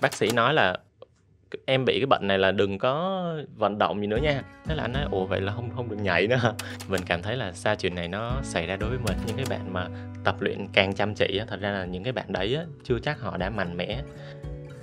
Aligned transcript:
bác 0.00 0.14
sĩ 0.14 0.30
nói 0.32 0.54
là 0.54 0.76
em 1.66 1.84
bị 1.84 1.98
cái 2.00 2.06
bệnh 2.06 2.26
này 2.26 2.38
là 2.38 2.52
đừng 2.52 2.78
có 2.78 3.24
vận 3.56 3.78
động 3.78 4.00
gì 4.00 4.06
nữa 4.06 4.16
nha. 4.16 4.42
Thế 4.64 4.74
là 4.74 4.82
anh 4.84 4.92
nói 4.92 5.02
ủa 5.10 5.26
vậy 5.26 5.40
là 5.40 5.52
không 5.52 5.70
không 5.76 5.88
được 5.88 5.96
nhảy 6.02 6.26
nữa. 6.26 6.36
Hả 6.36 6.52
mình 6.88 7.00
cảm 7.06 7.22
thấy 7.22 7.36
là 7.36 7.52
sao 7.52 7.74
chuyện 7.74 7.94
này 7.94 8.08
nó 8.08 8.32
xảy 8.42 8.66
ra 8.66 8.76
đối 8.76 8.90
với 8.90 8.98
mình? 8.98 9.16
Những 9.26 9.36
cái 9.36 9.46
bạn 9.50 9.72
mà 9.72 9.88
tập 10.24 10.40
luyện 10.40 10.68
càng 10.72 10.94
chăm 10.94 11.14
chỉ 11.14 11.40
thật 11.46 11.60
ra 11.60 11.70
là 11.70 11.84
những 11.84 12.04
cái 12.04 12.12
bạn 12.12 12.32
đấy 12.32 12.58
chưa 12.84 12.98
chắc 12.98 13.20
họ 13.20 13.36
đã 13.36 13.50
mạnh 13.50 13.76
mẽ. 13.76 14.02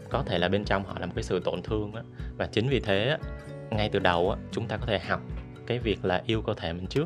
Có 0.09 0.23
thể 0.27 0.38
là 0.38 0.47
bên 0.47 0.65
trong 0.65 0.85
họ 0.85 0.95
là 0.99 1.05
một 1.05 1.11
cái 1.16 1.23
sự 1.23 1.39
tổn 1.39 1.61
thương 1.61 1.93
á. 1.93 2.02
và 2.38 2.47
chính 2.52 2.70
vì 2.70 2.79
thế 2.79 3.18
ngay 3.71 3.89
từ 3.89 3.99
đầu 3.99 4.36
chúng 4.52 4.68
ta 4.68 4.77
có 4.77 4.86
thể 4.86 4.99
học 4.99 5.21
cái 5.68 5.79
việc 5.79 6.05
là 6.05 6.21
yêu 6.25 6.41
cơ 6.41 6.54
thể 6.57 6.73
mình 6.73 6.88
trước. 6.88 7.05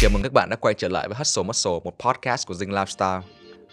Chào 0.00 0.10
mừng 0.14 0.22
các 0.22 0.32
bạn 0.32 0.48
đã 0.50 0.56
quay 0.60 0.74
trở 0.74 0.88
lại 0.88 1.08
với 1.08 1.16
Hustle 1.18 1.44
Muscle, 1.44 1.72
một 1.84 1.94
podcast 1.98 2.46
của 2.46 2.54
Zing 2.54 2.70
Lifestyle. 2.70 3.20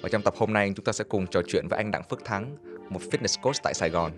Và 0.01 0.09
trong 0.09 0.21
tập 0.21 0.33
hôm 0.37 0.53
nay 0.53 0.71
chúng 0.75 0.85
ta 0.85 0.91
sẽ 0.91 1.03
cùng 1.03 1.27
trò 1.27 1.41
chuyện 1.47 1.67
với 1.67 1.77
anh 1.77 1.91
Đặng 1.91 2.03
Phước 2.09 2.25
Thắng, 2.25 2.57
một 2.89 2.99
fitness 3.11 3.41
coach 3.41 3.55
tại 3.63 3.73
Sài 3.73 3.89
Gòn. 3.89 4.11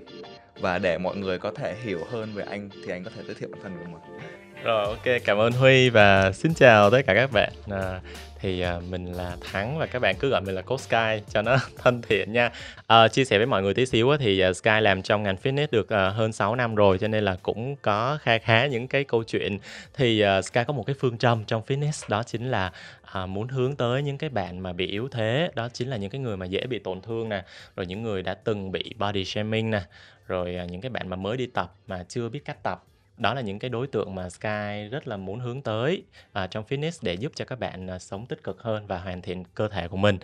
Và 0.61 0.79
để 0.79 0.97
mọi 0.97 1.15
người 1.15 1.39
có 1.39 1.51
thể 1.51 1.75
hiểu 1.83 1.99
hơn 2.11 2.33
về 2.33 2.43
anh 2.43 2.69
thì 2.85 2.91
anh 2.91 3.03
có 3.03 3.11
thể 3.15 3.23
giới 3.25 3.35
thiệu 3.35 3.49
bản 3.51 3.61
thân 3.63 3.77
của 3.79 3.85
mình. 3.85 4.19
Rồi 4.63 4.85
ok, 4.85 5.21
cảm 5.25 5.37
ơn 5.37 5.53
Huy 5.53 5.89
và 5.89 6.31
xin 6.31 6.53
chào 6.53 6.89
tất 6.89 7.01
cả 7.07 7.13
các 7.15 7.31
bạn. 7.31 7.53
À, 7.71 7.99
thì 8.39 8.61
à, 8.61 8.79
mình 8.89 9.13
là 9.13 9.37
Thắng 9.51 9.77
và 9.77 9.85
các 9.85 9.99
bạn 9.99 10.15
cứ 10.19 10.29
gọi 10.29 10.41
mình 10.41 10.55
là 10.55 10.61
Coach 10.61 10.81
Sky 10.81 11.21
cho 11.29 11.41
nó 11.41 11.57
thân 11.77 12.01
thiện 12.01 12.33
nha. 12.33 12.51
À, 12.87 13.07
chia 13.07 13.25
sẻ 13.25 13.37
với 13.37 13.45
mọi 13.47 13.61
người 13.61 13.73
tí 13.73 13.85
xíu 13.85 14.09
á, 14.09 14.17
thì 14.19 14.39
à, 14.39 14.53
Sky 14.53 14.79
làm 14.81 15.01
trong 15.01 15.23
ngành 15.23 15.35
fitness 15.43 15.67
được 15.71 15.89
à, 15.89 16.09
hơn 16.09 16.31
6 16.31 16.55
năm 16.55 16.75
rồi 16.75 16.97
cho 16.97 17.07
nên 17.07 17.25
là 17.25 17.37
cũng 17.43 17.75
có 17.75 18.17
kha 18.21 18.37
khá 18.37 18.67
những 18.67 18.87
cái 18.87 19.03
câu 19.03 19.23
chuyện. 19.23 19.59
Thì 19.93 20.19
à, 20.19 20.41
Sky 20.41 20.61
có 20.67 20.73
một 20.73 20.83
cái 20.85 20.95
phương 20.99 21.17
châm 21.17 21.45
trong 21.45 21.61
fitness 21.67 22.05
đó 22.09 22.23
chính 22.23 22.51
là 22.51 22.71
à, 23.03 23.25
muốn 23.25 23.47
hướng 23.47 23.75
tới 23.75 24.03
những 24.03 24.17
cái 24.17 24.29
bạn 24.29 24.59
mà 24.59 24.73
bị 24.73 24.87
yếu 24.87 25.07
thế, 25.11 25.51
đó 25.55 25.69
chính 25.73 25.89
là 25.89 25.97
những 25.97 26.09
cái 26.09 26.21
người 26.21 26.37
mà 26.37 26.45
dễ 26.45 26.65
bị 26.67 26.79
tổn 26.79 27.01
thương 27.01 27.29
nè, 27.29 27.43
rồi 27.75 27.85
những 27.85 28.03
người 28.03 28.23
đã 28.23 28.33
từng 28.33 28.71
bị 28.71 28.93
body 28.97 29.25
shaming 29.25 29.71
nè, 29.71 29.81
rồi 30.27 30.55
à, 30.55 30.65
những 30.65 30.81
cái 30.81 30.89
bạn 30.89 31.09
mà 31.09 31.15
mới 31.15 31.37
đi 31.37 31.45
tập 31.45 31.73
mà 31.87 32.03
chưa 32.07 32.29
biết 32.29 32.45
cách 32.45 32.63
tập 32.63 32.83
đó 33.19 33.33
là 33.33 33.41
những 33.41 33.59
cái 33.59 33.69
đối 33.69 33.87
tượng 33.87 34.15
mà 34.15 34.29
Sky 34.29 34.89
rất 34.91 35.07
là 35.07 35.17
muốn 35.17 35.39
hướng 35.39 35.61
tới 35.61 36.03
à, 36.33 36.47
trong 36.47 36.65
fitness 36.69 36.99
để 37.01 37.13
giúp 37.13 37.31
cho 37.35 37.45
các 37.45 37.59
bạn 37.59 37.87
à, 37.89 37.99
sống 37.99 38.25
tích 38.25 38.43
cực 38.43 38.61
hơn 38.61 38.87
và 38.87 38.97
hoàn 38.97 39.21
thiện 39.21 39.43
cơ 39.55 39.67
thể 39.67 39.87
của 39.87 39.97
mình. 39.97 40.17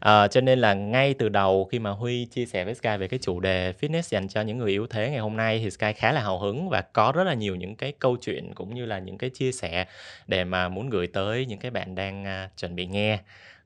À, 0.00 0.28
cho 0.28 0.40
nên 0.40 0.58
là 0.58 0.74
ngay 0.74 1.14
từ 1.14 1.28
đầu 1.28 1.64
khi 1.64 1.78
mà 1.78 1.90
Huy 1.90 2.24
chia 2.24 2.46
sẻ 2.46 2.64
với 2.64 2.74
Sky 2.74 2.96
về 2.98 3.08
cái 3.08 3.18
chủ 3.22 3.40
đề 3.40 3.72
fitness 3.80 4.02
dành 4.02 4.28
cho 4.28 4.40
những 4.40 4.58
người 4.58 4.70
yếu 4.70 4.86
thế 4.86 5.10
ngày 5.10 5.20
hôm 5.20 5.36
nay 5.36 5.60
thì 5.64 5.70
Sky 5.70 5.92
khá 5.96 6.12
là 6.12 6.20
hào 6.20 6.38
hứng 6.38 6.68
và 6.68 6.80
có 6.80 7.12
rất 7.14 7.24
là 7.24 7.34
nhiều 7.34 7.56
những 7.56 7.76
cái 7.76 7.92
câu 7.98 8.16
chuyện 8.16 8.54
cũng 8.54 8.74
như 8.74 8.86
là 8.86 8.98
những 8.98 9.18
cái 9.18 9.30
chia 9.30 9.52
sẻ 9.52 9.86
để 10.26 10.44
mà 10.44 10.68
muốn 10.68 10.90
gửi 10.90 11.06
tới 11.06 11.46
những 11.46 11.58
cái 11.58 11.70
bạn 11.70 11.94
đang 11.94 12.24
à, 12.24 12.50
chuẩn 12.56 12.76
bị 12.76 12.86
nghe 12.86 13.18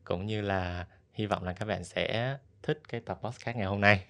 cũng 0.05 0.27
như 0.27 0.41
là 0.41 0.87
hy 1.13 1.27
vọng 1.27 1.45
là 1.45 1.53
các 1.53 1.65
bạn 1.65 1.85
sẽ 1.85 2.37
thích 2.63 2.81
cái 2.89 3.01
tập 3.01 3.19
podcast 3.23 3.57
ngày 3.57 3.67
hôm 3.67 3.81
nay. 3.81 4.05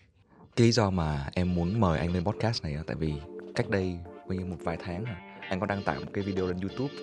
Cái 0.57 0.67
lý 0.67 0.73
do 0.73 0.91
mà 0.91 1.27
em 1.34 1.55
muốn 1.55 1.81
mời 1.81 1.98
anh 1.98 2.12
lên 2.12 2.25
podcast 2.25 2.64
này 2.64 2.73
là 2.73 2.83
tại 2.86 2.97
vì 2.97 3.12
cách 3.55 3.69
đây 3.69 3.98
nhiêu 4.28 4.47
một 4.47 4.56
vài 4.61 4.77
tháng 4.81 5.05
rồi 5.05 5.17
anh 5.41 5.61
có 5.61 5.67
đăng 5.67 5.83
tải 5.83 5.98
một 5.98 6.11
cái 6.12 6.25
video 6.25 6.47
lên 6.47 6.61
YouTube 6.61 6.95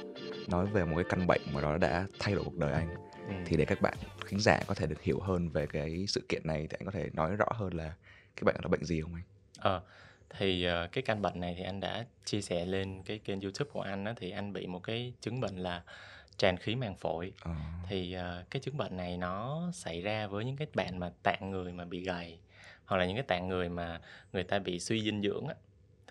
nói 0.48 0.66
về 0.66 0.86
một 0.86 0.96
cái 0.96 1.06
căn 1.10 1.28
bệnh 1.28 1.42
mà 1.54 1.62
đó 1.62 1.78
đã 1.78 2.08
thay 2.20 2.36
đổi 2.36 2.44
cuộc 2.44 2.58
đời 2.58 2.74
anh 2.74 2.96
ừ. 3.28 3.34
thì 3.46 3.58
để 3.58 3.66
các 3.66 3.82
bạn 3.82 3.98
khán 4.26 4.40
giả 4.40 4.60
có 4.68 4.74
thể 4.74 4.88
được 4.88 5.02
hiểu 5.02 5.20
hơn 5.20 5.50
về 5.50 5.66
cái 5.66 6.06
sự 6.08 6.26
kiện 6.30 6.42
này 6.46 6.68
thì 6.70 6.78
anh 6.80 6.86
có 6.86 6.92
thể 6.92 7.10
nói 7.14 7.36
rõ 7.36 7.48
hơn 7.54 7.74
là 7.74 7.94
cái 8.36 8.44
bệnh 8.44 8.56
là 8.62 8.68
bệnh 8.68 8.84
gì 8.84 9.02
không 9.02 9.14
anh? 9.14 9.24
Ờ 9.60 9.82
thì 10.30 10.68
uh, 10.68 10.92
cái 10.92 11.02
căn 11.02 11.22
bệnh 11.22 11.40
này 11.40 11.56
thì 11.58 11.64
anh 11.64 11.80
đã 11.80 12.06
chia 12.26 12.42
sẻ 12.42 12.66
lên 12.66 13.04
cái 13.06 13.20
kênh 13.20 13.42
YouTube 13.42 13.70
của 13.74 13.82
anh 13.82 14.06
á 14.06 14.14
thì 14.18 14.32
anh 14.32 14.54
bị 14.54 14.68
một 14.68 14.84
cái 14.84 15.14
chứng 15.22 15.40
bệnh 15.40 15.56
là 15.58 15.84
tràn 16.38 16.58
khí 16.58 16.76
màng 16.76 16.96
phổi 16.96 17.34
ờ. 17.42 17.52
thì 17.88 18.18
uh, 18.18 18.50
cái 18.50 18.62
chứng 18.62 18.78
bệnh 18.78 18.98
này 18.98 19.18
nó 19.18 19.64
xảy 19.74 20.02
ra 20.02 20.28
với 20.28 20.46
những 20.46 20.56
cái 20.56 20.68
bạn 20.74 21.00
mà 21.00 21.12
tạng 21.24 21.52
người 21.52 21.72
mà 21.72 21.86
bị 21.86 22.04
gầy 22.04 22.40
hoặc 22.86 22.98
là 22.98 23.06
những 23.06 23.16
cái 23.16 23.24
tạng 23.24 23.48
người 23.48 23.70
mà 23.70 24.02
người 24.34 24.44
ta 24.44 24.60
bị 24.60 24.80
suy 24.80 25.02
dinh 25.02 25.22
dưỡng 25.22 25.48
á 25.48 25.56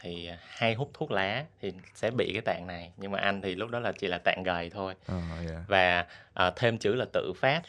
thì 0.00 0.30
hay 0.40 0.74
hút 0.74 0.90
thuốc 0.94 1.10
lá 1.10 1.44
thì 1.60 1.72
sẽ 1.94 2.10
bị 2.10 2.30
cái 2.32 2.42
tạng 2.42 2.66
này. 2.66 2.92
Nhưng 2.96 3.10
mà 3.10 3.18
anh 3.18 3.42
thì 3.42 3.54
lúc 3.54 3.70
đó 3.70 3.78
là 3.78 3.92
chỉ 3.92 4.08
là 4.08 4.18
tạng 4.18 4.42
gầy 4.42 4.70
thôi. 4.70 4.94
Oh, 5.12 5.48
yeah. 5.50 5.62
và 5.68 6.06
uh, 6.46 6.56
thêm 6.56 6.78
chữ 6.78 6.94
là 6.94 7.04
tự 7.12 7.32
phát 7.36 7.62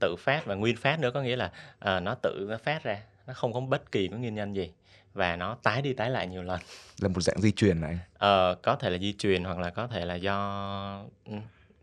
tự 0.00 0.16
phát 0.18 0.46
và 0.46 0.54
nguyên 0.54 0.76
phát 0.76 1.00
nữa 1.00 1.10
có 1.14 1.22
nghĩa 1.22 1.36
là 1.36 1.46
uh, 1.78 2.02
nó 2.02 2.14
tự 2.22 2.46
nó 2.48 2.58
phát 2.58 2.82
ra 2.82 3.02
nó 3.28 3.34
không 3.34 3.52
có 3.52 3.60
bất 3.60 3.92
kỳ 3.92 4.08
cái 4.08 4.18
nguyên 4.18 4.34
nhân 4.34 4.56
gì. 4.56 4.72
Và 5.14 5.36
nó 5.36 5.56
tái 5.62 5.82
đi 5.82 5.92
tái 5.92 6.10
lại 6.10 6.26
nhiều 6.26 6.42
lần. 6.42 6.60
Là 7.00 7.08
một 7.08 7.20
dạng 7.20 7.40
di 7.40 7.52
truyền 7.52 7.80
này. 7.80 7.98
Ờ, 8.18 8.54
có 8.62 8.76
thể 8.76 8.90
là 8.90 8.98
di 8.98 9.12
truyền 9.12 9.44
hoặc 9.44 9.58
là 9.58 9.70
có 9.70 9.86
thể 9.86 10.04
là 10.04 10.14
do 10.14 11.04
ừ, 11.26 11.32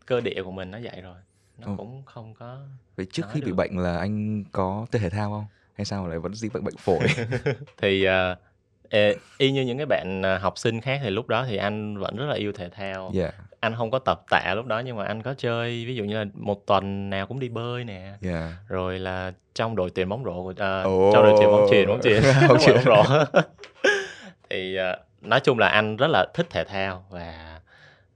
cơ 0.06 0.20
địa 0.20 0.42
của 0.44 0.50
mình 0.50 0.70
nó 0.70 0.78
vậy 0.82 1.00
rồi. 1.00 1.16
Nó 1.58 1.66
ừ. 1.66 1.74
cũng 1.76 2.02
không 2.04 2.34
có 2.34 2.58
vậy 2.96 3.06
trước 3.12 3.22
khi 3.32 3.40
được. 3.40 3.46
bị 3.46 3.52
bệnh 3.52 3.78
là 3.78 3.98
anh 3.98 4.44
có 4.52 4.86
chơi 4.90 5.00
thể 5.00 5.10
thao 5.10 5.30
không? 5.30 5.46
Hay 5.74 5.84
sao 5.84 6.08
lại 6.08 6.18
vẫn 6.18 6.34
dính 6.34 6.52
bệnh 6.52 6.64
bệnh 6.64 6.76
phổi? 6.76 7.06
Thì 7.78 8.06
uh, 8.08 8.38
Ê, 8.90 9.14
y 9.38 9.52
như 9.52 9.62
những 9.62 9.76
cái 9.76 9.86
bạn 9.86 10.22
à, 10.22 10.38
học 10.38 10.58
sinh 10.58 10.80
khác 10.80 11.00
thì 11.02 11.10
lúc 11.10 11.28
đó 11.28 11.44
thì 11.48 11.56
anh 11.56 11.98
vẫn 11.98 12.16
rất 12.16 12.26
là 12.26 12.34
yêu 12.34 12.52
thể 12.52 12.68
thao. 12.68 13.12
Yeah. 13.14 13.34
anh 13.60 13.74
không 13.76 13.90
có 13.90 13.98
tập 13.98 14.22
tạ 14.30 14.54
lúc 14.56 14.66
đó 14.66 14.78
nhưng 14.78 14.96
mà 14.96 15.04
anh 15.04 15.22
có 15.22 15.34
chơi 15.34 15.84
ví 15.86 15.96
dụ 15.96 16.04
như 16.04 16.18
là 16.18 16.24
một 16.34 16.66
tuần 16.66 17.10
nào 17.10 17.26
cũng 17.26 17.40
đi 17.40 17.48
bơi 17.48 17.84
nè. 17.84 18.12
Yeah. 18.22 18.52
rồi 18.68 18.98
là 18.98 19.32
trong 19.54 19.76
đội 19.76 19.90
tuyển 19.90 20.08
bóng 20.08 20.24
rổ 20.24 20.30
uh, 20.32 20.50
oh. 20.50 20.54
trong 21.14 21.22
đội 21.22 21.34
tuyển 21.38 21.50
bóng 21.50 21.66
chuyền 21.70 21.88
bóng 21.88 22.00
chuyền. 22.02 22.22
Bóng 22.48 22.58
chuyền. 22.60 22.76
Bóng 22.84 23.06
rổ. 23.06 23.24
Thì 24.50 24.78
uh, 24.78 25.26
nói 25.26 25.40
chung 25.40 25.58
là 25.58 25.68
anh 25.68 25.96
rất 25.96 26.06
là 26.06 26.26
thích 26.34 26.46
thể 26.50 26.64
thao 26.64 27.04
và 27.10 27.60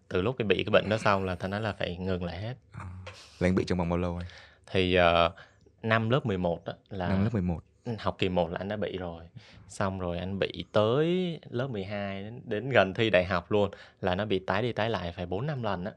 từ 0.09 0.23
lúc 0.23 0.35
cái 0.39 0.47
bị 0.47 0.57
cái 0.57 0.71
bệnh 0.71 0.89
đó 0.89 0.97
xong 0.99 1.25
là 1.25 1.35
thành 1.35 1.51
nói 1.51 1.61
là 1.61 1.73
phải 1.73 1.97
ngừng 1.97 2.25
lại 2.25 2.39
hết. 2.39 2.55
Là 3.39 3.49
anh 3.49 3.55
bị 3.55 3.65
trong 3.65 3.79
vòng 3.79 3.89
bao 3.89 3.99
lâu 3.99 4.17
anh? 4.21 4.27
Thì 4.73 4.99
uh, 4.99 5.33
năm 5.83 6.11
lớp 6.11 6.27
11 6.27 6.65
đó 6.65 6.73
là 6.91 7.09
năm 7.09 7.25
lớp 7.25 7.31
11 7.33 7.61
học 7.99 8.17
kỳ 8.19 8.29
1 8.29 8.51
là 8.51 8.59
anh 8.59 8.69
đã 8.69 8.77
bị 8.77 8.99
rồi. 8.99 9.25
Xong 9.69 9.99
rồi 9.99 10.19
anh 10.19 10.39
bị 10.39 10.65
tới 10.73 11.39
lớp 11.51 11.69
12 11.69 12.23
đến, 12.23 12.43
đến 12.45 12.71
gần 12.71 12.95
thi 12.95 13.11
đại 13.11 13.25
học 13.25 13.53
luôn 13.53 13.71
là 14.01 14.15
nó 14.15 14.25
bị 14.25 14.39
tái 14.39 14.63
đi 14.63 14.73
tái 14.73 14.91
lại 14.91 15.13
phải 15.13 15.27
4 15.27 15.47
năm 15.47 15.63
lần 15.63 15.85
á. 15.85 15.93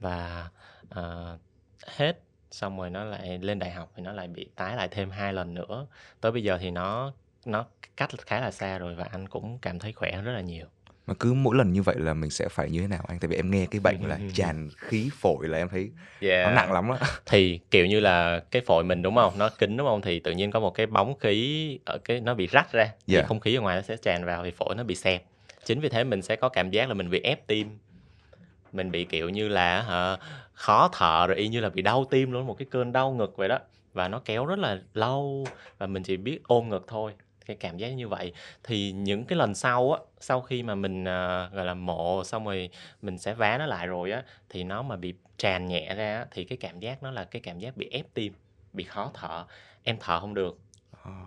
Và 0.00 0.48
uh, 0.98 1.40
hết 1.86 2.20
xong 2.50 2.78
rồi 2.78 2.90
nó 2.90 3.04
lại 3.04 3.38
lên 3.38 3.58
đại 3.58 3.70
học 3.70 3.92
thì 3.96 4.02
nó 4.02 4.12
lại 4.12 4.28
bị 4.28 4.48
tái 4.56 4.76
lại 4.76 4.88
thêm 4.88 5.10
hai 5.10 5.32
lần 5.32 5.54
nữa. 5.54 5.86
Tới 6.20 6.32
bây 6.32 6.42
giờ 6.42 6.58
thì 6.58 6.70
nó 6.70 7.12
nó 7.46 7.66
cách 7.96 8.10
khá 8.18 8.40
là 8.40 8.50
xa 8.50 8.78
rồi 8.78 8.94
và 8.94 9.04
anh 9.04 9.28
cũng 9.28 9.58
cảm 9.58 9.78
thấy 9.78 9.92
khỏe 9.92 10.22
rất 10.22 10.32
là 10.32 10.40
nhiều 10.40 10.66
mà 11.06 11.14
cứ 11.14 11.32
mỗi 11.32 11.56
lần 11.56 11.72
như 11.72 11.82
vậy 11.82 11.96
là 11.98 12.14
mình 12.14 12.30
sẽ 12.30 12.48
phải 12.48 12.70
như 12.70 12.80
thế 12.80 12.86
nào 12.86 13.04
anh? 13.08 13.18
Tại 13.18 13.28
vì 13.28 13.36
em 13.36 13.50
nghe 13.50 13.66
cái 13.70 13.80
bệnh 13.80 14.08
là 14.08 14.18
tràn 14.34 14.68
khí 14.76 15.10
phổi 15.20 15.48
là 15.48 15.58
em 15.58 15.68
thấy 15.68 15.90
yeah. 16.20 16.46
nó 16.46 16.54
nặng 16.54 16.72
lắm 16.72 16.88
đó 16.88 16.98
thì 17.26 17.60
kiểu 17.70 17.86
như 17.86 18.00
là 18.00 18.40
cái 18.50 18.62
phổi 18.66 18.84
mình 18.84 19.02
đúng 19.02 19.14
không? 19.14 19.38
Nó 19.38 19.48
kín 19.48 19.76
đúng 19.76 19.86
không? 19.86 20.00
Thì 20.02 20.20
tự 20.20 20.32
nhiên 20.32 20.50
có 20.50 20.60
một 20.60 20.70
cái 20.70 20.86
bóng 20.86 21.18
khí 21.18 21.78
ở 21.84 21.98
cái 21.98 22.20
nó 22.20 22.34
bị 22.34 22.46
rách 22.46 22.72
ra 22.72 22.82
yeah. 22.82 22.96
thì 23.06 23.22
không 23.22 23.40
khí 23.40 23.54
ở 23.54 23.60
ngoài 23.60 23.76
nó 23.76 23.82
sẽ 23.82 23.96
tràn 23.96 24.24
vào 24.24 24.44
thì 24.44 24.50
phổi 24.50 24.74
nó 24.74 24.82
bị 24.82 24.94
xẹp. 24.94 25.24
Chính 25.64 25.80
vì 25.80 25.88
thế 25.88 26.04
mình 26.04 26.22
sẽ 26.22 26.36
có 26.36 26.48
cảm 26.48 26.70
giác 26.70 26.88
là 26.88 26.94
mình 26.94 27.10
bị 27.10 27.20
ép 27.20 27.46
tim. 27.46 27.78
Mình 28.72 28.90
bị 28.90 29.04
kiểu 29.04 29.28
như 29.28 29.48
là 29.48 29.82
hả, 29.82 30.16
khó 30.52 30.90
thở 30.92 31.26
rồi 31.26 31.36
y 31.36 31.48
như 31.48 31.60
là 31.60 31.68
bị 31.68 31.82
đau 31.82 32.04
tim 32.10 32.32
luôn 32.32 32.46
một 32.46 32.58
cái 32.58 32.66
cơn 32.70 32.92
đau 32.92 33.12
ngực 33.12 33.36
vậy 33.36 33.48
đó. 33.48 33.58
Và 33.92 34.08
nó 34.08 34.20
kéo 34.24 34.46
rất 34.46 34.58
là 34.58 34.78
lâu 34.94 35.46
và 35.78 35.86
mình 35.86 36.02
chỉ 36.02 36.16
biết 36.16 36.38
ôm 36.44 36.68
ngực 36.68 36.84
thôi 36.88 37.12
cái 37.46 37.56
cảm 37.56 37.76
giác 37.76 37.88
như 37.88 38.08
vậy. 38.08 38.32
Thì 38.62 38.92
những 38.92 39.24
cái 39.24 39.38
lần 39.38 39.54
sau 39.54 39.92
á 39.92 40.00
sau 40.20 40.40
khi 40.40 40.62
mà 40.62 40.74
mình 40.74 41.02
uh, 41.02 41.52
gọi 41.52 41.64
là 41.64 41.74
mộ 41.74 42.24
xong 42.24 42.44
rồi 42.44 42.70
mình 43.02 43.18
sẽ 43.18 43.34
vá 43.34 43.58
nó 43.58 43.66
lại 43.66 43.86
rồi 43.86 44.10
á 44.10 44.22
thì 44.48 44.64
nó 44.64 44.82
mà 44.82 44.96
bị 44.96 45.14
tràn 45.38 45.66
nhẹ 45.66 45.94
ra 45.94 46.16
á, 46.16 46.26
thì 46.30 46.44
cái 46.44 46.58
cảm 46.58 46.80
giác 46.80 47.02
nó 47.02 47.10
là 47.10 47.24
cái 47.24 47.42
cảm 47.42 47.58
giác 47.58 47.76
bị 47.76 47.88
ép 47.90 48.06
tim 48.14 48.32
bị 48.72 48.84
khó 48.84 49.10
thở. 49.14 49.44
Em 49.82 49.96
thở 50.00 50.20
không 50.20 50.34
được. 50.34 50.58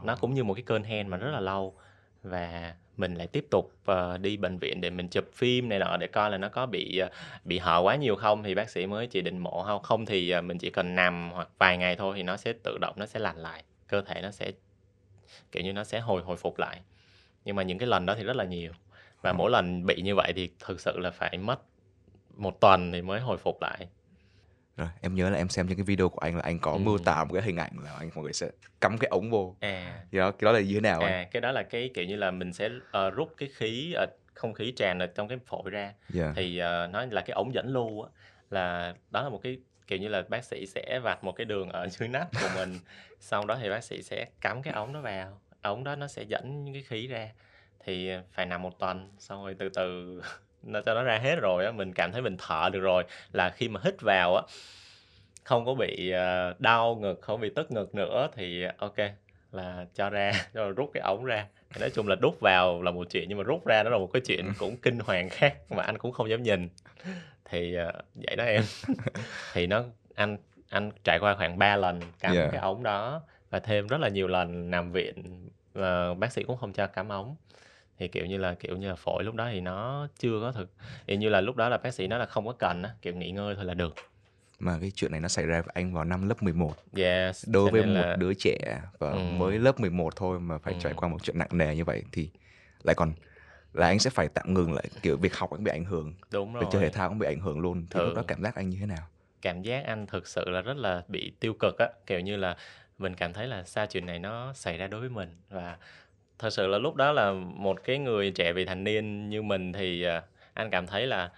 Nó 0.03 0.15
cũng 0.15 0.33
như 0.33 0.43
một 0.43 0.53
cái 0.53 0.63
cơn 0.63 0.83
hen 0.83 1.07
mà 1.07 1.17
rất 1.17 1.31
là 1.31 1.39
lâu. 1.39 1.75
Và 2.23 2.73
mình 2.97 3.15
lại 3.15 3.27
tiếp 3.27 3.45
tục 3.51 3.73
uh, 3.91 4.21
đi 4.21 4.37
bệnh 4.37 4.57
viện 4.57 4.81
để 4.81 4.89
mình 4.89 5.07
chụp 5.07 5.25
phim 5.33 5.69
này 5.69 5.79
nọ 5.79 5.97
để 5.97 6.07
coi 6.07 6.31
là 6.31 6.37
nó 6.37 6.49
có 6.49 6.65
bị 6.65 7.01
uh, 7.05 7.11
bị 7.45 7.57
hở 7.57 7.81
quá 7.83 7.95
nhiều 7.95 8.15
không. 8.15 8.43
Thì 8.43 8.55
bác 8.55 8.69
sĩ 8.69 8.85
mới 8.85 9.07
chỉ 9.07 9.21
định 9.21 9.37
mổ. 9.37 9.63
Không 9.63 9.83
không 9.83 10.05
thì 10.05 10.33
uh, 10.37 10.43
mình 10.43 10.57
chỉ 10.57 10.69
cần 10.69 10.95
nằm 10.95 11.29
hoặc 11.33 11.49
vài 11.59 11.77
ngày 11.77 11.95
thôi 11.95 12.13
thì 12.17 12.23
nó 12.23 12.37
sẽ 12.37 12.53
tự 12.63 12.77
động 12.81 12.93
nó 12.97 13.05
sẽ 13.05 13.19
lành 13.19 13.37
lại. 13.37 13.63
Cơ 13.87 14.01
thể 14.01 14.21
nó 14.21 14.31
sẽ 14.31 14.51
kiểu 15.51 15.63
như 15.63 15.73
nó 15.73 15.83
sẽ 15.83 15.99
hồi 15.99 16.21
hồi 16.21 16.37
phục 16.37 16.59
lại. 16.59 16.81
Nhưng 17.45 17.55
mà 17.55 17.63
những 17.63 17.77
cái 17.77 17.87
lần 17.87 18.05
đó 18.05 18.15
thì 18.17 18.23
rất 18.23 18.35
là 18.35 18.43
nhiều. 18.43 18.71
Và 19.21 19.33
mỗi 19.33 19.51
lần 19.51 19.85
bị 19.85 20.01
như 20.01 20.15
vậy 20.15 20.33
thì 20.35 20.49
thực 20.59 20.81
sự 20.81 20.99
là 20.99 21.11
phải 21.11 21.37
mất 21.37 21.59
một 22.35 22.61
tuần 22.61 22.91
thì 22.91 23.01
mới 23.01 23.19
hồi 23.19 23.37
phục 23.37 23.61
lại. 23.61 23.87
Rồi 24.77 24.87
em 25.01 25.15
nhớ 25.15 25.29
là 25.29 25.37
em 25.37 25.49
xem 25.49 25.67
những 25.67 25.77
cái 25.77 25.83
video 25.83 26.09
của 26.09 26.19
anh 26.19 26.35
là 26.35 26.41
anh 26.41 26.59
có 26.59 26.71
ừ. 26.71 26.77
mô 26.77 26.97
tả 26.97 27.23
một 27.23 27.33
cái 27.33 27.43
hình 27.43 27.55
ảnh 27.55 27.71
là 27.83 27.93
anh 27.99 28.09
mọi 28.15 28.23
người 28.23 28.33
sẽ 28.33 28.49
cắm 28.81 28.97
cái 28.97 29.07
ống 29.07 29.29
vô. 29.29 29.55
À. 29.59 30.03
Thì 30.11 30.17
đó 30.17 30.31
cái 30.31 30.45
đó 30.45 30.51
là 30.51 30.59
như 30.59 30.73
thế 30.73 30.81
nào 30.81 30.99
à 30.99 31.07
anh? 31.07 31.27
cái 31.31 31.41
đó 31.41 31.51
là 31.51 31.63
cái 31.63 31.89
kiểu 31.93 32.05
như 32.05 32.15
là 32.15 32.31
mình 32.31 32.53
sẽ 32.53 32.69
uh, 32.69 33.13
rút 33.13 33.33
cái 33.37 33.49
khí 33.55 33.95
uh, 34.03 34.09
không 34.33 34.53
khí 34.53 34.73
tràn 34.75 34.99
ở 34.99 35.07
trong 35.07 35.27
cái 35.27 35.37
phổi 35.45 35.69
ra. 35.69 35.93
Yeah. 36.15 36.35
thì 36.35 36.61
uh, 36.61 36.91
nó 36.91 37.05
là 37.05 37.21
cái 37.21 37.33
ống 37.33 37.53
dẫn 37.53 37.73
lưu 37.73 38.01
á. 38.01 38.09
Là 38.49 38.95
đó 39.11 39.23
là 39.23 39.29
một 39.29 39.39
cái 39.43 39.57
kiểu 39.87 39.99
như 39.99 40.07
là 40.07 40.23
bác 40.29 40.43
sĩ 40.43 40.65
sẽ 40.65 40.99
vạch 41.03 41.23
một 41.23 41.31
cái 41.31 41.45
đường 41.45 41.69
ở 41.69 41.87
dưới 41.87 42.09
nách 42.09 42.27
của 42.41 42.49
mình 42.55 42.79
sau 43.19 43.45
đó 43.45 43.57
thì 43.61 43.69
bác 43.69 43.83
sĩ 43.83 44.01
sẽ 44.01 44.25
cắm 44.41 44.61
cái 44.61 44.73
ống 44.73 44.93
đó 44.93 45.01
vào. 45.01 45.39
Ống 45.61 45.83
đó 45.83 45.95
nó 45.95 46.07
sẽ 46.07 46.23
dẫn 46.23 46.63
những 46.65 46.73
cái 46.73 46.83
khí 46.83 47.07
ra. 47.07 47.29
Thì 47.85 48.11
phải 48.31 48.45
nằm 48.45 48.61
một 48.61 48.79
tuần 48.79 49.11
xong 49.19 49.43
rồi 49.43 49.55
từ 49.59 49.69
từ 49.69 50.21
nó 50.63 50.81
cho 50.81 50.93
nó 50.93 51.03
ra 51.03 51.17
hết 51.17 51.35
rồi 51.35 51.65
á 51.65 51.71
mình 51.71 51.93
cảm 51.93 52.11
thấy 52.11 52.21
mình 52.21 52.35
thở 52.39 52.69
được 52.73 52.79
rồi 52.79 53.03
là 53.31 53.49
khi 53.49 53.69
mà 53.69 53.79
hít 53.83 54.01
vào 54.01 54.35
á 54.35 54.41
không 55.43 55.65
có 55.65 55.73
bị 55.73 56.13
uh, 56.13 56.59
đau 56.59 56.95
ngực 56.95 57.21
không 57.21 57.41
bị 57.41 57.49
tức 57.55 57.71
ngực 57.71 57.95
nữa 57.95 58.29
thì 58.35 58.65
ok 58.77 58.95
là 59.51 59.85
cho 59.93 60.09
ra 60.09 60.31
cho 60.53 60.69
rút 60.69 60.89
cái 60.93 61.01
ống 61.01 61.25
ra. 61.25 61.47
Nói 61.79 61.89
chung 61.89 62.07
là 62.07 62.15
đút 62.15 62.39
vào 62.39 62.81
là 62.81 62.91
một 62.91 63.07
chuyện 63.09 63.25
nhưng 63.29 63.37
mà 63.37 63.43
rút 63.43 63.65
ra 63.65 63.83
nó 63.83 63.89
là 63.89 63.97
một 63.97 64.09
cái 64.13 64.21
chuyện 64.25 64.45
ừ. 64.45 64.51
cũng 64.57 64.77
kinh 64.77 64.99
hoàng 64.99 65.29
khác 65.29 65.57
mà 65.69 65.83
anh 65.83 65.97
cũng 65.97 66.11
không 66.11 66.29
dám 66.29 66.43
nhìn 66.43 66.69
thì 67.49 67.77
uh, 67.87 68.05
vậy 68.15 68.35
đó 68.35 68.43
em 68.43 68.63
thì 69.53 69.67
nó 69.67 69.83
anh 70.15 70.37
anh 70.69 70.91
trải 71.03 71.19
qua 71.19 71.35
khoảng 71.35 71.57
3 71.57 71.75
lần 71.75 72.01
cắm 72.19 72.35
yeah. 72.35 72.51
cái 72.51 72.61
ống 72.61 72.83
đó 72.83 73.21
và 73.49 73.59
thêm 73.59 73.87
rất 73.87 73.97
là 73.97 74.09
nhiều 74.09 74.27
lần 74.27 74.71
nằm 74.71 74.91
viện 74.91 75.49
và 75.73 76.13
bác 76.13 76.31
sĩ 76.31 76.43
cũng 76.43 76.57
không 76.57 76.73
cho 76.73 76.87
cắm 76.87 77.09
ống 77.09 77.35
thì 77.99 78.07
kiểu 78.07 78.25
như 78.25 78.37
là 78.37 78.53
kiểu 78.53 78.77
như 78.77 78.89
là 78.89 78.95
phổi 78.95 79.23
lúc 79.23 79.35
đó 79.35 79.49
thì 79.51 79.61
nó 79.61 80.07
chưa 80.19 80.39
có 80.41 80.51
thực 80.51 80.71
thì 81.07 81.17
như 81.17 81.29
là 81.29 81.41
lúc 81.41 81.55
đó 81.55 81.69
là 81.69 81.77
bác 81.77 81.93
sĩ 81.93 82.07
nói 82.07 82.19
là 82.19 82.25
không 82.25 82.47
có 82.47 82.53
cần 82.53 82.83
á 82.83 82.89
kiểu 83.01 83.15
nghỉ 83.15 83.31
ngơi 83.31 83.55
thôi 83.55 83.65
là 83.65 83.73
được 83.73 83.95
mà 84.59 84.77
cái 84.81 84.91
chuyện 84.95 85.11
này 85.11 85.21
nó 85.21 85.27
xảy 85.27 85.45
ra 85.45 85.61
với 85.61 85.71
anh 85.73 85.93
vào 85.93 86.03
năm 86.03 86.29
lớp 86.29 86.43
11 86.43 86.73
yes, 86.97 87.49
đối 87.49 87.71
với 87.71 87.85
một 87.85 87.93
là... 87.93 88.15
đứa 88.15 88.33
trẻ 88.33 88.81
và 88.99 89.11
ừ. 89.11 89.19
mới 89.37 89.59
lớp 89.59 89.79
11 89.79 90.15
thôi 90.15 90.39
mà 90.39 90.57
phải 90.57 90.73
ừ. 90.73 90.79
trải 90.83 90.93
qua 90.93 91.09
một 91.09 91.23
chuyện 91.23 91.37
nặng 91.37 91.49
nề 91.51 91.75
như 91.75 91.83
vậy 91.83 92.03
thì 92.11 92.29
lại 92.83 92.95
còn 92.95 93.13
là 93.77 93.87
anh 93.87 93.99
sẽ 93.99 94.09
phải 94.09 94.27
tạm 94.27 94.53
ngừng 94.53 94.73
lại 94.73 94.85
kiểu 95.01 95.17
việc 95.17 95.35
học 95.35 95.49
cũng 95.49 95.63
bị 95.63 95.71
ảnh 95.71 95.85
hưởng. 95.85 96.13
Đúng 96.31 96.53
rồi 96.53 96.63
việc 96.63 96.69
chơi 96.71 96.81
thể 96.81 96.89
thao 96.89 97.09
cũng 97.09 97.19
bị 97.19 97.27
ảnh 97.27 97.39
hưởng 97.39 97.59
luôn. 97.59 97.85
Thì 97.89 97.99
ừ. 97.99 98.05
lúc 98.05 98.15
đó 98.15 98.23
cảm 98.27 98.43
giác 98.43 98.55
anh 98.55 98.69
như 98.69 98.77
thế 98.79 98.85
nào? 98.85 99.07
Cảm 99.41 99.61
giác 99.61 99.85
anh 99.85 100.07
thực 100.07 100.27
sự 100.27 100.49
là 100.49 100.61
rất 100.61 100.77
là 100.77 101.03
bị 101.07 101.31
tiêu 101.39 101.53
cực 101.53 101.77
á. 101.77 101.89
Kiểu 102.05 102.19
như 102.19 102.35
là 102.35 102.55
mình 102.97 103.15
cảm 103.15 103.33
thấy 103.33 103.47
là 103.47 103.63
sao 103.63 103.85
chuyện 103.85 104.05
này 104.05 104.19
nó 104.19 104.53
xảy 104.53 104.77
ra 104.77 104.87
đối 104.87 104.99
với 104.99 105.09
mình. 105.09 105.29
Và 105.49 105.77
thật 106.39 106.49
sự 106.49 106.67
là 106.67 106.77
lúc 106.77 106.95
đó 106.95 107.11
là 107.11 107.31
một 107.33 107.83
cái 107.83 107.97
người 107.97 108.31
trẻ 108.31 108.53
vị 108.53 108.65
thành 108.65 108.83
niên 108.83 109.29
như 109.29 109.41
mình 109.41 109.73
thì 109.73 110.03
à, 110.03 110.23
anh 110.53 110.69
cảm 110.69 110.87
thấy 110.87 111.07
là 111.07 111.31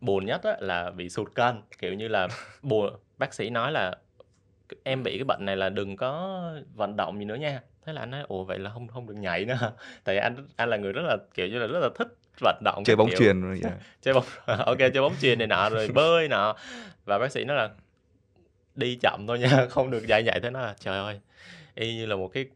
buồn 0.00 0.26
nhất 0.26 0.42
á, 0.42 0.56
là 0.60 0.90
bị 0.90 1.08
sụt 1.08 1.34
cân. 1.34 1.62
Kiểu 1.78 1.94
như 1.94 2.08
là 2.08 2.28
buồn 2.62 2.96
bác 3.18 3.34
sĩ 3.34 3.50
nói 3.50 3.72
là 3.72 3.94
em 4.82 5.02
bị 5.02 5.18
cái 5.18 5.24
bệnh 5.24 5.44
này 5.44 5.56
là 5.56 5.68
đừng 5.68 5.96
có 5.96 6.42
vận 6.74 6.96
động 6.96 7.18
gì 7.18 7.24
nữa 7.24 7.34
nha 7.34 7.60
thế 7.86 7.92
là 7.92 8.00
anh 8.00 8.10
nói 8.10 8.22
ủa 8.28 8.44
vậy 8.44 8.58
là 8.58 8.70
không 8.70 8.88
không 8.88 9.06
được 9.06 9.14
nhảy 9.16 9.44
nữa 9.44 9.72
tại 10.04 10.18
anh 10.18 10.46
anh 10.56 10.68
là 10.68 10.76
người 10.76 10.92
rất 10.92 11.02
là 11.02 11.16
kiểu 11.34 11.48
như 11.48 11.58
là 11.58 11.66
rất 11.66 11.80
là 11.80 11.88
thích 11.94 12.08
vận 12.40 12.62
động 12.64 12.84
chơi 12.84 12.96
bóng 12.96 13.08
kiểu. 13.08 13.18
chuyền 13.18 13.42
rồi 13.42 13.60
yeah. 13.64 13.76
chơi 14.02 14.14
bóng 14.14 14.24
ok 14.46 14.78
chơi 14.78 15.02
bóng 15.02 15.14
chuyền 15.20 15.38
này 15.38 15.46
nọ 15.46 15.70
rồi 15.70 15.88
bơi 15.94 16.28
nọ. 16.28 16.56
Và 17.04 17.18
bác 17.18 17.32
sĩ 17.32 17.44
nói 17.44 17.56
là 17.56 17.70
đi 18.74 18.98
chậm 19.02 19.24
thôi 19.26 19.38
nha 19.38 19.66
không 19.70 19.90
được 19.90 20.06
dài 20.06 20.22
nhảy. 20.22 20.40
Thế 20.40 20.50
nó 20.50 20.60
là 20.60 20.74
trời 20.80 20.98
ơi 20.98 21.20
y 21.74 21.94
như 21.94 22.06
là 22.06 22.16
một 22.16 22.28
cái 22.28 22.46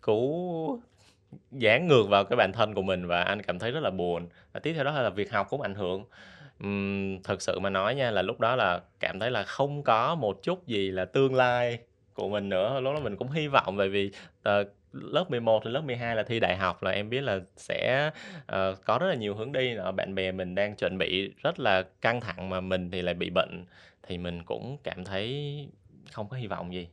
cú 0.00 0.80
dán 1.52 1.86
ngược 1.86 2.04
vào 2.08 2.24
cái 2.24 2.36
bản 2.36 2.52
thân 2.52 2.74
của 2.74 2.82
mình 2.82 3.06
và 3.06 3.22
anh 3.22 3.42
cảm 3.42 3.58
thấy 3.58 3.70
rất 3.70 3.80
là 3.80 3.90
buồn. 3.90 4.28
Và 4.52 4.60
tiếp 4.60 4.72
theo 4.72 4.84
đó 4.84 5.02
là 5.02 5.10
việc 5.10 5.32
học 5.32 5.46
cũng 5.50 5.62
ảnh 5.62 5.74
hưởng. 5.74 6.04
Ừm, 6.60 7.22
thực 7.22 7.42
sự 7.42 7.58
mà 7.58 7.70
nói 7.70 7.94
nha 7.94 8.10
là 8.10 8.22
lúc 8.22 8.40
đó 8.40 8.56
là 8.56 8.80
cảm 9.00 9.18
thấy 9.18 9.30
là 9.30 9.42
không 9.42 9.82
có 9.82 10.14
một 10.14 10.42
chút 10.42 10.66
gì 10.66 10.90
là 10.90 11.04
tương 11.04 11.34
lai 11.34 11.78
của 12.18 12.28
mình 12.28 12.48
nữa, 12.48 12.80
lúc 12.80 12.94
đó 12.94 13.00
mình 13.00 13.16
cũng 13.16 13.30
hy 13.30 13.48
vọng 13.48 13.76
bởi 13.76 13.88
vì, 13.88 14.10
ờ, 14.42 14.64
lớp 14.92 15.30
11 15.30 15.64
đến 15.64 15.72
lớp 15.72 15.80
12 15.80 16.16
là 16.16 16.22
thi 16.22 16.40
đại 16.40 16.56
học 16.56 16.82
là 16.82 16.90
em 16.90 17.10
biết 17.10 17.20
là 17.20 17.40
sẽ, 17.56 18.10
ờ, 18.46 18.74
có 18.84 18.98
rất 18.98 19.06
là 19.06 19.14
nhiều 19.14 19.34
hướng 19.34 19.52
đi 19.52 19.74
nọ, 19.74 19.92
bạn 19.92 20.14
bè 20.14 20.32
mình 20.32 20.54
đang 20.54 20.76
chuẩn 20.76 20.98
bị 20.98 21.32
rất 21.42 21.60
là 21.60 21.82
căng 22.00 22.20
thẳng 22.20 22.48
mà 22.48 22.60
mình 22.60 22.90
thì 22.90 23.02
lại 23.02 23.14
bị 23.14 23.30
bệnh, 23.30 23.64
thì 24.02 24.18
mình 24.18 24.44
cũng 24.44 24.78
cảm 24.84 25.04
thấy 25.04 25.68
không 26.12 26.28
có 26.28 26.36
hy 26.36 26.46
vọng 26.46 26.74
gì. 26.74 26.88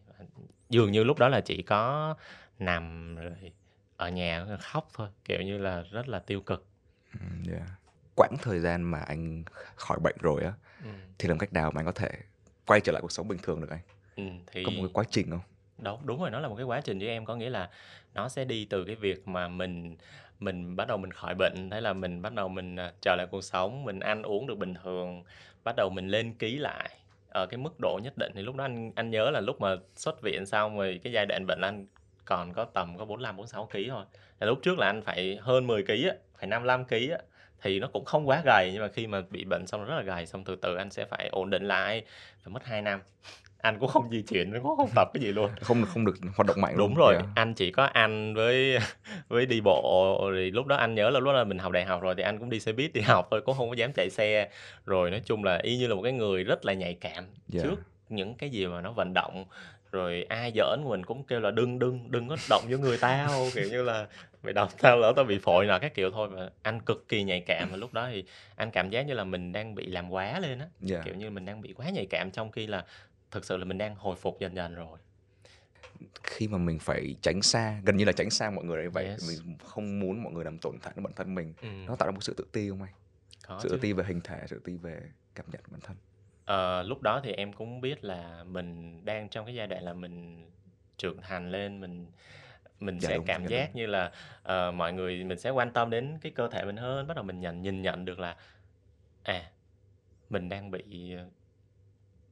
dường 0.69 0.91
như 0.91 1.03
lúc 1.03 1.19
đó 1.19 1.29
là 1.29 1.41
chỉ 1.41 1.61
có 1.61 2.15
nằm 2.59 3.15
rồi 3.15 3.51
ở 3.97 4.09
nhà 4.09 4.45
khóc 4.59 4.89
thôi, 4.93 5.07
kiểu 5.25 5.41
như 5.41 5.57
là, 5.57 5.83
rất 5.91 6.07
là 6.07 6.19
tiêu 6.19 6.41
cực. 6.41 6.65
Yeah 7.51 7.69
quãng 8.15 8.35
thời 8.41 8.59
gian 8.59 8.83
mà 8.83 8.99
anh 8.99 9.43
khỏi 9.75 9.99
bệnh 9.99 10.15
rồi 10.21 10.43
á 10.43 10.53
ừ. 10.83 10.89
thì 11.19 11.27
làm 11.29 11.37
cách 11.37 11.53
nào 11.53 11.71
mà 11.71 11.79
anh 11.81 11.85
có 11.85 11.91
thể 11.91 12.09
quay 12.65 12.81
trở 12.81 12.91
lại 12.91 13.01
cuộc 13.01 13.11
sống 13.11 13.27
bình 13.27 13.39
thường 13.43 13.61
được 13.61 13.69
anh 13.69 13.79
ừ, 14.15 14.23
thì 14.51 14.63
có 14.63 14.71
một 14.71 14.81
cái 14.81 14.93
quá 14.93 15.03
trình 15.09 15.29
không? 15.29 15.41
Đúng 15.77 15.99
đúng 16.05 16.21
rồi 16.21 16.31
nó 16.31 16.39
là 16.39 16.47
một 16.47 16.55
cái 16.55 16.65
quá 16.65 16.81
trình 16.81 16.99
với 16.99 17.07
em. 17.07 17.25
Có 17.25 17.35
nghĩa 17.35 17.49
là 17.49 17.69
nó 18.13 18.29
sẽ 18.29 18.45
đi 18.45 18.65
từ 18.65 18.83
cái 18.83 18.95
việc 18.95 19.27
mà 19.27 19.47
mình 19.47 19.95
mình 20.39 20.75
bắt 20.75 20.87
đầu 20.87 20.97
mình 20.97 21.11
khỏi 21.11 21.35
bệnh 21.35 21.69
thế 21.69 21.81
là 21.81 21.93
mình 21.93 22.21
bắt 22.21 22.33
đầu 22.33 22.47
mình 22.49 22.75
uh, 22.75 22.93
trở 23.01 23.15
lại 23.15 23.27
cuộc 23.31 23.41
sống 23.41 23.83
mình 23.83 23.99
ăn 23.99 24.23
uống 24.23 24.47
được 24.47 24.57
bình 24.57 24.73
thường 24.83 25.23
bắt 25.63 25.75
đầu 25.75 25.89
mình 25.89 26.07
lên 26.07 26.33
ký 26.33 26.57
lại 26.57 26.89
ở 27.29 27.45
cái 27.45 27.57
mức 27.57 27.79
độ 27.79 27.99
nhất 28.03 28.13
định. 28.17 28.31
Thì 28.35 28.41
lúc 28.41 28.55
đó 28.55 28.63
anh 28.63 28.91
anh 28.95 29.09
nhớ 29.09 29.29
là 29.29 29.41
lúc 29.41 29.61
mà 29.61 29.75
xuất 29.95 30.21
viện 30.21 30.45
xong 30.45 30.77
rồi 30.77 30.99
cái 31.03 31.13
giai 31.13 31.25
đoạn 31.25 31.45
bệnh 31.47 31.61
anh 31.61 31.85
còn 32.25 32.53
có 32.53 32.65
tầm 32.65 32.97
có 32.97 33.05
45 33.05 33.37
46 33.37 33.69
kg 33.71 33.89
thôi. 33.89 34.05
Là 34.39 34.47
lúc 34.47 34.59
trước 34.63 34.79
là 34.79 34.87
anh 34.87 35.01
phải 35.01 35.37
hơn 35.41 35.67
10 35.67 35.83
kg 35.83 36.07
á, 36.09 36.15
phải 36.37 36.47
55 36.47 36.85
kg 36.85 37.09
á 37.11 37.17
thì 37.61 37.79
nó 37.79 37.87
cũng 37.87 38.05
không 38.05 38.27
quá 38.27 38.41
gầy. 38.45 38.69
Nhưng 38.73 38.81
mà 38.81 38.87
khi 38.87 39.07
mà 39.07 39.21
bị 39.29 39.45
bệnh 39.45 39.67
xong 39.67 39.85
rất 39.85 39.95
là 39.95 40.01
gầy 40.01 40.25
xong 40.25 40.43
từ 40.43 40.55
từ 40.55 40.75
anh 40.75 40.89
sẽ 40.89 41.05
phải 41.05 41.29
ổn 41.31 41.49
định 41.49 41.67
lại 41.67 42.03
phải 42.43 42.53
mất 42.53 42.65
2 42.65 42.81
năm 42.81 43.01
anh 43.65 43.79
cũng 43.79 43.89
không 43.89 44.09
di 44.09 44.21
chuyển 44.21 44.51
nó 44.51 44.59
cũng 44.63 44.77
không 44.77 44.89
tập 44.95 45.09
cái 45.13 45.23
gì 45.23 45.31
luôn 45.31 45.51
không 45.61 45.85
không 45.85 46.05
được 46.05 46.15
hoạt 46.35 46.47
động 46.47 46.61
mạnh 46.61 46.75
đúng 46.77 46.87
luôn. 46.87 46.97
rồi 46.97 47.13
yeah. 47.13 47.25
anh 47.35 47.53
chỉ 47.53 47.71
có 47.71 47.83
ăn 47.83 48.33
với 48.33 48.77
với 49.27 49.45
đi 49.45 49.61
bộ 49.61 50.17
rồi 50.31 50.51
lúc 50.51 50.65
đó 50.65 50.75
anh 50.75 50.95
nhớ 50.95 51.09
là 51.09 51.19
lúc 51.19 51.33
đó 51.33 51.43
mình 51.43 51.57
học 51.57 51.71
đại 51.71 51.85
học 51.85 52.01
rồi 52.01 52.15
thì 52.17 52.23
anh 52.23 52.39
cũng 52.39 52.49
đi 52.49 52.59
xe 52.59 52.71
buýt 52.71 52.93
đi 52.93 53.01
học 53.01 53.27
thôi 53.31 53.41
cũng 53.45 53.57
không 53.57 53.69
có 53.69 53.75
dám 53.75 53.93
chạy 53.93 54.09
xe 54.09 54.49
rồi 54.85 55.11
nói 55.11 55.21
chung 55.25 55.43
là 55.43 55.59
y 55.63 55.77
như 55.77 55.87
là 55.87 55.95
một 55.95 56.01
cái 56.01 56.13
người 56.13 56.43
rất 56.43 56.65
là 56.65 56.73
nhạy 56.73 56.93
cảm 56.93 57.23
yeah. 57.53 57.63
trước 57.63 57.75
những 58.09 58.35
cái 58.35 58.49
gì 58.49 58.67
mà 58.67 58.81
nó 58.81 58.91
vận 58.91 59.13
động 59.13 59.45
rồi 59.91 60.25
ai 60.29 60.51
giỡn 60.55 60.83
mình 60.89 61.03
cũng 61.05 61.23
kêu 61.23 61.39
là 61.39 61.51
đừng 61.51 61.79
đừng 61.79 62.11
đừng 62.11 62.27
có 62.27 62.37
động 62.49 62.63
vô 62.69 62.77
người 62.77 62.97
tao 63.01 63.47
kiểu 63.53 63.67
như 63.69 63.83
là 63.83 64.07
mày 64.43 64.53
đọc 64.53 64.69
tao 64.81 64.97
lỡ 64.97 65.13
tao 65.15 65.25
bị 65.25 65.39
phổi 65.39 65.65
nào 65.65 65.79
các 65.79 65.93
kiểu 65.93 66.11
thôi 66.11 66.29
mà 66.29 66.49
anh 66.61 66.79
cực 66.79 67.07
kỳ 67.07 67.23
nhạy 67.23 67.39
cảm 67.39 67.67
và 67.71 67.77
lúc 67.77 67.93
đó 67.93 68.07
thì 68.11 68.23
anh 68.55 68.71
cảm 68.71 68.89
giác 68.89 69.01
như 69.01 69.13
là 69.13 69.23
mình 69.23 69.51
đang 69.51 69.75
bị 69.75 69.85
làm 69.85 70.09
quá 70.09 70.39
lên 70.39 70.59
á 70.59 70.65
yeah. 70.89 71.05
kiểu 71.05 71.15
như 71.15 71.29
mình 71.29 71.45
đang 71.45 71.61
bị 71.61 71.73
quá 71.73 71.89
nhạy 71.89 72.05
cảm 72.05 72.31
trong 72.31 72.51
khi 72.51 72.67
là 72.67 72.85
thực 73.35 73.45
sự 73.45 73.57
là 73.57 73.65
mình 73.65 73.77
đang 73.77 73.95
hồi 73.95 74.15
phục 74.15 74.39
dần 74.39 74.55
dần 74.55 74.75
rồi 74.75 74.99
khi 76.23 76.47
mà 76.47 76.57
mình 76.57 76.79
phải 76.79 77.15
tránh 77.21 77.41
xa 77.41 77.81
gần 77.85 77.97
như 77.97 78.05
là 78.05 78.11
tránh 78.11 78.29
xa 78.29 78.49
mọi 78.49 78.65
người 78.65 78.77
ấy 78.77 78.89
vậy 78.89 79.05
yes. 79.05 79.29
mình 79.29 79.57
không 79.63 79.99
muốn 79.99 80.23
mọi 80.23 80.33
người 80.33 80.45
làm 80.45 80.57
tổn 80.57 80.75
hại 80.81 80.93
đến 80.95 81.03
bản 81.03 81.13
thân 81.15 81.35
mình 81.35 81.53
ừ. 81.61 81.67
nó 81.87 81.95
tạo 81.95 82.07
ra 82.07 82.11
một 82.11 82.23
sự 82.23 82.33
tự 82.37 82.45
ti 82.51 82.69
không 82.69 82.81
anh 82.81 82.93
Có 83.47 83.59
sự 83.63 83.69
chứ. 83.69 83.75
tự 83.75 83.81
ti 83.81 83.93
về 83.93 84.03
hình 84.07 84.21
thể 84.23 84.39
sự 84.47 84.55
tự 84.55 84.61
ti 84.65 84.77
về 84.77 85.01
cảm 85.35 85.45
nhận 85.51 85.61
bản 85.71 85.81
thân 85.81 85.97
Ờ, 86.45 86.83
lúc 86.83 87.01
đó 87.01 87.21
thì 87.23 87.31
em 87.31 87.53
cũng 87.53 87.81
biết 87.81 88.03
là 88.03 88.43
mình 88.43 89.01
đang 89.05 89.29
trong 89.29 89.45
cái 89.45 89.55
giai 89.55 89.67
đoạn 89.67 89.83
là 89.83 89.93
mình 89.93 90.45
trưởng 90.97 91.21
thành 91.21 91.51
lên, 91.51 91.79
mình 91.79 92.05
mình 92.79 92.99
Dạ, 92.99 93.09
sẽ 93.09 93.15
đúng, 93.15 93.25
cảm 93.25 93.41
dạ, 93.41 93.47
giác 93.57 93.65
đúng. 93.67 93.75
như 93.75 93.85
là, 93.85 94.11
ờ, 94.43 94.71
mọi 94.71 94.93
người 94.93 95.23
mình 95.23 95.39
sẽ 95.39 95.49
quan 95.49 95.71
tâm 95.73 95.89
đến 95.89 96.17
cái 96.21 96.31
cơ 96.31 96.47
thể 96.47 96.65
mình 96.65 96.77
hơn, 96.77 97.07
bắt 97.07 97.13
đầu 97.13 97.23
mình 97.23 97.39
nhận 97.39 97.61
nhìn 97.61 97.81
nhận 97.81 98.05
được 98.05 98.19
là, 98.19 98.35
à, 99.23 99.51
mình 100.29 100.49
đang 100.49 100.71
bị, 100.71 101.15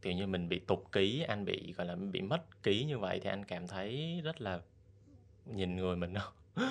tự 0.03 0.11
nhiên 0.11 0.31
mình 0.31 0.49
bị 0.49 0.59
tụt 0.59 0.79
ký, 0.91 1.25
anh 1.27 1.45
bị, 1.45 1.73
gọi 1.77 1.87
là, 1.87 1.95
bị 1.95 2.21
mất 2.21 2.63
ký 2.63 2.83
như 2.83 2.97
vậy 2.97 3.19
thì 3.23 3.29
anh 3.29 3.45
cảm 3.45 3.67
thấy 3.67 4.21
rất 4.23 4.41
là 4.41 4.59
nhìn 5.45 5.75
người 5.75 5.95
mình 5.95 6.13
nó 6.13 6.31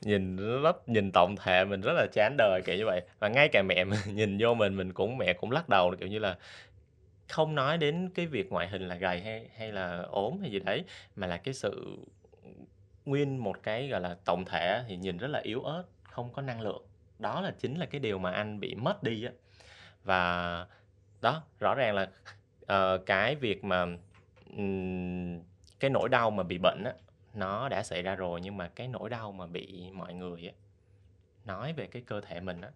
nhìn 0.00 0.36
rất 0.62 0.88
nhìn 0.88 1.10
tổng 1.12 1.34
thể 1.36 1.64
mình 1.64 1.80
rất 1.80 1.92
là 1.94 2.06
chán 2.12 2.34
đời, 2.38 2.62
kiểu 2.66 2.76
như 2.76 2.86
vậy. 2.86 3.00
Và 3.18 3.28
ngay 3.28 3.48
cả 3.52 3.62
mẹ 3.62 3.84
mình 3.84 3.98
nhìn 4.14 4.38
vô 4.40 4.54
mình, 4.54 4.76
mình 4.76 4.92
cũng 4.92 5.18
mẹ 5.18 5.32
cũng 5.32 5.50
lắc 5.50 5.68
đầu, 5.68 5.94
kiểu 5.98 6.08
như 6.08 6.18
là 6.18 6.38
không 7.28 7.54
nói 7.54 7.78
đến 7.78 8.10
cái 8.14 8.26
việc 8.26 8.52
ngoại 8.52 8.68
hình 8.68 8.88
là 8.88 8.94
gầy 8.94 9.20
hay 9.20 9.48
hay 9.56 9.72
là 9.72 10.02
ốm 10.10 10.38
hay 10.40 10.50
gì 10.50 10.58
đấy, 10.58 10.84
mà 11.16 11.26
là 11.26 11.36
cái 11.36 11.54
sự 11.54 11.98
nguyên 13.04 13.38
một 13.38 13.62
cái, 13.62 13.88
gọi 13.88 14.00
là, 14.00 14.16
tổng 14.24 14.44
thể 14.44 14.82
thì 14.88 14.96
nhìn 14.96 15.16
rất 15.16 15.28
là 15.28 15.40
yếu 15.42 15.62
ớt, 15.62 15.84
không 16.02 16.32
có 16.32 16.42
năng 16.42 16.60
lượng. 16.60 16.82
Đó 17.18 17.40
là 17.40 17.54
chính 17.58 17.78
là 17.78 17.86
cái 17.86 18.00
điều 18.00 18.18
mà 18.18 18.30
anh 18.30 18.60
bị 18.60 18.74
mất 18.74 19.02
đi 19.02 19.24
á. 19.24 19.32
Và 20.04 20.66
đó, 21.20 21.42
rõ 21.60 21.74
ràng 21.74 21.94
là, 21.94 22.08
uh, 22.72 23.06
cái 23.06 23.36
việc 23.36 23.64
mà, 23.64 23.82
um, 24.56 25.40
cái 25.80 25.90
nỗi 25.90 26.08
đau 26.08 26.30
mà 26.30 26.42
bị 26.42 26.58
bệnh 26.58 26.82
á, 26.84 26.92
nó 27.34 27.68
đã 27.68 27.82
xảy 27.82 28.02
ra 28.02 28.14
rồi, 28.14 28.40
nhưng 28.40 28.56
mà 28.56 28.68
cái 28.68 28.88
nỗi 28.88 29.10
đau 29.10 29.32
mà 29.32 29.46
bị 29.46 29.90
mọi 29.92 30.14
người 30.14 30.46
á, 30.46 30.52
nói 31.44 31.72
về 31.72 31.86
cái 31.86 32.02
cơ 32.06 32.20
thể 32.20 32.40
mình 32.40 32.60
á, 32.60 32.70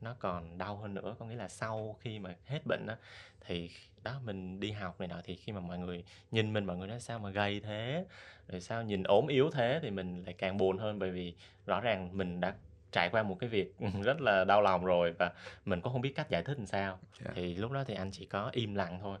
nó 0.00 0.14
còn 0.18 0.58
đau 0.58 0.76
hơn 0.76 0.94
nữa. 0.94 1.14
Có 1.18 1.26
nghĩa 1.26 1.36
là 1.36 1.48
sau 1.48 1.96
khi 2.00 2.18
mà 2.18 2.34
hết 2.46 2.60
bệnh 2.66 2.86
á, 2.86 2.96
thì 3.40 3.70
đó 4.04 4.20
mình 4.24 4.60
đi 4.60 4.70
học 4.70 5.00
này 5.00 5.08
nọ 5.08 5.20
thì 5.24 5.36
khi 5.36 5.52
mà 5.52 5.60
mọi 5.60 5.78
người 5.78 6.04
nhìn 6.30 6.52
mình 6.52 6.64
mọi 6.64 6.76
người 6.76 6.88
nói 6.88 7.00
sao 7.00 7.18
mà 7.18 7.30
gầy 7.30 7.60
thế 7.60 8.04
rồi 8.48 8.60
sao 8.60 8.82
nhìn 8.82 9.02
ốm 9.02 9.26
yếu 9.26 9.50
thế 9.50 9.78
thì 9.82 9.90
mình 9.90 10.24
lại 10.24 10.34
càng 10.38 10.56
buồn 10.56 10.78
hơn 10.78 10.98
bởi 10.98 11.10
vì 11.10 11.34
rõ 11.66 11.80
ràng 11.80 12.08
mình 12.12 12.40
đã 12.40 12.54
trải 12.92 13.08
qua 13.08 13.22
một 13.22 13.36
cái 13.40 13.48
việc 13.48 13.74
rất 14.02 14.20
là 14.20 14.44
đau 14.44 14.62
lòng 14.62 14.84
rồi 14.84 15.12
và 15.18 15.32
mình 15.64 15.80
cũng 15.80 15.92
không 15.92 16.02
biết 16.02 16.12
cách 16.16 16.30
giải 16.30 16.42
thích 16.42 16.58
làm 16.58 16.66
sao 16.66 16.88
yeah. 16.88 17.24
Dạ. 17.24 17.30
thì 17.34 17.54
lúc 17.54 17.72
đó 17.72 17.84
thì 17.84 17.94
anh 17.94 18.10
chỉ 18.10 18.26
có 18.26 18.50
im 18.52 18.74
lặng 18.74 18.98
thôi 19.02 19.18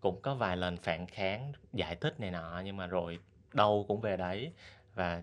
cũng 0.00 0.20
có 0.22 0.34
vài 0.34 0.56
lần 0.56 0.76
phản 0.76 1.06
kháng 1.06 1.52
giải 1.72 1.96
thích 1.96 2.20
này 2.20 2.30
nọ 2.30 2.62
nhưng 2.64 2.76
mà 2.76 2.86
rồi 2.86 3.18
đâu 3.54 3.84
cũng 3.88 4.00
về 4.00 4.16
đấy 4.16 4.52
và 4.94 5.22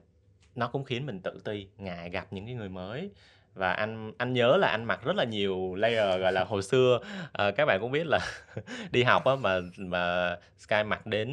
nó 0.56 0.68
cũng 0.68 0.84
khiến 0.84 1.06
mình 1.06 1.22
tự 1.22 1.42
ti 1.46 1.68
ngại 1.78 2.10
gặp 2.10 2.28
những 2.32 2.46
cái 2.46 2.56
người 2.56 2.70
mới 2.70 3.12
và 3.56 3.72
anh 3.74 4.12
anh 4.18 4.34
nhớ 4.34 4.58
là 4.58 4.68
anh 4.68 4.86
mặc 4.86 5.00
rất 5.04 5.16
là 5.16 5.24
nhiều 5.24 5.76
layer 5.76 6.22
gọi 6.22 6.32
là 6.32 6.44
hồi 6.44 6.62
xưa 6.64 7.00
ờ, 7.32 7.52
các 7.52 7.66
bạn 7.66 7.80
cũng 7.82 7.92
biết 7.92 8.08
là 8.08 8.20
đi 8.92 9.04
học 9.04 9.26
á 9.26 9.36
mà 9.36 9.60
mà 9.78 10.36
Sky 10.58 10.84
mặc 10.86 11.06
đến 11.06 11.30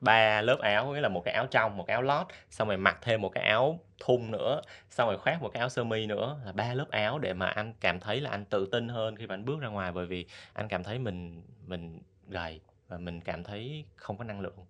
ba 0.00 0.42
lớp 0.42 0.58
áo 0.60 0.86
nghĩa 0.86 1.00
là 1.00 1.08
một 1.08 1.22
cái 1.24 1.34
áo 1.34 1.46
trong 1.50 1.76
một 1.76 1.84
cái 1.86 1.94
áo 1.94 2.02
lót 2.02 2.26
xong 2.50 2.68
rồi 2.68 2.76
mặc 2.76 2.98
thêm 3.02 3.20
một 3.22 3.28
cái 3.28 3.44
áo 3.44 3.80
thun 4.00 4.30
nữa 4.30 4.60
xong 4.90 5.08
rồi 5.08 5.18
khoác 5.18 5.42
một 5.42 5.48
cái 5.48 5.60
áo 5.60 5.68
sơ 5.68 5.84
mi 5.84 6.06
nữa 6.06 6.36
là 6.44 6.52
ba 6.52 6.74
lớp 6.74 6.86
áo 6.90 7.18
để 7.18 7.32
mà 7.32 7.46
anh 7.46 7.74
cảm 7.80 8.00
thấy 8.00 8.20
là 8.20 8.30
anh 8.30 8.44
tự 8.44 8.68
tin 8.72 8.88
hơn 8.88 9.16
khi 9.16 9.26
mà 9.26 9.34
anh 9.34 9.44
bước 9.44 9.60
ra 9.60 9.68
ngoài 9.68 9.92
bởi 9.92 10.06
vì 10.06 10.26
anh 10.52 10.68
cảm 10.68 10.84
thấy 10.84 10.98
mình 10.98 11.42
mình 11.66 12.00
gầy 12.28 12.60
và 12.88 12.98
mình 12.98 13.20
cảm 13.20 13.44
thấy 13.44 13.84
không 13.96 14.18
có 14.18 14.24
năng 14.24 14.40
lượng. 14.40 14.66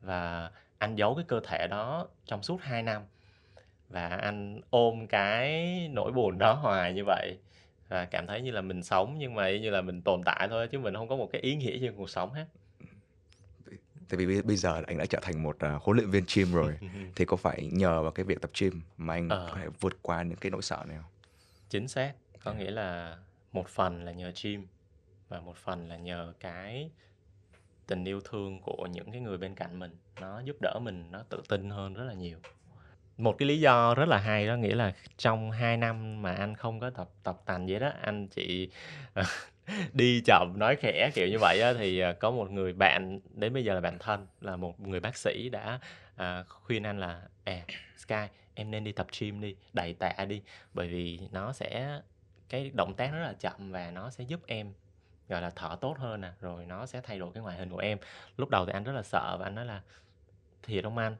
Và 0.00 0.50
anh 0.78 0.96
giấu 0.96 1.14
cái 1.14 1.24
cơ 1.28 1.40
thể 1.44 1.66
đó 1.68 2.08
trong 2.26 2.42
suốt 2.42 2.60
2 2.62 2.82
năm 2.82 3.02
và 3.94 4.08
anh 4.08 4.60
ôm 4.70 5.06
cái 5.06 5.88
nỗi 5.92 6.12
buồn 6.12 6.38
đó 6.38 6.52
hoài 6.52 6.94
như 6.94 7.04
vậy. 7.04 7.38
Và 7.88 8.04
cảm 8.04 8.26
thấy 8.26 8.42
như 8.42 8.50
là 8.50 8.60
mình 8.60 8.82
sống 8.82 9.16
nhưng 9.18 9.34
mà 9.34 9.50
như 9.50 9.70
là 9.70 9.82
mình 9.82 10.02
tồn 10.02 10.22
tại 10.24 10.48
thôi 10.48 10.68
chứ 10.68 10.78
mình 10.78 10.94
không 10.94 11.08
có 11.08 11.16
một 11.16 11.28
cái 11.32 11.42
ý 11.42 11.54
nghĩa 11.56 11.78
trên 11.80 11.94
cuộc 11.96 12.10
sống 12.10 12.32
hết. 12.32 12.46
Tại 14.08 14.26
vì 14.26 14.42
bây 14.42 14.56
giờ 14.56 14.82
anh 14.86 14.98
đã 14.98 15.06
trở 15.06 15.18
thành 15.22 15.42
một 15.42 15.56
uh, 15.56 15.82
huấn 15.82 15.96
luyện 15.96 16.10
viên 16.10 16.24
gym 16.34 16.52
rồi 16.52 16.78
thì 17.16 17.24
có 17.24 17.36
phải 17.36 17.68
nhờ 17.72 18.02
vào 18.02 18.10
cái 18.10 18.24
việc 18.24 18.40
tập 18.40 18.50
gym 18.60 18.80
mà 18.96 19.14
anh 19.14 19.28
ờ. 19.28 19.48
có 19.50 19.56
thể 19.56 19.68
vượt 19.80 19.98
qua 20.02 20.22
những 20.22 20.38
cái 20.38 20.50
nỗi 20.50 20.62
sợ 20.62 20.84
này 20.88 20.96
không? 20.96 21.10
Chính 21.68 21.88
xác 21.88 22.12
có 22.44 22.52
nghĩa 22.52 22.70
là 22.70 23.18
một 23.52 23.68
phần 23.68 24.04
là 24.04 24.12
nhờ 24.12 24.32
gym 24.42 24.66
và 25.28 25.40
một 25.40 25.56
phần 25.56 25.88
là 25.88 25.96
nhờ 25.96 26.32
cái 26.40 26.90
tình 27.86 28.04
yêu 28.04 28.20
thương 28.20 28.60
của 28.60 28.86
những 28.92 29.12
cái 29.12 29.20
người 29.20 29.38
bên 29.38 29.54
cạnh 29.54 29.78
mình. 29.78 29.96
Nó 30.20 30.40
giúp 30.40 30.56
đỡ 30.60 30.78
mình 30.82 31.04
nó 31.10 31.22
tự 31.28 31.42
tin 31.48 31.70
hơn 31.70 31.94
rất 31.94 32.04
là 32.04 32.14
nhiều 32.14 32.38
một 33.18 33.34
cái 33.38 33.48
lý 33.48 33.60
do 33.60 33.94
rất 33.94 34.08
là 34.08 34.18
hay 34.18 34.46
đó 34.46 34.56
nghĩa 34.56 34.74
là 34.74 34.92
trong 35.16 35.50
2 35.50 35.76
năm 35.76 36.22
mà 36.22 36.34
anh 36.34 36.54
không 36.56 36.80
có 36.80 36.90
tập 36.90 37.08
tập 37.22 37.36
tành 37.46 37.66
vậy 37.66 37.80
đó 37.80 37.90
anh 38.02 38.28
chỉ 38.28 38.70
ờ, 39.14 39.22
đi 39.92 40.22
chậm 40.24 40.54
nói 40.58 40.76
khẽ 40.76 41.10
kiểu 41.14 41.28
như 41.28 41.38
vậy 41.40 41.60
á, 41.60 41.72
thì 41.78 41.98
ờ, 41.98 42.12
có 42.12 42.30
một 42.30 42.50
người 42.50 42.72
bạn 42.72 43.20
đến 43.34 43.52
bây 43.52 43.64
giờ 43.64 43.74
là 43.74 43.80
bạn 43.80 43.98
thân 43.98 44.26
là 44.40 44.56
một 44.56 44.80
người 44.80 45.00
bác 45.00 45.16
sĩ 45.16 45.48
đã 45.48 45.78
à, 46.16 46.44
khuyên 46.48 46.82
anh 46.82 47.00
là 47.00 47.20
à 47.44 47.60
Sky 47.96 48.26
em 48.54 48.70
nên 48.70 48.84
đi 48.84 48.92
tập 48.92 49.06
gym 49.20 49.40
đi 49.40 49.56
đẩy 49.72 49.94
tạ 49.94 50.24
đi 50.28 50.42
bởi 50.74 50.88
vì 50.88 51.20
nó 51.32 51.52
sẽ 51.52 52.00
cái 52.48 52.70
động 52.74 52.94
tác 52.94 53.12
rất 53.12 53.22
là 53.22 53.32
chậm 53.32 53.72
và 53.72 53.90
nó 53.90 54.10
sẽ 54.10 54.24
giúp 54.24 54.40
em 54.46 54.72
gọi 55.28 55.42
là 55.42 55.50
thở 55.50 55.76
tốt 55.80 55.98
hơn 55.98 56.20
nè 56.20 56.30
rồi 56.40 56.66
nó 56.66 56.86
sẽ 56.86 57.00
thay 57.00 57.18
đổi 57.18 57.30
cái 57.34 57.42
ngoại 57.42 57.56
hình 57.56 57.70
của 57.70 57.78
em. 57.78 57.98
Lúc 58.36 58.48
đầu 58.48 58.66
thì 58.66 58.72
anh 58.72 58.84
rất 58.84 58.92
là 58.92 59.02
sợ 59.02 59.36
và 59.38 59.46
anh 59.46 59.54
nói 59.54 59.66
là 59.66 59.82
thiệt 60.66 60.84
không 60.84 60.98
anh? 60.98 61.16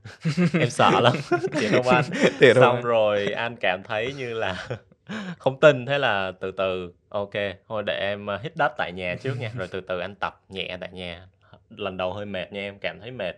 Em 0.61 0.71
sợ 0.71 1.01
lắm. 1.01 1.13
Thiệt 1.53 1.71
không 1.73 1.89
anh? 1.89 2.05
Thiệt 2.41 2.57
xong 2.57 2.77
không? 2.77 2.85
rồi 2.85 3.27
anh 3.27 3.57
cảm 3.57 3.83
thấy 3.83 4.13
như 4.13 4.35
là 4.35 4.69
không 5.39 5.61
tin 5.61 5.87
thế 5.87 5.99
là 5.99 6.33
từ 6.41 6.51
từ 6.51 6.93
ok 7.09 7.33
thôi 7.69 7.83
để 7.87 7.99
em 8.01 8.27
ờ, 8.27 8.39
hít 8.43 8.57
đất 8.57 8.73
tại 8.79 8.93
nhà 8.93 9.17
trước 9.23 9.35
nha. 9.41 9.51
Rồi 9.57 9.69
từ 9.71 9.81
từ 9.81 9.99
anh 9.99 10.15
tập 10.15 10.43
nhẹ 10.49 10.77
tại 10.81 10.91
nhà. 10.93 11.27
Lần 11.71 11.97
đầu 11.97 12.13
hơi 12.13 12.27
mệt 12.27 12.53
nha 12.53 12.61
em 12.61 12.79
cảm 12.81 13.01
thấy 13.01 13.11
mệt. 13.11 13.37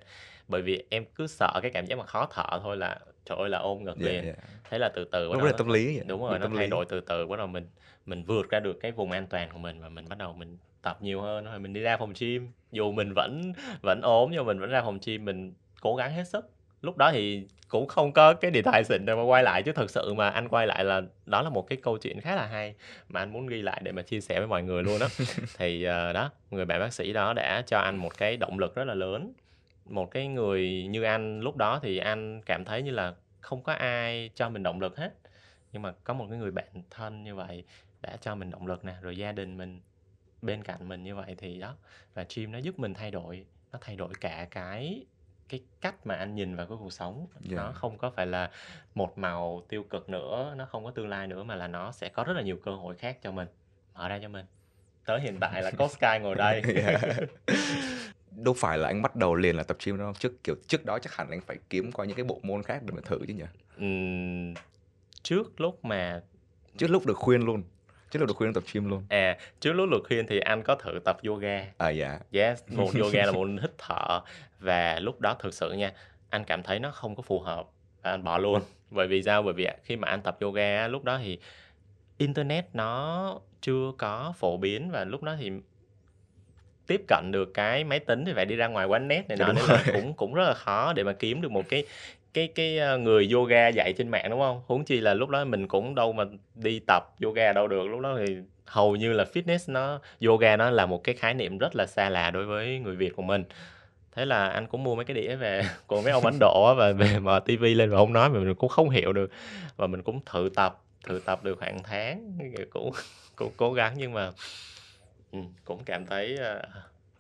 Bởi 0.48 0.62
vì 0.62 0.84
em 0.90 1.04
cứ 1.14 1.26
sợ 1.26 1.60
cái 1.62 1.70
cảm 1.70 1.86
giác 1.86 1.98
mà 1.98 2.06
khó 2.06 2.28
thở 2.32 2.60
thôi 2.62 2.76
là 2.76 2.98
trời 3.25 3.38
ơi 3.38 3.48
là 3.48 3.58
ôm 3.58 3.84
ngực 3.84 3.98
yeah, 4.00 4.12
liền. 4.12 4.25
yeah. 4.25 4.36
thế 4.70 4.78
là 4.78 4.88
từ 4.88 5.04
từ 5.04 5.30
nó 5.32 5.44
là 5.44 5.52
tâm 5.52 5.68
lý 5.68 5.96
vậy. 5.96 6.04
đúng 6.08 6.22
rồi 6.22 6.38
nó 6.38 6.48
thay 6.48 6.64
lý. 6.64 6.70
đổi 6.70 6.84
từ 6.88 7.00
từ 7.00 7.26
bắt 7.26 7.36
đầu 7.36 7.46
mình 7.46 7.66
mình 8.06 8.25
vượt 8.25 8.50
ra 8.50 8.60
được 8.60 8.80
cái 8.80 8.92
vùng 8.92 9.10
an 9.10 9.26
toàn 9.26 9.48
của 9.52 9.58
mình 9.58 9.80
và 9.80 9.88
mình 9.88 10.04
bắt 10.08 10.18
đầu 10.18 10.32
mình 10.32 10.58
tập 10.82 10.98
nhiều 11.02 11.20
hơn. 11.20 11.44
Rồi 11.44 11.58
mình 11.58 11.72
đi 11.72 11.80
ra 11.80 11.96
phòng 11.96 12.12
gym. 12.20 12.52
Dù 12.72 12.92
mình 12.92 13.12
vẫn 13.16 13.52
vẫn 13.82 14.00
ốm 14.00 14.30
nhưng 14.32 14.46
mình 14.46 14.60
vẫn 14.60 14.70
ra 14.70 14.82
phòng 14.82 14.98
gym 15.06 15.25
mình 15.25 15.54
cố 15.87 15.97
gắng 15.97 16.12
hết 16.12 16.25
sức. 16.25 16.50
Lúc 16.83 16.97
đó 16.97 17.12
thì 17.12 17.47
cũng 17.69 17.87
không 17.87 18.12
có 18.12 18.35
cái 18.35 18.50
điện 18.50 18.64
thoại 18.64 18.85
xịn 18.85 19.05
để 19.07 19.14
mà 19.14 19.23
quay 19.23 19.43
lại 19.43 19.62
chứ 19.62 19.73
thực 19.73 19.90
sự 19.90 20.14
mà 20.14 20.28
anh 20.28 20.49
quay 20.49 20.66
lại 20.66 20.85
là 20.85 21.02
đó 21.26 21.43
là 21.43 21.50
một 21.50 21.66
cái 21.69 21.78
câu 21.83 21.99
chuyện 21.99 22.21
khá 22.21 22.37
là 22.37 22.47
hay 22.47 22.75
mà 23.09 23.21
anh 23.21 23.33
muốn 23.33 23.47
ghi 23.47 23.62
lại 23.62 23.81
để 23.85 23.93
mà 23.93 24.02
chia 24.02 24.21
sẻ 24.21 24.38
với 24.38 24.47
mọi 24.49 24.62
người 24.62 24.83
luôn 24.83 24.99
đó 24.99 25.07
thì 25.59 25.87
uh, 25.88 26.14
đó 26.14 26.31
người 26.50 26.64
bạn 26.64 26.81
bác 26.81 26.93
sĩ 26.93 27.12
đó 27.12 27.33
đã 27.33 27.62
cho 27.66 27.78
anh 27.78 27.97
một 27.97 28.19
cái 28.19 28.37
động 28.37 28.59
lực 28.59 28.75
rất 28.75 28.85
là 28.85 28.95
lớn. 28.95 29.33
Một 29.85 30.11
cái 30.11 30.26
người 30.26 30.87
như 30.90 31.02
anh 31.02 31.40
lúc 31.40 31.57
đó 31.57 31.81
thì 31.83 31.99
anh 31.99 32.43
cảm 32.47 32.64
thấy 32.64 32.83
như 32.83 32.90
là 32.90 33.14
không 33.40 33.62
có 33.62 33.73
ai 33.73 34.31
cho 34.35 34.49
mình 34.49 34.62
động 34.62 34.81
lực 34.81 34.97
hết. 34.97 35.11
Nhưng 35.73 35.83
mà 35.83 35.93
có 36.05 36.14
một 36.14 36.26
cái 36.31 36.38
người 36.38 36.50
bạn 36.50 36.83
thân 36.90 37.25
như 37.25 37.35
vậy 37.35 37.64
đã 38.02 38.16
cho 38.21 38.35
mình 38.35 38.50
động 38.50 38.66
lực 38.66 38.85
nè 38.85 38.95
rồi 39.02 39.16
gia 39.16 39.33
đình 39.33 39.57
mình 39.57 39.81
bên 40.43 40.62
cạnh 40.62 40.88
mình 40.88 41.02
như 41.02 41.14
vậy 41.14 41.35
thì 41.38 41.59
đó 41.59 41.75
và 42.14 42.25
gym 42.35 42.52
nó 42.52 42.59
giúp 42.59 42.78
mình 42.78 42.95
thay 42.95 43.11
đổi 43.11 43.45
nó 43.73 43.78
thay 43.83 43.97
đổi 43.97 44.12
cả 44.21 44.47
cái 44.50 45.07
cái 45.48 45.60
cách 45.80 46.06
mà 46.06 46.14
anh 46.14 46.34
nhìn 46.34 46.56
vào 46.56 46.66
cái 46.66 46.76
cuộc 46.80 46.92
sống 46.92 47.26
yeah. 47.50 47.56
nó 47.56 47.72
không 47.72 47.98
có 47.98 48.10
phải 48.10 48.26
là 48.26 48.50
một 48.94 49.18
màu 49.18 49.62
tiêu 49.68 49.82
cực 49.90 50.08
nữa 50.08 50.54
nó 50.56 50.66
không 50.66 50.84
có 50.84 50.90
tương 50.90 51.08
lai 51.08 51.26
nữa 51.26 51.42
mà 51.42 51.54
là 51.54 51.68
nó 51.68 51.92
sẽ 51.92 52.08
có 52.08 52.24
rất 52.24 52.32
là 52.32 52.42
nhiều 52.42 52.56
cơ 52.64 52.70
hội 52.70 52.96
khác 52.96 53.18
cho 53.22 53.32
mình 53.32 53.48
mở 53.96 54.08
ra 54.08 54.18
cho 54.22 54.28
mình. 54.28 54.46
Tới 55.06 55.20
hiện 55.20 55.36
tại 55.40 55.62
là 55.62 55.70
có 55.70 55.88
Sky 55.88 56.18
ngồi 56.22 56.34
đây. 56.34 56.62
Đâu 58.30 58.54
phải 58.54 58.78
là 58.78 58.88
anh 58.88 59.02
bắt 59.02 59.16
đầu 59.16 59.34
liền 59.34 59.56
là 59.56 59.62
tập 59.62 59.76
gym 59.84 59.98
đâu 59.98 60.12
trước 60.18 60.44
kiểu 60.44 60.54
trước 60.66 60.84
đó 60.84 60.98
chắc 60.98 61.14
hẳn 61.14 61.30
anh 61.30 61.40
phải 61.40 61.58
kiếm 61.70 61.92
qua 61.92 62.06
những 62.06 62.16
cái 62.16 62.24
bộ 62.24 62.40
môn 62.42 62.62
khác 62.62 62.82
để 62.82 62.94
mà 62.94 63.00
thử 63.04 63.18
chứ 63.28 63.34
nhỉ? 63.34 63.44
Uhm, 63.84 64.54
trước 65.22 65.60
lúc 65.60 65.84
mà 65.84 66.22
trước 66.76 66.86
lúc 66.86 67.06
được 67.06 67.16
khuyên 67.16 67.40
luôn 67.40 67.62
trước 68.10 68.18
lúc 68.18 68.28
được 68.28 68.34
khuyên 68.36 68.52
tập 68.52 68.62
gym 68.72 68.90
luôn. 68.90 69.02
À 69.08 69.38
trước 69.60 69.72
lúc 69.72 69.90
được 69.90 70.02
khuyên 70.06 70.26
thì 70.26 70.40
anh 70.40 70.62
có 70.62 70.75
thử 70.75 70.98
tập 71.04 71.18
yoga. 71.26 71.66
À 71.78 71.88
dạ. 71.88 72.18
Yes 72.32 72.62
một 72.68 72.90
yoga 73.00 73.26
là 73.26 73.32
một 73.32 73.48
hít 73.62 73.70
thở. 73.78 74.20
Và 74.60 75.00
lúc 75.00 75.20
đó 75.20 75.36
thực 75.38 75.54
sự 75.54 75.72
nha 75.72 75.92
anh 76.30 76.44
cảm 76.44 76.62
thấy 76.62 76.78
nó 76.78 76.90
không 76.90 77.16
có 77.16 77.22
phù 77.22 77.40
hợp 77.40 77.66
và 78.02 78.10
anh 78.10 78.25
bỏ 78.25 78.38
luôn. 78.38 78.62
Bởi 78.90 79.06
vì 79.06 79.22
sao? 79.22 79.42
Bởi 79.42 79.52
vì 79.54 79.68
khi 79.82 79.96
mà 79.96 80.08
anh 80.08 80.20
tập 80.20 80.36
yoga 80.40 80.88
lúc 80.88 81.04
đó 81.04 81.18
thì 81.22 81.38
internet 82.18 82.66
nó 82.72 83.40
chưa 83.60 83.92
có 83.98 84.34
phổ 84.38 84.56
biến 84.56 84.90
và 84.90 85.04
lúc 85.04 85.22
đó 85.22 85.36
thì 85.38 85.50
tiếp 86.86 87.02
cận 87.08 87.30
được 87.32 87.54
cái 87.54 87.84
máy 87.84 87.98
tính 87.98 88.25
thì 88.25 88.32
phải 88.34 88.46
đi 88.46 88.56
ra 88.56 88.66
ngoài 88.66 88.86
quán 88.86 89.08
net 89.08 89.28
này 89.28 89.38
nọ 89.38 89.52
nên 89.52 89.64
là 89.68 89.84
cũng 89.92 90.14
cũng 90.14 90.34
rất 90.34 90.44
là 90.44 90.54
khó 90.54 90.92
để 90.92 91.02
mà 91.02 91.12
kiếm 91.12 91.40
được 91.40 91.50
một 91.50 91.68
cái 91.68 91.84
cái 92.37 92.49
cái 92.55 92.78
ờ, 92.78 92.99
người 92.99 93.28
yoga 93.33 93.69
dạy 93.69 93.93
trên 93.93 94.09
mạng 94.09 94.31
đúng 94.31 94.40
không? 94.40 94.62
Huống 94.66 94.85
chi 94.85 95.00
là 95.00 95.14
lúc 95.14 95.28
đó 95.28 95.45
mình 95.45 95.69
cũng 95.69 95.95
đâu 95.95 96.12
mà 96.12 96.25
đi 96.55 96.81
tập 96.87 97.14
yoga 97.23 97.52
đâu 97.52 97.69
được 97.69 97.87
lúc 97.87 98.00
đó 98.00 98.19
thì 98.19 98.37
hầu 98.66 98.97
như 98.97 99.12
là 99.12 99.25
fitness 99.35 99.73
nó 99.73 100.00
yoga 100.21 100.57
nó 100.57 100.71
là 100.71 100.87
một 100.87 101.05
cái 101.05 101.14
khái 101.14 101.35
niệm 101.35 101.59
rất 101.59 101.76
là 101.76 101.87
xa 101.87 102.09
lạ 102.09 102.31
đối 102.31 102.47
với 102.47 102.78
người 102.78 102.97
việt 102.97 103.16
của 103.16 103.23
mình. 103.23 103.45
Thế 104.12 104.25
là 104.25 104.49
anh 104.49 104.66
cũng 104.66 104.85
mua 104.85 104.95
mấy 104.95 105.05
cái 105.05 105.14
đĩa 105.14 105.37
về 105.37 105.62
của 105.87 106.02
mấy 106.02 106.12
ông 106.12 106.25
ấn 106.25 106.35
độ 106.40 106.75
và 106.78 106.93
về 106.93 107.19
mở 107.19 107.40
tivi 107.40 107.75
lên 107.75 107.90
và 107.90 107.99
ông 107.99 108.12
nói 108.12 108.31
mà 108.31 108.38
mình 108.38 108.55
cũng 108.55 108.69
không 108.69 108.90
hiểu 108.90 109.12
được. 109.12 109.31
Và 109.76 109.87
mình 109.87 110.02
cũng 110.02 110.21
thử 110.26 110.50
tập 110.55 110.83
thử 111.07 111.21
tập 111.25 111.45
được 111.45 111.59
khoảng 111.59 111.83
tháng 111.83 112.38
cũng 112.71 112.90
cũng 113.37 113.52
cố 113.57 113.73
gắng 113.73 113.95
nhưng 113.97 114.12
mà 114.12 114.31
ừ, 115.33 115.38
cũng 115.64 115.85
cảm 115.85 116.07
thấy 116.07 116.35
uh, 116.35 116.62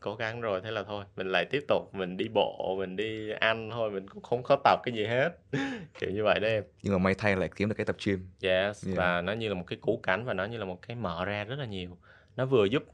cố 0.06 0.14
gắng 0.14 0.40
rồi 0.40 0.60
thế 0.64 0.70
là 0.70 0.82
thôi 0.82 1.04
mình 1.16 1.28
lại 1.32 1.44
tiếp 1.44 1.64
tục 1.68 1.94
mình 1.94 2.16
đi 2.16 2.28
bộ 2.34 2.76
mình 2.78 2.96
đi 2.96 3.30
ăn 3.30 3.70
thôi 3.70 3.90
mình 3.90 4.08
cũng 4.08 4.22
không 4.22 4.42
có 4.42 4.56
tập 4.64 4.80
cái 4.84 4.94
gì 4.94 5.06
hết. 5.06 5.30
Kiểu 6.00 6.10
như 6.10 6.24
vậy 6.24 6.40
đó 6.40 6.48
em. 6.48 6.64
Nhưng 6.82 6.92
mà 6.92 6.98
may 6.98 7.14
thay 7.14 7.36
lại 7.36 7.50
kiếm 7.56 7.68
được 7.68 7.74
cái 7.74 7.86
tập 7.86 7.96
gym. 8.06 8.28
Yes 8.42 8.86
yeah. 8.86 8.98
và 8.98 9.20
nó 9.20 9.32
như 9.32 9.48
là 9.48 9.54
một 9.54 9.64
cái 9.66 9.78
cú 9.80 10.00
cánh 10.02 10.24
và 10.24 10.34
nó 10.34 10.44
như 10.44 10.58
là 10.58 10.64
một 10.64 10.82
cái 10.82 10.96
mở 10.96 11.24
ra 11.24 11.44
rất 11.44 11.58
là 11.58 11.64
nhiều. 11.64 11.98
Nó 12.36 12.46
vừa 12.46 12.64
giúp 12.64 12.84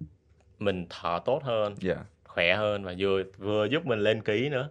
mình 0.59 0.87
thở 0.90 1.21
tốt 1.25 1.42
hơn 1.45 1.75
yeah. 1.87 1.99
khỏe 2.25 2.57
hơn 2.57 2.85
và 2.85 2.95
vừa 2.99 3.23
vừa 3.38 3.64
giúp 3.64 3.87
mình 3.87 3.99
lên 3.99 4.23
ký 4.23 4.49
nữa. 4.49 4.71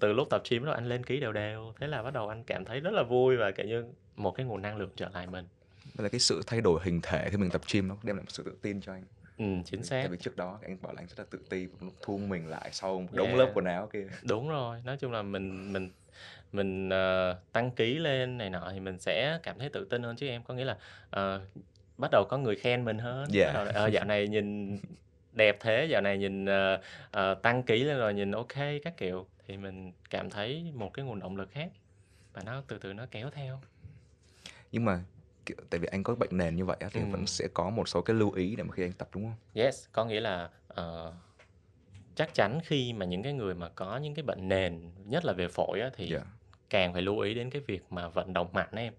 Từ 0.00 0.12
lúc 0.12 0.30
tập 0.30 0.42
gym 0.50 0.64
đó 0.64 0.72
anh 0.72 0.86
lên 0.86 1.04
ký 1.04 1.20
đều 1.20 1.32
đều. 1.32 1.72
Thế 1.80 1.86
là 1.86 2.02
bắt 2.02 2.12
đầu 2.12 2.28
anh 2.28 2.44
cảm 2.44 2.64
thấy 2.64 2.80
rất 2.80 2.92
là 2.92 3.02
vui 3.02 3.36
và 3.36 3.50
kiểu 3.50 3.66
như 3.66 3.84
một 4.16 4.30
cái 4.30 4.46
nguồn 4.46 4.62
năng 4.62 4.76
lượng 4.76 4.90
trở 4.96 5.08
lại 5.14 5.26
mình. 5.26 5.46
Đây 5.98 6.02
là 6.02 6.08
cái 6.08 6.20
sự 6.20 6.40
thay 6.46 6.60
đổi 6.60 6.80
hình 6.84 7.00
thể 7.02 7.28
khi 7.30 7.36
mình 7.36 7.50
tập 7.50 7.60
gym 7.72 7.88
nó 7.88 7.96
đem 8.02 8.16
lại 8.16 8.22
một 8.22 8.30
sự 8.30 8.42
tự 8.42 8.52
tin 8.62 8.80
cho 8.80 8.92
anh 8.92 9.04
Ừ, 9.40 9.46
chính 9.64 9.82
xác. 9.82 10.00
Tại 10.00 10.08
vì 10.08 10.16
trước 10.16 10.36
đó 10.36 10.58
anh 10.62 10.76
bảo 10.82 10.92
là 10.92 11.02
anh 11.02 11.06
rất 11.06 11.18
là 11.18 11.24
tự 11.30 11.38
ti 11.50 11.66
thu 12.02 12.18
mình 12.18 12.48
lại 12.48 12.68
sau 12.72 13.00
một 13.00 13.08
đống 13.12 13.26
yeah. 13.26 13.38
lớp 13.38 13.50
quần 13.54 13.64
áo 13.64 13.88
kia. 13.92 14.06
Đúng 14.22 14.48
rồi, 14.48 14.82
nói 14.84 14.96
chung 14.96 15.12
là 15.12 15.22
mình 15.22 15.72
mình 15.72 15.90
mình 16.52 16.88
uh, 16.88 17.52
tăng 17.52 17.70
ký 17.70 17.94
lên 17.98 18.38
này 18.38 18.50
nọ 18.50 18.70
thì 18.72 18.80
mình 18.80 18.98
sẽ 18.98 19.38
cảm 19.42 19.58
thấy 19.58 19.68
tự 19.68 19.84
tin 19.90 20.02
hơn 20.02 20.16
chứ 20.16 20.28
em 20.28 20.42
có 20.42 20.54
nghĩa 20.54 20.64
là 20.64 20.76
uh, 21.06 21.42
bắt 21.98 22.10
đầu 22.12 22.24
có 22.28 22.38
người 22.38 22.56
khen 22.56 22.84
mình 22.84 22.98
hơn. 22.98 23.28
Yeah. 23.34 23.54
Bắt 23.54 23.72
đầu 23.74 23.86
uh, 23.86 23.92
dạo 23.92 24.04
này 24.04 24.28
nhìn 24.28 24.78
đẹp 25.32 25.56
thế, 25.60 25.86
dạo 25.90 26.00
này 26.00 26.18
nhìn 26.18 26.44
uh, 26.44 26.80
uh, 27.16 27.42
tăng 27.42 27.62
ký 27.62 27.84
lên 27.84 27.98
rồi 27.98 28.14
nhìn 28.14 28.30
ok 28.30 28.54
các 28.84 28.96
kiểu 28.96 29.26
thì 29.46 29.56
mình 29.56 29.92
cảm 30.10 30.30
thấy 30.30 30.72
một 30.74 30.94
cái 30.94 31.04
nguồn 31.04 31.20
động 31.20 31.36
lực 31.36 31.50
khác 31.50 31.70
và 32.32 32.42
nó 32.46 32.62
từ 32.68 32.78
từ 32.78 32.92
nó 32.92 33.06
kéo 33.10 33.30
theo. 33.30 33.60
Nhưng 34.72 34.84
mà 34.84 35.00
kiểu 35.56 35.66
tại 35.70 35.80
vì 35.80 35.88
anh 35.92 36.02
có 36.02 36.14
bệnh 36.14 36.36
nền 36.36 36.56
như 36.56 36.64
vậy 36.64 36.76
thì 36.92 37.00
ừ. 37.00 37.06
vẫn 37.10 37.26
sẽ 37.26 37.48
có 37.54 37.70
một 37.70 37.88
số 37.88 38.02
cái 38.02 38.16
lưu 38.16 38.32
ý 38.32 38.56
để 38.56 38.62
mà 38.62 38.72
khi 38.72 38.84
anh 38.84 38.92
tập 38.92 39.08
đúng 39.14 39.24
không? 39.24 39.34
Yes, 39.54 39.86
có 39.92 40.04
nghĩa 40.04 40.20
là 40.20 40.48
uh, 40.72 41.14
chắc 42.14 42.34
chắn 42.34 42.60
khi 42.64 42.92
mà 42.92 43.06
những 43.06 43.22
cái 43.22 43.32
người 43.32 43.54
mà 43.54 43.68
có 43.68 43.96
những 43.96 44.14
cái 44.14 44.22
bệnh 44.22 44.48
nền 44.48 44.80
nhất 45.04 45.24
là 45.24 45.32
về 45.32 45.48
phổi 45.48 45.80
á, 45.80 45.90
thì 45.96 46.10
yeah. 46.12 46.26
càng 46.70 46.92
phải 46.92 47.02
lưu 47.02 47.18
ý 47.18 47.34
đến 47.34 47.50
cái 47.50 47.62
việc 47.66 47.82
mà 47.90 48.08
vận 48.08 48.32
động 48.32 48.48
mạnh 48.52 48.70
em. 48.72 48.92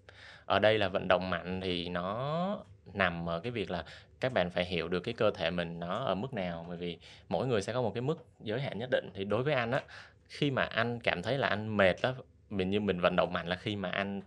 Ở 0.45 0.59
đây 0.59 0.77
là 0.77 0.87
vận 0.87 1.07
động 1.07 1.29
mạnh 1.29 1.61
thì 1.61 1.89
nó 1.89 2.63
nằm 2.93 3.29
ở 3.29 3.39
cái 3.39 3.51
việc 3.51 3.71
là 3.71 3.85
các 4.19 4.33
bạn 4.33 4.49
phải 4.49 4.65
hiểu 4.65 4.87
được 4.87 4.99
cái 4.99 5.13
cơ 5.13 5.31
thể 5.31 5.49
mình 5.49 5.79
nó 5.79 5.97
ở 5.97 6.15
mức 6.15 6.33
nào 6.33 6.65
bởi 6.67 6.77
vì 6.77 6.97
mỗi 7.29 7.47
người 7.47 7.61
sẽ 7.61 7.73
có 7.73 7.81
một 7.81 7.91
cái 7.93 8.01
mức 8.01 8.25
giới 8.39 8.61
hạn 8.61 8.79
nhất 8.79 8.89
định 8.91 9.09
thì 9.13 9.25
đối 9.25 9.43
với 9.43 9.53
anh 9.53 9.71
á 9.71 9.81
khi 10.27 10.51
mà 10.51 10.63
anh 10.63 10.99
cảm 10.99 11.21
thấy 11.21 11.37
là 11.37 11.47
anh 11.47 11.77
mệt 11.77 11.95
đó 12.01 12.13
mình 12.49 12.69
như 12.69 12.79
mình 12.79 12.99
vận 12.99 13.15
động 13.15 13.33
mạnh 13.33 13.47
là 13.47 13.55
khi 13.55 13.75
mà 13.75 13.89
anh 13.89 14.21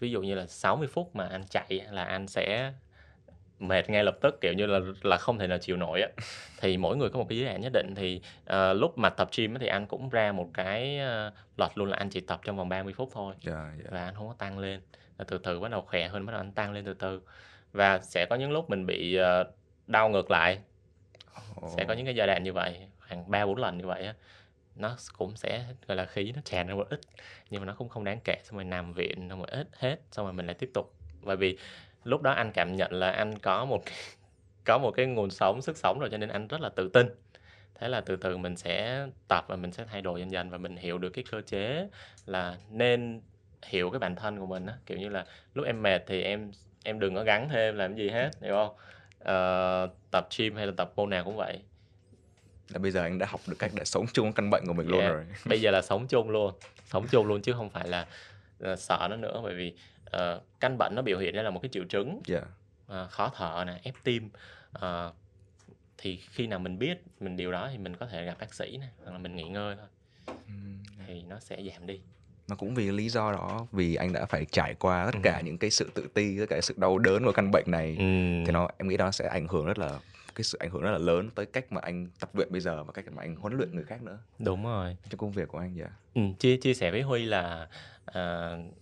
ví 0.00 0.10
dụ 0.10 0.22
như 0.22 0.34
là 0.34 0.46
60 0.46 0.88
phút 0.88 1.16
mà 1.16 1.28
anh 1.28 1.44
chạy 1.50 1.86
là 1.90 2.04
anh 2.04 2.26
sẽ 2.26 2.72
mệt 3.58 3.90
ngay 3.90 4.04
lập 4.04 4.18
tức 4.20 4.40
kiểu 4.40 4.52
như 4.52 4.66
là 4.66 4.80
là 5.02 5.16
không 5.16 5.38
thể 5.38 5.46
nào 5.46 5.58
chịu 5.58 5.76
nổi 5.76 6.02
á. 6.02 6.08
Thì 6.60 6.76
mỗi 6.76 6.96
người 6.96 7.08
có 7.10 7.18
một 7.18 7.26
cái 7.28 7.38
giới 7.38 7.48
hạn 7.48 7.60
nhất 7.60 7.72
định. 7.72 7.94
Thì 7.96 8.20
uh, 8.42 8.76
lúc 8.76 8.98
mà 8.98 9.10
tập 9.10 9.28
gym 9.36 9.58
thì 9.58 9.66
anh 9.66 9.86
cũng 9.86 10.08
ra 10.08 10.32
một 10.32 10.48
cái 10.54 11.00
uh, 11.28 11.32
luật 11.56 11.78
luôn 11.78 11.88
là 11.88 11.96
anh 11.96 12.10
chỉ 12.10 12.20
tập 12.20 12.40
trong 12.44 12.56
vòng 12.56 12.68
30 12.68 12.92
phút 12.96 13.10
thôi. 13.12 13.34
Yeah, 13.46 13.58
yeah. 13.58 13.90
và 13.90 14.04
anh 14.04 14.14
không 14.14 14.28
có 14.28 14.34
tăng 14.38 14.58
lên. 14.58 14.80
Là 15.18 15.24
từ 15.28 15.38
từ 15.38 15.60
bắt 15.60 15.70
đầu 15.70 15.82
khỏe 15.82 16.08
hơn 16.08 16.26
bắt 16.26 16.32
đầu 16.32 16.40
anh 16.40 16.52
tăng 16.52 16.72
lên 16.72 16.84
từ 16.84 16.94
từ. 16.94 17.20
Và 17.72 17.98
sẽ 17.98 18.26
có 18.30 18.36
những 18.36 18.52
lúc 18.52 18.70
mình 18.70 18.86
bị 18.86 19.18
uh, 19.20 19.46
đau 19.86 20.08
ngược 20.08 20.30
lại. 20.30 20.58
Oh. 21.60 21.70
sẽ 21.76 21.84
có 21.84 21.94
những 21.94 22.06
cái 22.06 22.14
giai 22.14 22.26
đoạn 22.26 22.42
như 22.42 22.52
vậy 22.52 22.86
khoảng 23.08 23.30
ba 23.30 23.46
bốn 23.46 23.56
lần 23.56 23.78
như 23.78 23.86
vậy 23.86 24.06
á 24.06 24.14
nó 24.76 24.96
cũng 25.18 25.36
sẽ 25.36 25.64
gọi 25.86 25.96
là 25.96 26.04
khí 26.04 26.32
nó 26.32 26.40
tràn 26.44 26.66
ra 26.66 26.74
một 26.74 26.88
ít 26.90 27.00
nhưng 27.50 27.60
mà 27.60 27.66
nó 27.66 27.74
cũng 27.78 27.88
không 27.88 28.04
đáng 28.04 28.18
kể. 28.24 28.36
Xong 28.44 28.56
rồi 28.56 28.64
nằm 28.64 28.92
viện 28.92 29.28
xong 29.28 29.38
rồi 29.38 29.48
ít 29.50 29.68
hết 29.72 29.96
xong 30.10 30.26
rồi 30.26 30.32
mình 30.32 30.46
lại 30.46 30.54
tiếp 30.54 30.70
tục. 30.74 30.94
Bởi 31.22 31.36
vì 31.36 31.58
lúc 32.04 32.22
đó 32.22 32.32
anh 32.32 32.52
cảm 32.52 32.76
nhận 32.76 32.92
là 32.92 33.10
anh 33.10 33.38
có 33.38 33.64
một 33.64 33.82
cái, 33.86 33.94
có 34.64 34.78
một 34.78 34.90
cái 34.90 35.06
nguồn 35.06 35.30
sống 35.30 35.62
sức 35.62 35.76
sống 35.76 35.98
rồi 35.98 36.08
cho 36.10 36.18
nên 36.18 36.28
anh 36.28 36.48
rất 36.48 36.60
là 36.60 36.68
tự 36.68 36.88
tin. 36.88 37.06
Thế 37.74 37.88
là 37.88 38.00
từ 38.00 38.16
từ 38.16 38.36
mình 38.36 38.56
sẽ 38.56 39.06
tập 39.28 39.44
và 39.48 39.56
mình 39.56 39.72
sẽ 39.72 39.84
thay 39.90 40.02
đổi 40.02 40.20
dần 40.20 40.30
dần 40.30 40.50
và 40.50 40.58
mình 40.58 40.76
hiểu 40.76 40.98
được 40.98 41.10
cái 41.10 41.24
cơ 41.30 41.40
chế 41.40 41.88
là 42.26 42.56
nên 42.70 43.20
hiểu 43.66 43.90
cái 43.90 43.98
bản 43.98 44.16
thân 44.16 44.38
của 44.38 44.46
mình 44.46 44.66
á. 44.66 44.74
Kiểu 44.86 44.98
như 44.98 45.08
là 45.08 45.26
lúc 45.54 45.66
em 45.66 45.82
mệt 45.82 46.02
thì 46.06 46.22
em 46.22 46.50
em 46.84 47.00
đừng 47.00 47.14
có 47.14 47.24
gắn 47.24 47.48
thêm 47.48 47.76
làm 47.76 47.94
gì 47.94 48.10
hết 48.10 48.30
hiểu 48.42 48.54
không? 48.54 48.76
Uh, 49.20 49.90
tập 50.10 50.28
gym 50.38 50.56
hay 50.56 50.66
là 50.66 50.72
tập 50.76 50.92
môn 50.96 51.10
nào 51.10 51.24
cũng 51.24 51.36
vậy 51.36 51.58
là 52.68 52.78
bây 52.78 52.90
giờ 52.90 53.02
anh 53.02 53.18
đã 53.18 53.26
học 53.30 53.40
được 53.46 53.56
cách 53.58 53.70
để 53.74 53.84
sống 53.84 54.06
chung 54.12 54.32
căn 54.32 54.50
bệnh 54.50 54.66
của 54.66 54.72
mình 54.72 54.88
yeah. 54.88 55.02
luôn 55.02 55.12
rồi 55.12 55.26
bây 55.44 55.60
giờ 55.60 55.70
là 55.70 55.82
sống 55.82 56.06
chung 56.06 56.30
luôn 56.30 56.54
sống 56.86 57.06
chung 57.10 57.26
luôn 57.26 57.42
chứ 57.42 57.52
không 57.52 57.70
phải 57.70 57.88
là 57.88 58.06
uh, 58.72 58.78
sợ 58.78 59.06
nó 59.10 59.16
nữa 59.16 59.40
bởi 59.42 59.54
vì 59.54 59.74
uh, 60.16 60.42
căn 60.60 60.78
bệnh 60.78 60.94
nó 60.94 61.02
biểu 61.02 61.18
hiện 61.18 61.34
ra 61.34 61.42
là 61.42 61.50
một 61.50 61.60
cái 61.62 61.68
triệu 61.72 61.84
chứng 61.84 62.20
yeah. 62.28 62.44
uh, 63.04 63.10
khó 63.10 63.32
thở 63.36 63.64
nè 63.66 63.80
ép 63.82 63.94
tim 64.04 64.28
uh, 64.78 65.14
thì 65.98 66.16
khi 66.16 66.46
nào 66.46 66.58
mình 66.58 66.78
biết 66.78 67.02
mình 67.20 67.36
điều 67.36 67.52
đó 67.52 67.68
thì 67.72 67.78
mình 67.78 67.96
có 67.96 68.06
thể 68.06 68.24
gặp 68.24 68.36
bác 68.40 68.54
sĩ 68.54 68.76
này 68.76 68.88
hoặc 69.04 69.12
là 69.12 69.18
mình 69.18 69.36
nghỉ 69.36 69.48
ngơi 69.48 69.76
thôi 69.76 70.36
mm. 70.48 70.82
thì 71.06 71.22
nó 71.22 71.40
sẽ 71.40 71.56
giảm 71.70 71.86
đi 71.86 72.00
mà 72.48 72.56
cũng 72.56 72.74
vì 72.74 72.92
lý 72.92 73.08
do 73.08 73.32
đó 73.32 73.66
vì 73.72 73.94
anh 73.94 74.12
đã 74.12 74.26
phải 74.26 74.44
trải 74.44 74.74
qua 74.74 75.10
tất 75.12 75.18
cả 75.22 75.36
ừ. 75.36 75.44
những 75.44 75.58
cái 75.58 75.70
sự 75.70 75.90
tự 75.94 76.08
ti 76.14 76.38
tất 76.38 76.46
cả 76.48 76.60
sự 76.60 76.74
đau 76.76 76.98
đớn 76.98 77.24
của 77.24 77.32
căn 77.32 77.50
bệnh 77.50 77.64
này 77.66 77.96
ừ. 77.98 78.04
thì 78.46 78.52
nó 78.52 78.68
em 78.78 78.88
nghĩ 78.88 78.96
đó 78.96 79.10
sẽ 79.10 79.28
ảnh 79.28 79.48
hưởng 79.48 79.66
rất 79.66 79.78
là 79.78 79.98
cái 80.34 80.44
sự 80.44 80.58
ảnh 80.58 80.70
hưởng 80.70 80.82
rất 80.82 80.90
là 80.90 80.98
lớn 80.98 81.30
tới 81.34 81.46
cách 81.46 81.72
mà 81.72 81.80
anh 81.80 82.08
tập 82.20 82.30
luyện 82.34 82.48
bây 82.52 82.60
giờ 82.60 82.84
và 82.84 82.92
cách 82.92 83.04
mà 83.12 83.22
anh 83.22 83.36
huấn 83.36 83.56
luyện 83.56 83.74
người 83.74 83.84
khác 83.84 84.02
nữa 84.02 84.18
đúng 84.38 84.64
rồi 84.64 84.96
trong 85.10 85.18
công 85.18 85.32
việc 85.32 85.48
của 85.48 85.58
anh 85.58 85.74
vậy 85.76 85.88
ừ, 86.14 86.22
chia 86.38 86.56
chia 86.56 86.74
sẻ 86.74 86.90
với 86.90 87.02
huy 87.02 87.24
là 87.24 87.68
uh, 88.10 88.74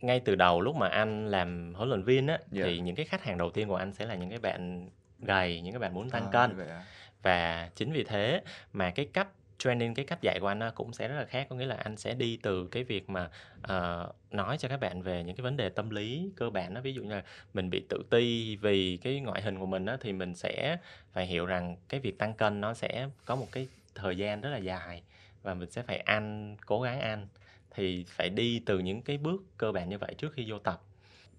ngay 0.00 0.20
từ 0.20 0.34
đầu 0.34 0.60
lúc 0.60 0.76
mà 0.76 0.88
anh 0.88 1.26
làm 1.26 1.74
huấn 1.74 1.88
luyện 1.88 2.02
viên 2.02 2.26
á 2.26 2.34
yeah. 2.34 2.52
Dạ. 2.52 2.64
thì 2.64 2.80
những 2.80 2.96
cái 2.96 3.06
khách 3.06 3.22
hàng 3.22 3.38
đầu 3.38 3.50
tiên 3.50 3.68
của 3.68 3.76
anh 3.76 3.92
sẽ 3.92 4.06
là 4.06 4.14
những 4.14 4.30
cái 4.30 4.38
bạn 4.38 4.90
gầy 5.18 5.60
những 5.60 5.72
cái 5.72 5.80
bạn 5.80 5.94
muốn 5.94 6.10
tăng 6.10 6.24
à, 6.24 6.30
cân 6.32 6.68
à? 6.68 6.84
và 7.22 7.70
chính 7.74 7.92
vì 7.92 8.04
thế 8.04 8.42
mà 8.72 8.90
cái 8.90 9.06
cách 9.12 9.28
training 9.58 9.94
cái 9.94 10.04
cách 10.04 10.22
dạy 10.22 10.38
của 10.40 10.46
anh 10.46 10.60
cũng 10.74 10.92
sẽ 10.92 11.08
rất 11.08 11.14
là 11.18 11.24
khác 11.24 11.46
có 11.50 11.56
nghĩa 11.56 11.66
là 11.66 11.74
anh 11.74 11.96
sẽ 11.96 12.14
đi 12.14 12.38
từ 12.42 12.68
cái 12.68 12.84
việc 12.84 13.10
mà 13.10 13.30
uh, 13.58 14.14
nói 14.34 14.58
cho 14.58 14.68
các 14.68 14.80
bạn 14.80 15.02
về 15.02 15.24
những 15.24 15.36
cái 15.36 15.42
vấn 15.42 15.56
đề 15.56 15.68
tâm 15.68 15.90
lý 15.90 16.30
cơ 16.36 16.50
bản 16.50 16.74
đó. 16.74 16.80
Ví 16.80 16.94
dụ 16.94 17.02
như 17.02 17.14
là 17.14 17.22
mình 17.54 17.70
bị 17.70 17.84
tự 17.88 18.04
ti 18.10 18.56
vì 18.56 18.96
cái 18.96 19.20
ngoại 19.20 19.42
hình 19.42 19.58
của 19.58 19.66
mình 19.66 19.84
đó, 19.84 19.96
thì 20.00 20.12
mình 20.12 20.34
sẽ 20.34 20.76
phải 21.12 21.26
hiểu 21.26 21.46
rằng 21.46 21.76
cái 21.88 22.00
việc 22.00 22.18
tăng 22.18 22.34
cân 22.34 22.60
nó 22.60 22.74
sẽ 22.74 23.08
có 23.24 23.36
một 23.36 23.46
cái 23.52 23.68
thời 23.94 24.16
gian 24.16 24.40
rất 24.40 24.50
là 24.50 24.58
dài 24.58 25.02
và 25.42 25.54
mình 25.54 25.70
sẽ 25.70 25.82
phải 25.82 25.98
ăn 25.98 26.56
cố 26.66 26.80
gắng 26.80 27.00
ăn 27.00 27.28
thì 27.70 28.04
phải 28.08 28.28
đi 28.28 28.62
từ 28.66 28.78
những 28.78 29.02
cái 29.02 29.18
bước 29.18 29.42
cơ 29.58 29.72
bản 29.72 29.88
như 29.88 29.98
vậy 29.98 30.14
trước 30.18 30.32
khi 30.32 30.50
vô 30.50 30.58
tập. 30.58 30.82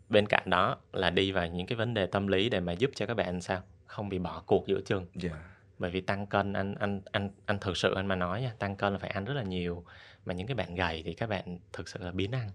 Bên 0.10 0.26
cạnh 0.28 0.50
đó 0.50 0.78
là 0.94 1.10
đi 1.10 1.32
vào 1.32 1.48
những 1.48 1.68
cái 1.68 1.76
vấn 1.76 1.94
đề 1.94 2.06
tâm 2.06 2.28
lý 2.28 2.50
để 2.50 2.60
mà 2.60 2.74
giúp 2.74 2.92
cho 2.96 3.06
các 3.06 3.14
bạn 3.14 3.42
sao? 3.42 3.62
Không 3.86 4.10
bị 4.10 4.20
bỏ 4.20 4.44
cuộc 4.46 4.68
giữa 4.68 4.82
chừng. 4.86 5.06
Yeah 5.24 5.59
bởi 5.80 5.92
vì 5.92 6.02
tăng 6.02 6.28
cân 6.28 6.54
anh 6.54 6.76
anh 6.76 7.02
anh 7.12 7.30
anh 7.46 7.60
thực 7.60 7.78
sự 7.78 7.94
anh 7.96 8.08
mà 8.08 8.16
nói 8.16 8.42
nha 8.42 8.52
tăng 8.60 8.76
cân 8.76 8.94
là 8.94 9.00
phải 9.00 9.10
ăn 9.10 9.26
rất 9.26 9.34
là 9.34 9.44
nhiều. 9.44 9.84
Mà 10.26 10.34
những 10.34 10.48
cái 10.48 10.56
bạn 10.56 10.76
gầy 10.76 11.02
thì 11.06 11.14
các 11.14 11.30
bạn 11.30 11.60
thực 11.74 11.90
sự 11.90 12.00
là 12.04 12.12
biến 12.12 12.32
ăn. 12.32 12.50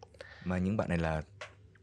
Mà 0.44 0.58
những 0.58 0.76
bạn 0.76 0.88
này 0.88 0.98
là 0.98 1.22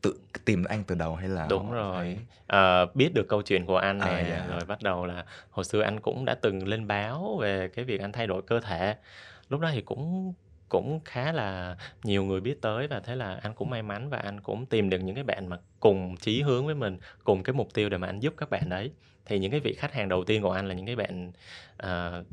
tự 0.02 0.20
tìm 0.46 0.64
anh 0.64 0.84
từ 0.84 0.96
đầu 0.96 1.16
hay 1.16 1.30
là 1.30 1.48
đúng 1.50 1.72
rồi. 1.72 1.96
thấy... 1.96 2.18
à, 2.48 2.86
biết 2.94 3.14
được 3.14 3.26
câu 3.30 3.42
chuyện 3.42 3.66
của 3.66 3.78
anh 3.78 4.00
à, 4.00 4.06
này 4.06 4.26
dạ. 4.30 4.48
rồi 4.48 4.66
bắt 4.68 4.82
đầu 4.82 5.06
là 5.06 5.26
hồi 5.50 5.66
xưa 5.66 5.82
anh 5.82 6.00
cũng 6.00 6.26
đã 6.26 6.36
từng 6.36 6.68
lên 6.68 6.88
báo 6.88 7.38
về 7.42 7.68
cái 7.68 7.86
việc 7.86 8.02
anh 8.02 8.12
thay 8.12 8.28
đổi 8.28 8.42
cơ 8.42 8.60
thể. 8.60 8.96
Lúc 9.50 9.60
đó 9.60 9.70
thì 9.74 9.82
cũng 9.82 10.34
cũng 10.72 11.00
khá 11.06 11.32
là 11.32 11.78
nhiều 12.04 12.24
người 12.24 12.42
biết 12.42 12.62
tới 12.62 12.88
và 12.88 13.00
thế 13.00 13.16
là 13.16 13.40
anh 13.42 13.54
cũng 13.54 13.70
may 13.70 13.84
mắn 13.84 14.10
và 14.10 14.18
anh 14.18 14.42
cũng 14.42 14.66
tìm 14.66 14.90
được 14.90 15.00
những 15.00 15.16
cái 15.16 15.24
bạn 15.24 15.48
mà 15.48 15.58
cùng 15.80 16.18
chí 16.18 16.42
hướng 16.42 16.66
với 16.66 16.76
mình 16.76 16.98
cùng 17.24 17.44
cái 17.44 17.54
mục 17.54 17.74
tiêu 17.74 17.90
để 17.90 17.98
mà 17.98 18.08
anh 18.08 18.20
giúp 18.20 18.34
các 18.38 18.50
bạn 18.50 18.70
đấy 18.70 18.92
thì 19.26 19.40
những 19.40 19.52
cái 19.52 19.60
vị 19.60 19.74
khách 19.74 19.94
hàng 19.94 20.10
đầu 20.10 20.24
tiên 20.24 20.42
của 20.42 20.52
anh 20.52 20.68
là 20.68 20.74
những 20.74 20.86
cái 20.86 20.96
bạn 20.96 21.32
uh, 21.84 22.26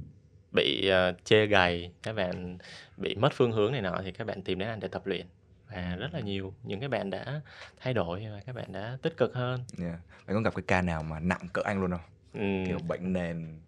bị 0.52 0.90
uh, 0.90 1.24
chê 1.24 1.46
gầy 1.46 1.90
các 2.02 2.12
bạn 2.12 2.58
bị 2.96 3.14
mất 3.14 3.32
phương 3.32 3.52
hướng 3.52 3.72
này 3.72 3.82
nọ 3.82 4.00
thì 4.04 4.12
các 4.12 4.26
bạn 4.26 4.42
tìm 4.42 4.58
đến 4.58 4.68
anh 4.68 4.80
để 4.80 4.88
tập 4.88 5.06
luyện 5.06 5.26
và 5.70 5.96
rất 5.98 6.14
là 6.14 6.20
nhiều 6.20 6.54
những 6.62 6.80
cái 6.80 6.88
bạn 6.88 7.10
đã 7.10 7.40
thay 7.80 7.94
đổi 7.94 8.26
và 8.32 8.40
các 8.46 8.54
bạn 8.54 8.72
đã 8.72 8.98
tích 9.02 9.16
cực 9.16 9.34
hơn. 9.34 9.64
Yeah. 9.82 9.98
Bạn 10.26 10.36
có 10.36 10.40
gặp 10.40 10.54
cái 10.54 10.64
ca 10.66 10.82
nào 10.82 11.02
mà 11.02 11.20
nặng 11.20 11.48
cỡ 11.52 11.62
anh 11.64 11.80
luôn 11.80 11.90
không? 11.90 12.00
Ừ. 12.34 12.68
Kiểu 12.68 12.78
bệnh 12.88 13.12
nền, 13.12 13.60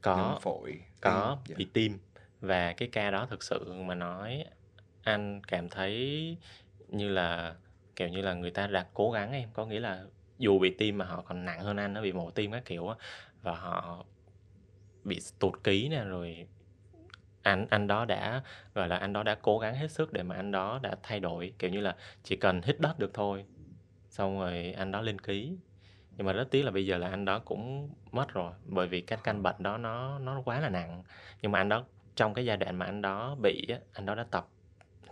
có 0.00 0.38
phổi, 0.42 0.80
có 1.00 1.38
tim. 1.48 1.58
bị 1.58 1.66
tim 1.72 1.98
và 2.40 2.72
cái 2.72 2.88
ca 2.92 3.10
đó 3.10 3.26
thực 3.30 3.42
sự 3.42 3.72
mà 3.72 3.94
nói, 3.94 4.44
anh 5.02 5.40
cảm 5.48 5.68
thấy 5.68 6.36
như 6.88 7.08
là, 7.08 7.54
kiểu 7.96 8.08
như 8.08 8.22
là 8.22 8.34
người 8.34 8.50
ta 8.50 8.66
đã 8.66 8.86
cố 8.94 9.10
gắng 9.10 9.32
em. 9.32 9.48
Có 9.52 9.66
nghĩa 9.66 9.80
là 9.80 10.04
dù 10.38 10.58
bị 10.58 10.74
tim 10.78 10.98
mà 10.98 11.04
họ 11.04 11.22
còn 11.22 11.44
nặng 11.44 11.60
hơn 11.60 11.76
anh 11.76 11.94
nó 11.94 12.02
bị 12.02 12.12
mổ 12.12 12.30
tim 12.30 12.52
các 12.52 12.64
kiểu 12.64 12.88
á, 12.88 12.96
và 13.42 13.54
họ 13.54 14.04
bị 15.04 15.20
tụt 15.38 15.64
ký 15.64 15.88
nè, 15.88 16.04
rồi 16.04 16.46
anh 17.42 17.66
anh 17.70 17.86
đó 17.86 18.04
đã, 18.04 18.42
gọi 18.74 18.88
là 18.88 18.96
anh 18.96 19.12
đó 19.12 19.22
đã 19.22 19.34
cố 19.34 19.58
gắng 19.58 19.74
hết 19.74 19.90
sức 19.90 20.12
để 20.12 20.22
mà 20.22 20.36
anh 20.36 20.52
đó 20.52 20.80
đã 20.82 20.96
thay 21.02 21.20
đổi. 21.20 21.52
Kiểu 21.58 21.70
như 21.70 21.80
là 21.80 21.96
chỉ 22.22 22.36
cần 22.36 22.60
hít 22.62 22.80
đất 22.80 22.98
được 22.98 23.10
thôi, 23.14 23.44
xong 24.08 24.38
rồi 24.40 24.74
anh 24.76 24.92
đó 24.92 25.00
lên 25.00 25.20
ký. 25.20 25.56
Nhưng 26.16 26.26
mà 26.26 26.32
rất 26.32 26.50
tiếc 26.50 26.62
là 26.62 26.70
bây 26.70 26.86
giờ 26.86 26.98
là 26.98 27.08
anh 27.08 27.24
đó 27.24 27.38
cũng 27.38 27.90
mất 28.12 28.28
rồi, 28.34 28.52
bởi 28.64 28.88
vì 28.88 29.00
cái 29.00 29.18
căn 29.24 29.42
bệnh 29.42 29.56
đó 29.58 29.78
nó 29.78 30.18
nó 30.18 30.42
quá 30.44 30.60
là 30.60 30.68
nặng. 30.68 31.02
Nhưng 31.42 31.52
mà 31.52 31.58
anh 31.60 31.68
đó 31.68 31.84
trong 32.16 32.34
cái 32.34 32.44
giai 32.44 32.56
đoạn 32.56 32.76
mà 32.76 32.86
anh 32.86 33.02
đó 33.02 33.36
bị 33.42 33.66
anh 33.92 34.06
đó 34.06 34.14
đã 34.14 34.24
tập 34.30 34.48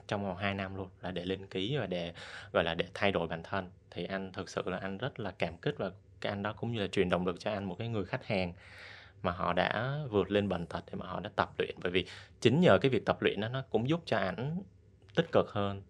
trong 0.06 0.24
vòng 0.24 0.36
2 0.36 0.54
năm 0.54 0.76
luôn 0.76 0.88
là 1.00 1.10
để 1.10 1.24
lên 1.24 1.46
ký 1.46 1.76
và 1.76 1.86
để 1.86 2.12
gọi 2.52 2.64
là 2.64 2.74
để 2.74 2.86
thay 2.94 3.12
đổi 3.12 3.28
bản 3.28 3.42
thân. 3.42 3.70
Thì 3.90 4.04
anh 4.04 4.32
thực 4.32 4.48
sự 4.48 4.62
là 4.66 4.78
anh 4.78 4.98
rất 4.98 5.20
là 5.20 5.32
cảm 5.38 5.56
kích 5.56 5.74
và 5.78 5.90
cái 6.20 6.32
anh 6.32 6.42
đó 6.42 6.52
cũng 6.52 6.72
như 6.72 6.80
là 6.80 6.86
truyền 6.86 7.08
động 7.08 7.26
lực 7.26 7.40
cho 7.40 7.50
anh 7.50 7.64
một 7.64 7.76
cái 7.78 7.88
người 7.88 8.04
khách 8.04 8.26
hàng 8.26 8.52
mà 9.22 9.32
họ 9.32 9.52
đã 9.52 9.98
vượt 10.10 10.30
lên 10.30 10.48
bệnh 10.48 10.66
tật 10.66 10.84
để 10.86 10.94
mà 10.94 11.06
họ 11.06 11.20
đã 11.20 11.30
tập 11.36 11.50
luyện. 11.58 11.76
Bởi 11.82 11.92
vì 11.92 12.06
chính 12.40 12.60
nhờ 12.60 12.78
cái 12.78 12.90
việc 12.90 13.06
tập 13.06 13.22
luyện 13.22 13.40
đó 13.40 13.48
nó 13.48 13.62
cũng 13.70 13.88
giúp 13.88 14.02
cho 14.04 14.18
ảnh 14.18 14.62
tích 15.14 15.32
cực 15.32 15.50
hơn. 15.50 15.82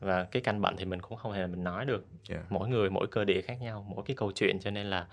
Và 0.00 0.24
cái 0.24 0.42
căn 0.42 0.60
bệnh 0.60 0.76
thì 0.76 0.84
mình 0.84 1.00
cũng 1.00 1.18
không 1.18 1.32
hề 1.32 1.46
mình 1.46 1.64
nói 1.64 1.84
được. 1.84 2.04
Yeah. 2.30 2.52
mỗi 2.52 2.68
người 2.68 2.90
mỗi 2.90 3.06
cơ 3.06 3.24
địa 3.24 3.40
khác 3.40 3.60
nhau 3.60 3.86
mỗi 3.88 4.04
cái 4.06 4.16
câu 4.16 4.32
chuyện. 4.32 4.58
Cho 4.60 4.70
nên 4.70 4.86
là 4.86 5.06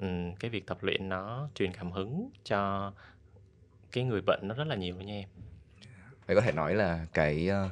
um, 0.00 0.34
cái 0.34 0.50
việc 0.50 0.66
tập 0.66 0.78
luyện 0.80 1.08
nó 1.08 1.48
truyền 1.54 1.72
cảm 1.72 1.92
hứng 1.92 2.30
cho 2.44 2.92
cái 3.94 4.04
người 4.04 4.20
bệnh 4.20 4.48
nó 4.48 4.54
rất 4.54 4.66
là 4.66 4.74
nhiều 4.74 4.96
nha 4.96 5.14
em 5.14 5.28
Vậy 6.26 6.36
có 6.36 6.42
thể 6.42 6.52
nói 6.52 6.74
là 6.74 7.06
cái 7.14 7.50
uh, 7.66 7.70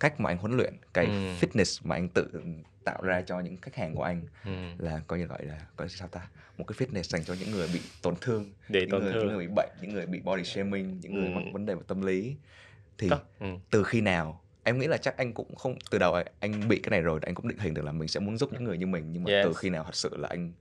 cách 0.00 0.20
mà 0.20 0.30
anh 0.30 0.38
huấn 0.38 0.56
luyện, 0.56 0.74
cái 0.92 1.06
ừ. 1.06 1.12
fitness 1.12 1.80
mà 1.84 1.96
anh 1.96 2.08
tự 2.08 2.42
tạo 2.84 3.02
ra 3.02 3.22
cho 3.22 3.40
những 3.40 3.56
khách 3.56 3.76
hàng 3.76 3.94
của 3.94 4.02
anh 4.02 4.22
ừ. 4.44 4.50
là 4.78 5.00
coi 5.06 5.18
như 5.18 5.24
gọi 5.24 5.44
là 5.44 5.66
coi 5.76 5.88
sao 5.88 6.08
ta 6.08 6.28
một 6.58 6.64
cái 6.64 6.76
fitness 6.78 7.02
dành 7.02 7.24
cho 7.24 7.34
những 7.40 7.50
người 7.50 7.68
bị 7.72 7.80
tổn 8.02 8.14
thương, 8.20 8.52
để 8.68 8.80
những 8.80 8.90
tổn 8.90 9.02
người, 9.02 9.12
thương, 9.12 9.26
những 9.26 9.36
người 9.36 9.46
bị 9.46 9.52
bệnh, 9.56 9.70
những 9.80 9.92
người 9.92 10.06
bị 10.06 10.20
body 10.20 10.44
shaming, 10.44 11.00
những 11.00 11.14
người 11.14 11.26
ừ. 11.26 11.30
mắc 11.34 11.42
vấn 11.52 11.66
đề 11.66 11.74
về 11.74 11.82
tâm 11.86 12.02
lý 12.02 12.36
thì 12.98 13.10
ừ. 13.40 13.46
từ 13.70 13.84
khi 13.84 14.00
nào 14.00 14.40
em 14.64 14.78
nghĩ 14.78 14.86
là 14.86 14.96
chắc 14.96 15.16
anh 15.16 15.32
cũng 15.32 15.54
không 15.54 15.74
từ 15.90 15.98
đầu 15.98 16.22
anh 16.40 16.68
bị 16.68 16.80
cái 16.82 16.90
này 16.90 17.00
rồi 17.00 17.20
anh 17.22 17.34
cũng 17.34 17.48
định 17.48 17.58
hình 17.58 17.74
được 17.74 17.84
là 17.84 17.92
mình 17.92 18.08
sẽ 18.08 18.20
muốn 18.20 18.38
giúp 18.38 18.52
những 18.52 18.64
người 18.64 18.78
như 18.78 18.86
mình 18.86 19.12
nhưng 19.12 19.24
mà 19.24 19.30
yes. 19.30 19.44
từ 19.44 19.52
khi 19.52 19.70
nào 19.70 19.84
thật 19.84 19.94
sự 19.94 20.16
là 20.16 20.28
anh 20.28 20.52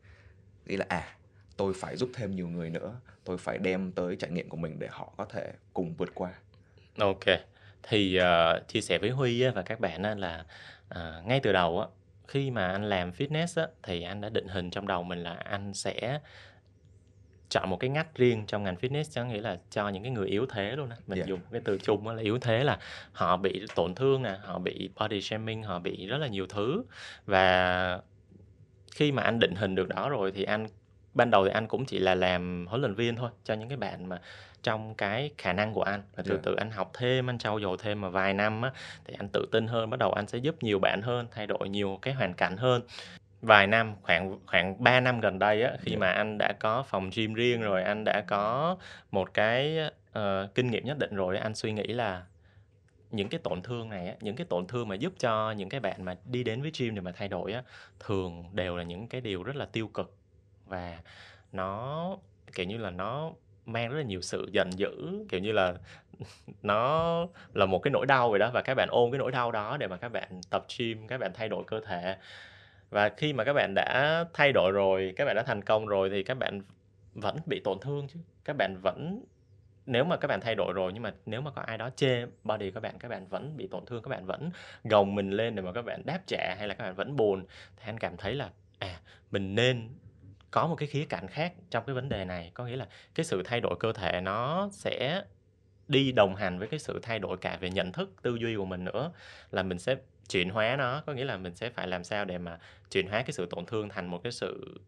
nghĩ 0.66 0.78
là 0.78 0.86
à 0.90 1.16
tôi 1.58 1.74
phải 1.74 1.98
giúp 1.98 2.10
thêm 2.14 2.36
nhiều 2.36 2.48
người 2.48 2.70
nữa 2.70 3.00
tôi 3.30 3.38
phải 3.38 3.58
đem 3.58 3.92
tới 3.92 4.16
trải 4.16 4.32
nghiệm 4.32 4.50
của 4.50 4.58
mình 4.58 4.80
để 4.80 4.88
họ 4.92 5.14
có 5.18 5.26
thể 5.26 5.52
cùng 5.74 5.94
vượt 5.94 6.10
qua. 6.16 6.32
Ok. 7.00 7.26
Thì 7.84 8.20
uh, 8.20 8.68
chia 8.68 8.82
sẻ 8.82 8.98
với 8.98 9.10
huy 9.10 9.42
á, 9.42 9.52
và 9.56 9.62
các 9.62 9.80
bạn 9.80 10.04
á, 10.04 10.16
là 10.16 10.46
uh, 10.96 11.26
ngay 11.26 11.40
từ 11.44 11.54
đầu 11.54 11.80
á, 11.80 11.88
khi 12.28 12.52
mà 12.52 12.72
anh 12.72 12.90
làm 12.90 13.12
fitness 13.12 13.62
á, 13.62 13.68
thì 13.84 14.04
anh 14.04 14.22
đã 14.22 14.30
định 14.30 14.48
hình 14.48 14.70
trong 14.70 14.88
đầu 14.88 15.04
mình 15.04 15.24
là 15.24 15.34
anh 15.34 15.74
sẽ 15.74 16.20
chọn 17.50 17.70
một 17.70 17.78
cái 17.78 17.90
ngách 17.90 18.16
riêng 18.16 18.46
trong 18.48 18.64
ngành 18.64 18.76
fitness 18.76 19.04
có 19.16 19.26
nghĩa 19.26 19.42
là 19.42 19.58
cho 19.70 19.90
những 19.90 20.04
cái 20.04 20.12
người 20.12 20.28
yếu 20.28 20.46
thế 20.46 20.76
luôn 20.76 20.90
á. 20.90 20.98
Mình 21.08 21.18
yeah. 21.18 21.28
dùng 21.28 21.40
cái 21.52 21.62
từ 21.66 21.78
chung 21.78 22.08
là 22.08 22.22
yếu 22.22 22.40
thế 22.40 22.64
là 22.64 22.80
họ 23.12 23.38
bị 23.38 23.66
tổn 23.76 23.96
thương 23.96 24.24
nè 24.24 24.38
họ 24.44 24.60
bị 24.60 24.90
body 25.00 25.22
shaming 25.22 25.64
họ 25.64 25.80
bị 25.80 26.08
rất 26.08 26.18
là 26.18 26.28
nhiều 26.28 26.48
thứ. 26.48 26.84
Và 27.26 28.00
khi 28.92 29.12
mà 29.12 29.24
anh 29.24 29.40
định 29.40 29.56
hình 29.56 29.76
được 29.76 29.88
đó 29.88 30.10
rồi 30.10 30.32
thì 30.32 30.44
anh 30.44 30.68
ban 31.14 31.32
đầu 31.32 31.46
thì 31.46 31.52
anh 31.52 31.68
cũng 31.68 31.86
chỉ 31.86 32.00
là 32.00 32.16
làm 32.16 32.66
huấn 32.70 32.82
luyện 32.82 32.96
viên 32.96 33.16
thôi 33.16 33.30
cho 33.44 33.54
những 33.54 33.70
cái 33.70 33.78
bạn 33.78 34.10
mà 34.10 34.22
trong 34.64 34.96
cái 34.96 35.32
khả 35.38 35.54
năng 35.54 35.74
của 35.74 35.84
anh 35.84 36.02
và 36.16 36.24
từ 36.26 36.32
yeah. 36.32 36.44
từ 36.44 36.56
anh 36.56 36.72
học 36.72 36.92
thêm 36.94 37.30
anh 37.30 37.38
trau 37.38 37.60
dồi 37.60 37.78
thêm 37.80 38.02
mà 38.02 38.10
vài 38.10 38.34
năm 38.34 38.62
á 38.62 38.72
thì 39.06 39.14
anh 39.18 39.28
tự 39.34 39.46
tin 39.52 39.68
hơn 39.68 39.90
bắt 39.90 40.00
đầu 40.00 40.12
anh 40.12 40.28
sẽ 40.28 40.38
giúp 40.38 40.64
nhiều 40.64 40.80
bạn 40.80 41.02
hơn 41.02 41.28
thay 41.32 41.48
đổi 41.48 41.70
nhiều 41.70 42.00
cái 42.02 42.14
hoàn 42.14 42.34
cảnh 42.34 42.58
hơn 42.58 42.82
vài 43.42 43.68
năm 43.68 43.96
khoảng 44.02 44.40
khoảng 44.46 44.84
3 44.84 45.00
năm 45.00 45.20
gần 45.20 45.40
đây 45.40 45.64
á 45.64 45.72
khi 45.82 45.92
yeah. 45.92 46.00
mà 46.00 46.12
anh 46.12 46.38
đã 46.38 46.54
có 46.60 46.84
phòng 46.84 47.10
gym 47.16 47.34
riêng 47.34 47.62
rồi 47.62 47.84
anh 47.84 48.04
đã 48.04 48.24
có 48.28 48.78
một 49.12 49.34
cái 49.34 49.80
uh, 50.20 50.56
kinh 50.56 50.72
nghiệm 50.72 50.86
nhất 50.86 50.98
định 51.00 51.16
rồi 51.16 51.38
anh 51.38 51.56
suy 51.56 51.72
nghĩ 51.72 51.88
là 51.88 52.24
những 53.12 53.30
cái 53.30 53.40
tổn 53.44 53.62
thương 53.62 53.90
này 53.90 54.08
á, 54.08 54.16
những 54.22 54.36
cái 54.36 54.46
tổn 54.50 54.68
thương 54.68 54.88
mà 54.88 54.96
giúp 54.96 55.14
cho 55.20 55.52
những 55.52 55.70
cái 55.70 55.80
bạn 55.80 56.04
mà 56.04 56.16
đi 56.26 56.44
đến 56.44 56.62
với 56.62 56.72
gym 56.80 56.96
để 56.96 57.02
mà 57.02 57.12
thay 57.12 57.28
đổi 57.28 57.54
á 57.54 57.64
thường 58.00 58.44
đều 58.54 58.78
là 58.78 58.84
những 58.84 59.08
cái 59.08 59.22
điều 59.22 59.44
rất 59.44 59.56
là 59.56 59.66
tiêu 59.66 59.88
cực 59.88 60.19
và 60.70 61.00
nó 61.52 62.18
kiểu 62.54 62.66
như 62.66 62.78
là 62.78 62.90
nó 62.90 63.32
mang 63.66 63.90
rất 63.90 63.98
là 63.98 64.04
nhiều 64.04 64.22
sự 64.22 64.50
giận 64.52 64.70
dữ 64.78 65.26
kiểu 65.30 65.40
như 65.40 65.52
là 65.52 65.74
nó 66.62 67.28
là 67.54 67.66
một 67.66 67.80
cái 67.80 67.92
nỗi 67.92 68.06
đau 68.06 68.30
vậy 68.30 68.40
đó 68.40 68.52
và 68.54 68.62
các 68.62 68.76
bạn 68.76 68.90
ôm 68.92 69.12
cái 69.12 69.20
nỗi 69.20 69.32
đau 69.32 69.52
đó 69.52 69.78
để 69.78 69.88
mà 69.88 69.98
các 69.98 70.10
bạn 70.10 70.42
tập 70.50 70.66
gym 70.78 71.08
các 71.08 71.18
bạn 71.18 71.32
thay 71.34 71.50
đổi 71.50 71.64
cơ 71.68 71.80
thể 71.80 72.18
và 72.90 73.10
khi 73.10 73.34
mà 73.34 73.44
các 73.44 73.54
bạn 73.54 73.74
đã 73.76 74.24
thay 74.34 74.52
đổi 74.52 74.72
rồi 74.72 75.14
các 75.16 75.26
bạn 75.26 75.36
đã 75.36 75.44
thành 75.44 75.62
công 75.62 75.86
rồi 75.86 76.10
thì 76.10 76.24
các 76.24 76.38
bạn 76.38 76.62
vẫn 77.14 77.38
bị 77.46 77.60
tổn 77.60 77.80
thương 77.80 78.08
chứ 78.08 78.20
các 78.46 78.56
bạn 78.58 78.78
vẫn 78.82 79.24
nếu 79.86 80.04
mà 80.04 80.18
các 80.18 80.28
bạn 80.28 80.42
thay 80.42 80.56
đổi 80.56 80.74
rồi 80.74 80.94
nhưng 80.94 81.04
mà 81.04 81.14
nếu 81.26 81.42
mà 81.42 81.52
có 81.52 81.62
ai 81.62 81.78
đó 81.78 81.90
chê 81.96 82.26
body 82.44 82.72
các 82.72 82.80
bạn 82.80 83.00
các 83.00 83.08
bạn 83.08 83.28
vẫn 83.28 83.58
bị 83.58 83.68
tổn 83.68 83.86
thương 83.86 84.04
các 84.04 84.10
bạn 84.10 84.26
vẫn 84.26 84.50
gồng 84.84 85.16
mình 85.16 85.30
lên 85.30 85.56
để 85.56 85.62
mà 85.62 85.72
các 85.72 85.82
bạn 85.82 86.02
đáp 86.06 86.20
trả 86.28 86.56
hay 86.58 86.68
là 86.68 86.74
các 86.74 86.84
bạn 86.84 86.96
vẫn 86.96 87.16
buồn 87.16 87.46
thì 87.78 87.84
anh 87.86 87.98
cảm 87.98 88.18
thấy 88.18 88.36
là 88.36 88.50
à 88.80 89.00
mình 89.32 89.56
nên 89.56 89.90
có 90.52 90.68
một 90.68 90.76
cái 90.76 90.88
khía 90.88 91.06
cạnh 91.06 91.28
khác 91.28 91.54
trong 91.70 91.84
cái 91.86 91.94
vấn 91.94 92.10
đề 92.10 92.26
này, 92.26 92.52
có 92.54 92.66
nghĩa 92.66 92.76
là 92.76 92.88
cái 93.16 93.24
sự 93.24 93.42
thay 93.46 93.62
đổi 93.62 93.76
cơ 93.80 93.94
thể 93.94 94.22
nó 94.22 94.70
sẽ 94.72 95.24
đi 95.88 96.12
đồng 96.12 96.36
hành 96.36 96.60
với 96.60 96.68
cái 96.68 96.80
sự 96.80 97.00
thay 97.04 97.20
đổi 97.20 97.38
cả 97.38 97.58
về 97.62 97.70
nhận 97.70 97.92
thức, 97.92 98.14
tư 98.22 98.36
duy 98.36 98.56
của 98.56 98.66
mình 98.66 98.84
nữa, 98.84 99.12
là 99.52 99.64
mình 99.64 99.80
sẽ 99.80 99.96
chuyển 100.30 100.50
hóa 100.50 100.76
nó. 100.76 101.04
Có 101.06 101.14
nghĩa 101.14 101.26
là 101.26 101.38
mình 101.38 101.56
sẽ 101.56 101.70
phải 101.70 101.88
làm 101.88 102.04
sao 102.04 102.26
để 102.26 102.38
mà 102.38 102.60
chuyển 102.92 103.08
hóa 103.08 103.22
cái 103.22 103.32
sự 103.32 103.46
tổn 103.46 103.66
thương 103.66 103.90
thành 103.90 104.08
một 104.08 104.24
cái 104.24 104.32
sự 104.32 104.82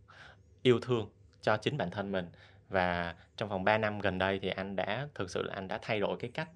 yêu 0.61 0.79
thương 0.79 1.09
cho 1.41 1.57
chính 1.57 1.77
bản 1.77 1.91
thân 1.91 2.11
mình. 2.11 2.25
Và 2.69 3.15
trong 3.37 3.49
vòng 3.49 3.63
3 3.63 3.77
năm 3.77 3.99
gần 3.99 4.17
đây 4.17 4.39
thì 4.39 4.49
anh 4.49 4.75
đã, 4.75 5.07
thực 5.15 5.29
sự 5.29 5.43
là 5.43 5.53
anh 5.53 5.67
đã 5.67 5.79
thay 5.81 5.99
đổi 5.99 6.17
cái 6.19 6.31
cách 6.33 6.49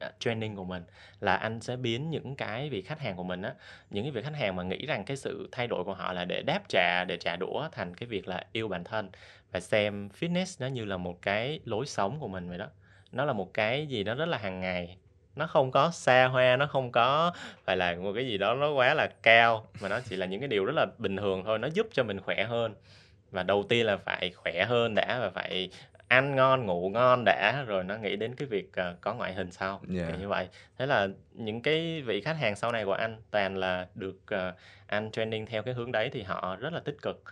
Ờ, 0.00 0.10
training 0.18 0.56
của 0.56 0.64
mình 0.64 0.82
là 1.20 1.36
anh 1.36 1.60
sẽ 1.60 1.76
biến 1.76 2.10
những 2.10 2.36
cái 2.36 2.70
vị 2.70 2.82
khách 2.82 3.00
hàng 3.00 3.16
của 3.16 3.24
mình 3.24 3.42
á, 3.42 3.54
những 3.90 4.04
cái 4.04 4.10
vị 4.10 4.22
khách 4.22 4.34
hàng 4.34 4.56
mà 4.56 4.62
nghĩ 4.62 4.86
rằng 4.86 5.04
cái 5.04 5.16
sự 5.16 5.48
thay 5.52 5.66
đổi 5.66 5.84
của 5.84 5.94
họ 5.94 6.12
là 6.12 6.24
để 6.24 6.42
đáp 6.42 6.60
trả, 6.68 7.04
để 7.04 7.16
trả 7.16 7.36
đũa 7.36 7.68
thành 7.72 7.94
cái 7.94 8.06
việc 8.06 8.28
là 8.28 8.44
yêu 8.52 8.68
bản 8.68 8.84
thân 8.84 9.10
và 9.52 9.60
xem 9.60 10.08
fitness 10.20 10.56
nó 10.60 10.66
như 10.66 10.84
là 10.84 10.96
một 10.96 11.22
cái 11.22 11.60
lối 11.64 11.86
sống 11.86 12.20
của 12.20 12.28
mình 12.28 12.48
vậy 12.48 12.58
đó. 12.58 12.66
Nó 13.12 13.24
là 13.24 13.32
một 13.32 13.54
cái 13.54 13.86
gì 13.86 14.04
đó 14.04 14.14
rất 14.14 14.26
là 14.28 14.38
hàng 14.38 14.60
ngày. 14.60 14.96
Nó 15.36 15.46
không 15.46 15.70
có 15.70 15.90
xa 15.90 16.26
hoa, 16.26 16.56
nó 16.56 16.66
không 16.66 16.92
có 16.92 17.32
phải 17.64 17.76
là 17.76 17.94
một 17.94 18.12
cái 18.14 18.26
gì 18.26 18.38
đó 18.38 18.54
nó 18.54 18.72
quá 18.72 18.94
là 18.94 19.08
cao, 19.22 19.66
mà 19.80 19.88
nó 19.88 20.00
chỉ 20.08 20.16
là 20.16 20.26
những 20.26 20.40
cái 20.40 20.48
điều 20.48 20.64
rất 20.64 20.76
là 20.76 20.86
bình 20.98 21.16
thường 21.16 21.42
thôi, 21.44 21.58
nó 21.58 21.68
giúp 21.68 21.86
cho 21.92 22.04
mình 22.04 22.20
khỏe 22.20 22.44
hơn. 22.44 22.74
Và 23.30 23.42
đầu 23.42 23.64
tiên 23.68 23.86
là 23.86 23.96
phải 23.96 24.30
khỏe 24.30 24.64
hơn 24.64 24.94
đã 24.94 25.18
và 25.20 25.30
phải 25.30 25.70
ăn 26.08 26.36
ngon 26.36 26.66
ngủ 26.66 26.88
ngon 26.88 27.24
đã 27.24 27.64
rồi 27.66 27.84
nó 27.84 27.96
nghĩ 27.96 28.16
đến 28.16 28.34
cái 28.34 28.48
việc 28.48 28.68
uh, 28.68 29.00
có 29.00 29.14
ngoại 29.14 29.34
hình 29.34 29.50
sau. 29.50 29.80
Yeah. 29.94 30.18
như 30.20 30.28
vậy. 30.28 30.48
Thế 30.78 30.86
là 30.86 31.08
những 31.32 31.62
cái 31.62 32.02
vị 32.02 32.20
khách 32.20 32.36
hàng 32.36 32.56
sau 32.56 32.72
này 32.72 32.84
của 32.84 32.92
anh 32.92 33.22
toàn 33.30 33.56
là 33.56 33.88
được 33.94 34.16
uh, 34.34 34.54
anh 34.86 35.10
training 35.10 35.46
theo 35.46 35.62
cái 35.62 35.74
hướng 35.74 35.92
đấy 35.92 36.10
thì 36.12 36.22
họ 36.22 36.56
rất 36.56 36.72
là 36.72 36.80
tích 36.80 36.96
cực. 37.02 37.22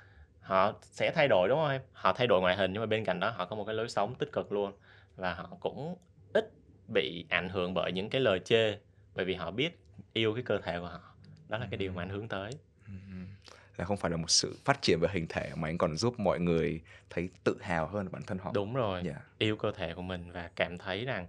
Họ 0.41 0.73
sẽ 0.83 1.11
thay 1.11 1.29
đổi 1.29 1.49
đúng 1.49 1.59
không 1.59 1.71
em? 1.71 1.81
Họ 1.93 2.13
thay 2.13 2.27
đổi 2.27 2.41
ngoại 2.41 2.57
hình 2.57 2.73
nhưng 2.73 2.83
mà 2.83 2.87
bên 2.87 3.05
cạnh 3.05 3.21
đó 3.21 3.31
họ 3.31 3.47
có 3.47 3.57
một 3.57 3.65
cái 3.65 3.75
lối 3.75 3.89
sống 3.89 4.15
tích 4.15 4.33
cực 4.33 4.53
luôn. 4.53 4.73
Và 5.17 5.35
họ 5.35 5.49
cũng 5.61 5.97
ít 6.33 6.51
bị 6.95 7.27
ảnh 7.29 7.49
hưởng 7.49 7.75
bởi 7.75 7.93
những 7.93 8.11
cái 8.11 8.21
lời 8.21 8.39
chê 8.39 8.79
bởi 9.15 9.25
vì 9.25 9.35
họ 9.35 9.51
biết 9.51 9.79
yêu 10.13 10.35
cái 10.35 10.43
cơ 10.43 10.59
thể 10.59 10.79
của 10.81 10.87
họ. 10.87 11.15
Đó 11.49 11.59
là 11.59 11.67
cái 11.71 11.79
điều 11.79 11.93
mà 11.93 12.03
anh 12.03 12.09
hướng 12.09 12.29
tới 12.29 12.51
là 13.77 13.85
không 13.85 13.97
phải 13.97 14.11
là 14.11 14.17
một 14.17 14.31
sự 14.31 14.57
phát 14.65 14.83
triển 14.83 14.99
về 15.01 15.09
hình 15.13 15.27
thể 15.29 15.51
mà 15.57 15.69
anh 15.69 15.79
còn 15.79 15.97
giúp 15.97 16.21
mọi 16.21 16.41
người 16.41 16.81
thấy 17.11 17.29
tự 17.45 17.57
hào 17.61 17.87
hơn 17.87 18.09
bản 18.13 18.23
thân 18.23 18.39
họ 18.39 18.51
đúng 18.55 18.75
rồi 18.75 19.03
yeah. 19.03 19.17
Dạ. 19.17 19.23
yêu 19.39 19.57
cơ 19.57 19.73
thể 19.73 19.95
của 19.95 20.03
mình 20.03 20.33
và 20.33 20.51
cảm 20.57 20.79
thấy 20.79 21.05
rằng 21.05 21.27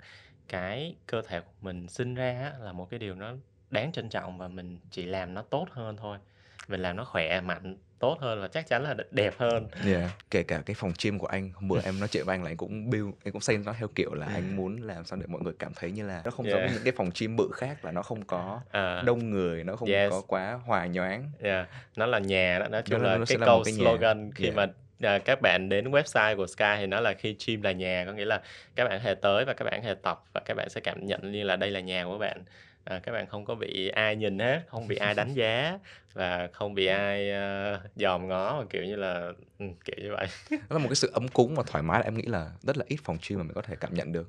cái 0.47 0.95
cơ 1.07 1.21
thể 1.27 1.39
của 1.39 1.51
mình 1.61 1.87
sinh 1.87 2.15
ra 2.15 2.53
là 2.59 2.71
một 2.71 2.89
cái 2.89 2.99
điều 2.99 3.15
nó 3.15 3.33
đáng 3.69 3.91
trân 3.91 4.09
trọng 4.09 4.37
và 4.37 4.47
mình 4.47 4.79
chỉ 4.91 5.05
làm 5.05 5.33
nó 5.33 5.41
tốt 5.41 5.67
hơn 5.71 5.97
thôi 5.97 6.17
mình 6.67 6.81
làm 6.81 6.95
nó 6.95 7.05
khỏe 7.05 7.41
mạnh 7.41 7.77
tốt 7.99 8.17
hơn 8.21 8.41
và 8.41 8.47
chắc 8.47 8.67
chắn 8.67 8.83
là 8.83 8.95
đẹp 9.11 9.33
hơn 9.37 9.67
yeah. 9.85 10.11
kể 10.31 10.43
cả 10.43 10.61
cái 10.65 10.75
phòng 10.75 10.91
gym 11.03 11.19
của 11.19 11.27
anh 11.27 11.51
hôm 11.53 11.67
bữa 11.67 11.81
em 11.83 11.99
nói 11.99 12.07
chuyện 12.11 12.25
với 12.25 12.35
anh 12.35 12.43
là 12.43 12.49
anh 12.49 12.57
cũng 12.57 12.89
build 12.89 13.09
anh 13.25 13.31
cũng 13.31 13.41
xây 13.41 13.57
nó 13.57 13.73
theo 13.79 13.87
kiểu 13.95 14.13
là 14.13 14.27
anh 14.27 14.55
muốn 14.55 14.81
làm 14.81 15.05
sao 15.05 15.19
để 15.19 15.25
mọi 15.27 15.41
người 15.41 15.53
cảm 15.59 15.73
thấy 15.75 15.91
như 15.91 16.07
là 16.07 16.21
nó 16.25 16.31
không 16.31 16.45
yeah. 16.45 16.59
giống 16.59 16.73
những 16.73 16.83
cái 16.83 16.93
phòng 16.97 17.09
gym 17.19 17.35
bự 17.35 17.49
khác 17.53 17.85
là 17.85 17.91
nó 17.91 18.01
không 18.01 18.25
có 18.25 18.61
à. 18.71 19.01
đông 19.05 19.29
người 19.29 19.63
nó 19.63 19.75
không 19.75 19.89
yes. 19.89 20.11
có 20.11 20.21
quá 20.27 20.59
hòa 20.65 20.85
nhoáng 20.85 21.31
yeah. 21.41 21.67
nó 21.95 22.05
là 22.05 22.19
nhà 22.19 22.59
đó 22.59 22.67
nói 22.67 22.81
chung 22.85 23.01
là, 23.01 23.17
là 23.17 23.25
cái 23.27 23.37
câu 23.45 23.61
cái 23.65 23.73
slogan 23.73 24.25
nhà. 24.25 24.31
khi 24.35 24.43
yeah. 24.43 24.55
mà 24.55 24.67
à, 25.01 25.19
các 25.19 25.41
bạn 25.41 25.69
đến 25.69 25.91
website 25.91 26.35
của 26.35 26.47
Sky 26.47 26.75
thì 26.77 26.85
nó 26.85 26.99
là 26.99 27.13
khi 27.13 27.35
gym 27.47 27.61
là 27.61 27.71
nhà 27.71 28.03
có 28.07 28.13
nghĩa 28.13 28.25
là 28.25 28.41
các 28.75 28.89
bạn 28.89 29.01
hề 29.01 29.15
tới 29.15 29.45
và 29.45 29.53
các 29.53 29.65
bạn 29.65 29.83
hề 29.83 29.95
tập 30.01 30.23
và 30.33 30.41
các 30.45 30.57
bạn 30.57 30.69
sẽ 30.69 30.81
cảm 30.81 31.05
nhận 31.05 31.31
như 31.31 31.43
là 31.43 31.55
đây 31.55 31.71
là 31.71 31.79
nhà 31.79 32.05
của 32.05 32.17
bạn 32.17 32.43
à, 32.89 32.99
các 33.03 33.11
bạn 33.11 33.27
không 33.27 33.45
có 33.45 33.55
bị 33.55 33.87
ai 33.87 34.15
nhìn 34.15 34.39
hết 34.39 34.61
không 34.67 34.87
bị 34.87 34.95
ai 34.95 35.13
đánh 35.13 35.33
giá 35.33 35.79
và 36.13 36.49
không 36.53 36.73
bị 36.73 36.85
ai 36.85 37.31
uh, 37.31 37.81
dòm 37.95 38.27
ngó 38.27 38.63
kiểu 38.69 38.83
như 38.83 38.95
là 38.95 39.31
ừ, 39.59 39.65
kiểu 39.85 39.95
như 39.97 40.11
vậy. 40.11 40.27
Đó 40.51 40.57
là 40.69 40.77
một 40.77 40.87
cái 40.89 40.95
sự 40.95 41.11
ấm 41.13 41.27
cúng 41.27 41.55
và 41.55 41.63
thoải 41.67 41.83
mái 41.83 42.01
em 42.03 42.17
nghĩ 42.17 42.25
là 42.25 42.51
rất 42.61 42.77
là 42.77 42.85
ít 42.87 42.97
phòng 43.03 43.17
gym 43.29 43.39
mà 43.39 43.43
mình 43.43 43.53
có 43.53 43.61
thể 43.61 43.75
cảm 43.79 43.93
nhận 43.93 44.11
được. 44.11 44.27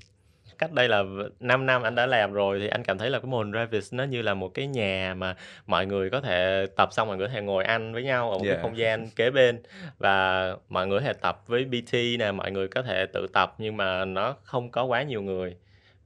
Cách 0.59 0.73
đây 0.73 0.89
là 0.89 1.05
5 1.41 1.67
năm 1.67 1.83
anh 1.83 1.95
đã 1.95 2.07
làm 2.07 2.33
rồi 2.33 2.61
thì 2.61 2.69
anh 2.69 2.83
cảm 2.85 2.99
thấy 2.99 3.11
là 3.11 3.19
cái 3.19 3.27
mô 3.27 3.39
hình 3.39 3.53
Ravis 3.53 3.95
nó 3.95 4.05
như 4.05 4.23
là 4.23 4.35
một 4.35 4.49
cái 4.55 4.67
nhà 4.67 5.15
mà 5.17 5.37
mọi 5.67 5.87
người 5.87 6.11
có 6.11 6.21
thể 6.21 6.67
tập 6.77 6.89
xong 6.93 7.09
mọi 7.09 7.17
người 7.17 7.27
có 7.27 7.33
thể 7.33 7.43
ngồi 7.43 7.65
ăn 7.65 7.93
với 7.93 8.03
nhau 8.03 8.31
ở 8.31 8.39
một 8.39 8.45
yeah. 8.45 8.57
cái 8.57 8.63
không 8.63 8.79
gian 8.79 9.09
kế 9.17 9.31
bên 9.31 9.63
và 9.99 10.57
mọi 10.69 10.87
người 10.87 11.01
có 11.01 11.07
thể 11.07 11.13
tập 11.13 11.43
với 11.47 11.65
BT 11.65 11.95
nè 12.19 12.33
mọi 12.33 12.51
người 12.51 12.69
có 12.69 12.83
thể 12.83 13.07
tự 13.13 13.27
tập 13.33 13.55
nhưng 13.59 13.77
mà 13.77 14.05
nó 14.05 14.37
không 14.43 14.71
có 14.71 14.85
quá 14.85 15.03
nhiều 15.03 15.23
người 15.23 15.57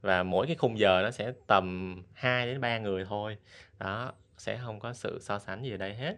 và 0.03 0.23
mỗi 0.23 0.47
cái 0.47 0.55
khung 0.55 0.79
giờ 0.79 1.01
nó 1.03 1.11
sẽ 1.11 1.33
tầm 1.47 1.95
2 2.13 2.45
đến 2.45 2.61
3 2.61 2.77
người 2.77 3.05
thôi. 3.05 3.37
Đó 3.79 4.11
sẽ 4.37 4.59
không 4.63 4.79
có 4.79 4.93
sự 4.93 5.19
so 5.21 5.39
sánh 5.39 5.63
gì 5.63 5.71
ở 5.71 5.77
đây 5.77 5.93
hết. 5.93 6.15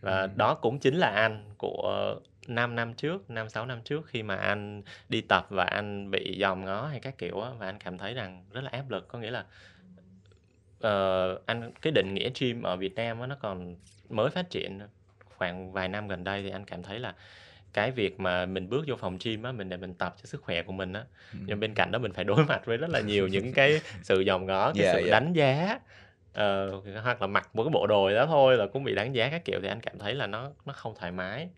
Và 0.00 0.20
ừ. 0.20 0.28
đó 0.36 0.54
cũng 0.54 0.78
chính 0.78 0.94
là 0.94 1.08
anh 1.08 1.44
của 1.58 2.14
5 2.46 2.76
năm 2.76 2.94
trước, 2.94 3.30
5 3.30 3.48
6 3.48 3.66
năm 3.66 3.80
trước 3.84 4.06
khi 4.06 4.22
mà 4.22 4.36
anh 4.36 4.82
đi 5.08 5.20
tập 5.20 5.46
và 5.50 5.64
anh 5.64 6.10
bị 6.10 6.38
dòm 6.40 6.64
ngó 6.64 6.86
hay 6.86 7.00
các 7.00 7.18
kiểu 7.18 7.40
và 7.58 7.66
anh 7.66 7.78
cảm 7.78 7.98
thấy 7.98 8.14
rằng 8.14 8.44
rất 8.52 8.60
là 8.60 8.70
áp 8.72 8.90
lực, 8.90 9.08
có 9.08 9.18
nghĩa 9.18 9.30
là 9.30 9.44
uh, 10.78 11.46
anh 11.46 11.72
cái 11.82 11.92
định 11.92 12.14
nghĩa 12.14 12.30
gym 12.40 12.62
ở 12.62 12.76
Việt 12.76 12.94
Nam 12.94 13.20
á 13.20 13.26
nó 13.26 13.36
còn 13.40 13.76
mới 14.08 14.30
phát 14.30 14.50
triển 14.50 14.80
khoảng 15.24 15.72
vài 15.72 15.88
năm 15.88 16.08
gần 16.08 16.24
đây 16.24 16.42
thì 16.42 16.50
anh 16.50 16.64
cảm 16.64 16.82
thấy 16.82 16.98
là 16.98 17.14
cái 17.72 17.90
việc 17.90 18.20
mà 18.20 18.46
mình 18.46 18.68
bước 18.68 18.84
vô 18.86 18.96
phòng 18.96 19.18
gym 19.24 19.42
á 19.42 19.52
mình 19.52 19.68
để 19.68 19.76
mình 19.76 19.94
tập 19.94 20.14
cho 20.22 20.26
sức 20.26 20.42
khỏe 20.42 20.62
của 20.62 20.72
mình 20.72 20.92
á 20.92 21.04
ừ. 21.32 21.38
nhưng 21.46 21.60
bên 21.60 21.74
cạnh 21.74 21.90
đó 21.90 21.98
mình 21.98 22.12
phải 22.12 22.24
đối 22.24 22.44
mặt 22.44 22.62
với 22.64 22.76
rất 22.76 22.90
là 22.90 23.00
nhiều 23.00 23.28
những 23.32 23.52
cái 23.52 23.80
sự 24.02 24.24
dòm 24.26 24.46
ngó 24.46 24.72
cái 24.72 24.84
yeah, 24.84 24.94
sự 24.96 25.00
yeah. 25.00 25.12
đánh 25.12 25.32
giá 25.32 25.78
uh, 26.30 26.84
hoặc 27.02 27.20
là 27.20 27.26
mặc 27.26 27.50
một 27.52 27.64
cái 27.64 27.70
bộ 27.70 27.86
đồ 27.86 28.10
đó 28.10 28.26
thôi 28.26 28.56
là 28.56 28.66
cũng 28.66 28.84
bị 28.84 28.94
đánh 28.94 29.12
giá 29.12 29.28
các 29.30 29.44
kiểu 29.44 29.60
thì 29.62 29.68
anh 29.68 29.80
cảm 29.80 29.98
thấy 29.98 30.14
là 30.14 30.26
nó 30.26 30.50
nó 30.64 30.72
không 30.72 30.94
thoải 30.98 31.12
mái 31.12 31.48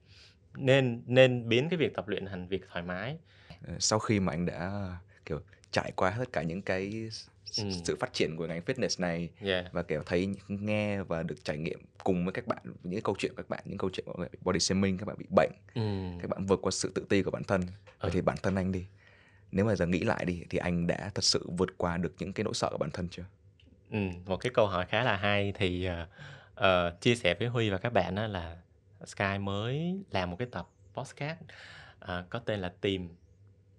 nên 0.56 1.02
nên 1.06 1.48
biến 1.48 1.68
cái 1.68 1.76
việc 1.76 1.94
tập 1.94 2.08
luyện 2.08 2.26
thành 2.26 2.48
việc 2.48 2.62
thoải 2.72 2.84
mái 2.84 3.16
ờ, 3.66 3.74
sau 3.78 3.98
khi 3.98 4.20
mà 4.20 4.32
anh 4.32 4.46
đã 4.46 4.90
kiểu 5.24 5.40
trải 5.70 5.92
qua 5.96 6.14
tất 6.18 6.32
cả 6.32 6.42
những 6.42 6.62
cái 6.62 7.10
ừ. 7.58 7.70
sự 7.84 7.96
phát 8.00 8.12
triển 8.12 8.36
của 8.36 8.46
ngành 8.46 8.60
fitness 8.66 9.02
này 9.02 9.28
yeah. 9.40 9.64
và 9.72 9.82
kiểu 9.82 10.02
thấy 10.06 10.28
nghe 10.48 11.02
và 11.02 11.22
được 11.22 11.44
trải 11.44 11.58
nghiệm 11.58 11.80
cùng 12.04 12.24
với 12.24 12.32
các 12.32 12.46
bạn 12.46 12.62
những 12.82 13.02
câu 13.02 13.14
chuyện 13.18 13.32
của 13.36 13.42
các 13.42 13.48
bạn 13.48 13.62
những 13.64 13.78
câu 13.78 13.90
chuyện 13.92 14.06
của 14.06 14.26
body 14.40 14.60
shaming 14.60 14.98
các 14.98 15.06
bạn 15.06 15.16
bị 15.18 15.26
bệnh 15.36 15.50
ừ. 15.74 15.82
các 16.20 16.30
bạn 16.30 16.46
vượt 16.46 16.58
qua 16.62 16.70
sự 16.70 16.92
tự 16.94 17.06
ti 17.08 17.22
của 17.22 17.30
bản 17.30 17.44
thân 17.44 17.62
ừ. 17.98 18.08
thì 18.12 18.20
bản 18.20 18.36
thân 18.42 18.56
anh 18.56 18.72
đi 18.72 18.86
nếu 19.52 19.64
mà 19.64 19.74
giờ 19.74 19.86
nghĩ 19.86 20.00
lại 20.00 20.24
đi 20.24 20.42
thì 20.50 20.58
anh 20.58 20.86
đã 20.86 21.10
thật 21.14 21.24
sự 21.24 21.50
vượt 21.58 21.68
qua 21.78 21.96
được 21.96 22.14
những 22.18 22.32
cái 22.32 22.44
nỗi 22.44 22.54
sợ 22.54 22.68
của 22.72 22.78
bản 22.78 22.90
thân 22.90 23.08
chưa 23.10 23.24
ừ, 23.90 23.98
một 24.26 24.36
cái 24.36 24.52
câu 24.54 24.66
hỏi 24.66 24.86
khá 24.88 25.04
là 25.04 25.16
hay 25.16 25.52
thì 25.56 25.88
uh, 25.88 26.08
uh, 26.60 27.00
chia 27.00 27.14
sẻ 27.14 27.34
với 27.38 27.48
Huy 27.48 27.70
và 27.70 27.78
các 27.78 27.92
bạn 27.92 28.14
đó 28.14 28.26
là 28.26 28.56
Sky 29.06 29.38
mới 29.40 30.02
làm 30.10 30.30
một 30.30 30.36
cái 30.38 30.48
tập 30.52 30.68
podcast 30.94 31.38
uh, 32.04 32.30
có 32.30 32.38
tên 32.38 32.60
là 32.60 32.72
tìm 32.80 33.08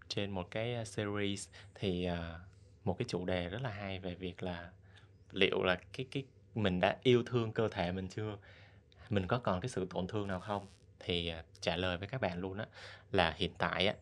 trên 0.08 0.32
một 0.32 0.52
cái 0.52 0.86
series 0.86 1.48
thì 1.76 2.08
uh, 2.12 2.49
một 2.84 2.98
cái 2.98 3.06
chủ 3.10 3.26
đề 3.26 3.50
rất 3.50 3.62
là 3.62 3.70
hay 3.70 4.00
về 4.00 4.15
việc 4.15 4.44
là 4.44 4.72
liệu 5.32 5.63
là 5.63 5.80
cái 5.94 6.06
cái 6.12 6.24
mình 6.56 6.80
đã 6.80 6.98
yêu 7.04 7.24
thương 7.26 7.52
cơ 7.52 7.68
thể 7.68 7.92
mình 7.92 8.08
chưa? 8.08 8.38
Mình 9.10 9.28
có 9.28 9.38
còn 9.39 9.62
cái 9.62 9.70
sự 9.70 9.88
tổn 9.89 10.08
thương 10.08 10.28
nào 10.28 10.39
không? 10.39 10.68
Thì 11.00 11.28
à, 11.28 11.44
trả 11.62 11.76
lời 11.76 11.98
với 11.98 12.08
các 12.08 12.22
bạn 12.22 12.39
luôn 12.39 12.58
á, 12.58 12.65
là 13.12 13.34
hiện 13.38 13.52
tại 13.58 13.88
á, 13.88 13.94